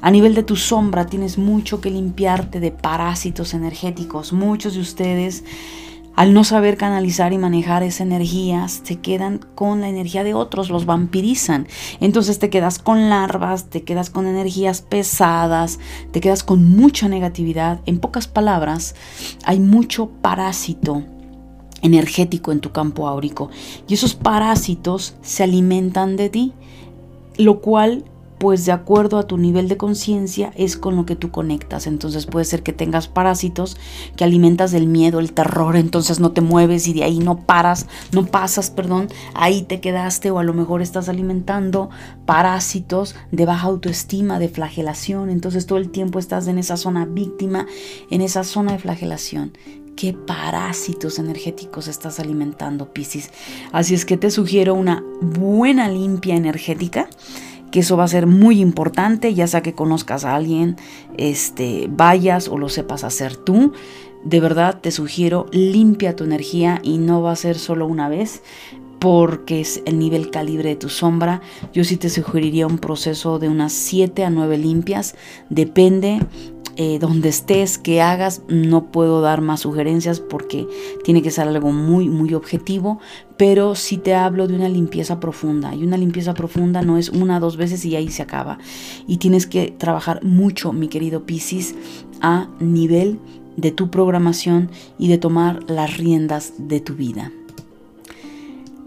[0.00, 4.32] A nivel de tu sombra tienes mucho que limpiarte de parásitos energéticos.
[4.32, 5.44] Muchos de ustedes
[6.18, 10.68] al no saber canalizar y manejar esa energía, se quedan con la energía de otros,
[10.68, 11.68] los vampirizan.
[12.00, 15.78] Entonces te quedas con larvas, te quedas con energías pesadas,
[16.10, 17.78] te quedas con mucha negatividad.
[17.86, 18.96] En pocas palabras,
[19.44, 21.04] hay mucho parásito
[21.82, 23.50] energético en tu campo áurico
[23.86, 26.52] y esos parásitos se alimentan de ti,
[27.36, 28.02] lo cual
[28.38, 31.86] pues de acuerdo a tu nivel de conciencia es con lo que tú conectas.
[31.86, 33.76] Entonces puede ser que tengas parásitos
[34.16, 37.86] que alimentas del miedo, el terror, entonces no te mueves y de ahí no paras,
[38.12, 41.90] no pasas, perdón, ahí te quedaste o a lo mejor estás alimentando
[42.26, 47.66] parásitos de baja autoestima, de flagelación, entonces todo el tiempo estás en esa zona víctima,
[48.10, 49.52] en esa zona de flagelación
[49.98, 53.30] qué parásitos energéticos estás alimentando, Piscis.
[53.72, 57.08] Así es que te sugiero una buena limpia energética
[57.70, 60.76] que eso va a ser muy importante, ya sea que conozcas a alguien,
[61.16, 63.72] este, vayas o lo sepas hacer tú.
[64.24, 68.42] De verdad te sugiero limpia tu energía y no va a ser solo una vez
[68.98, 71.40] porque es el nivel calibre de tu sombra.
[71.72, 75.14] Yo sí te sugeriría un proceso de unas 7 a 9 limpias,
[75.50, 76.20] depende
[76.80, 80.68] eh, donde estés, que hagas, no puedo dar más sugerencias porque
[81.02, 83.00] tiene que ser algo muy, muy objetivo,
[83.36, 85.74] pero sí te hablo de una limpieza profunda.
[85.74, 88.58] Y una limpieza profunda no es una, dos veces y ahí se acaba.
[89.08, 91.74] Y tienes que trabajar mucho, mi querido Piscis,
[92.20, 93.18] a nivel
[93.56, 97.32] de tu programación y de tomar las riendas de tu vida.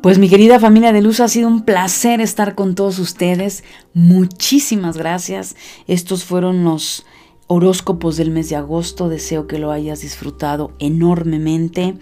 [0.02, 3.66] Pues mi querida familia de luz, ha sido un placer estar con todos ustedes.
[3.94, 5.58] Muchísimas gracias.
[5.88, 7.06] Estos fueron los
[7.52, 9.10] horóscopos del mes de agosto.
[9.10, 11.96] Deseo que lo hayas disfrutado enormemente.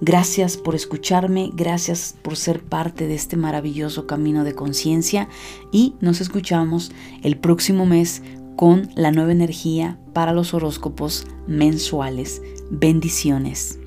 [0.00, 5.28] Gracias por escucharme, gracias por ser parte de este maravilloso camino de conciencia
[5.70, 6.90] y nos escuchamos
[7.22, 8.22] el próximo mes
[8.56, 12.42] con la nueva energía para los horóscopos mensuales.
[12.70, 13.79] Bendiciones.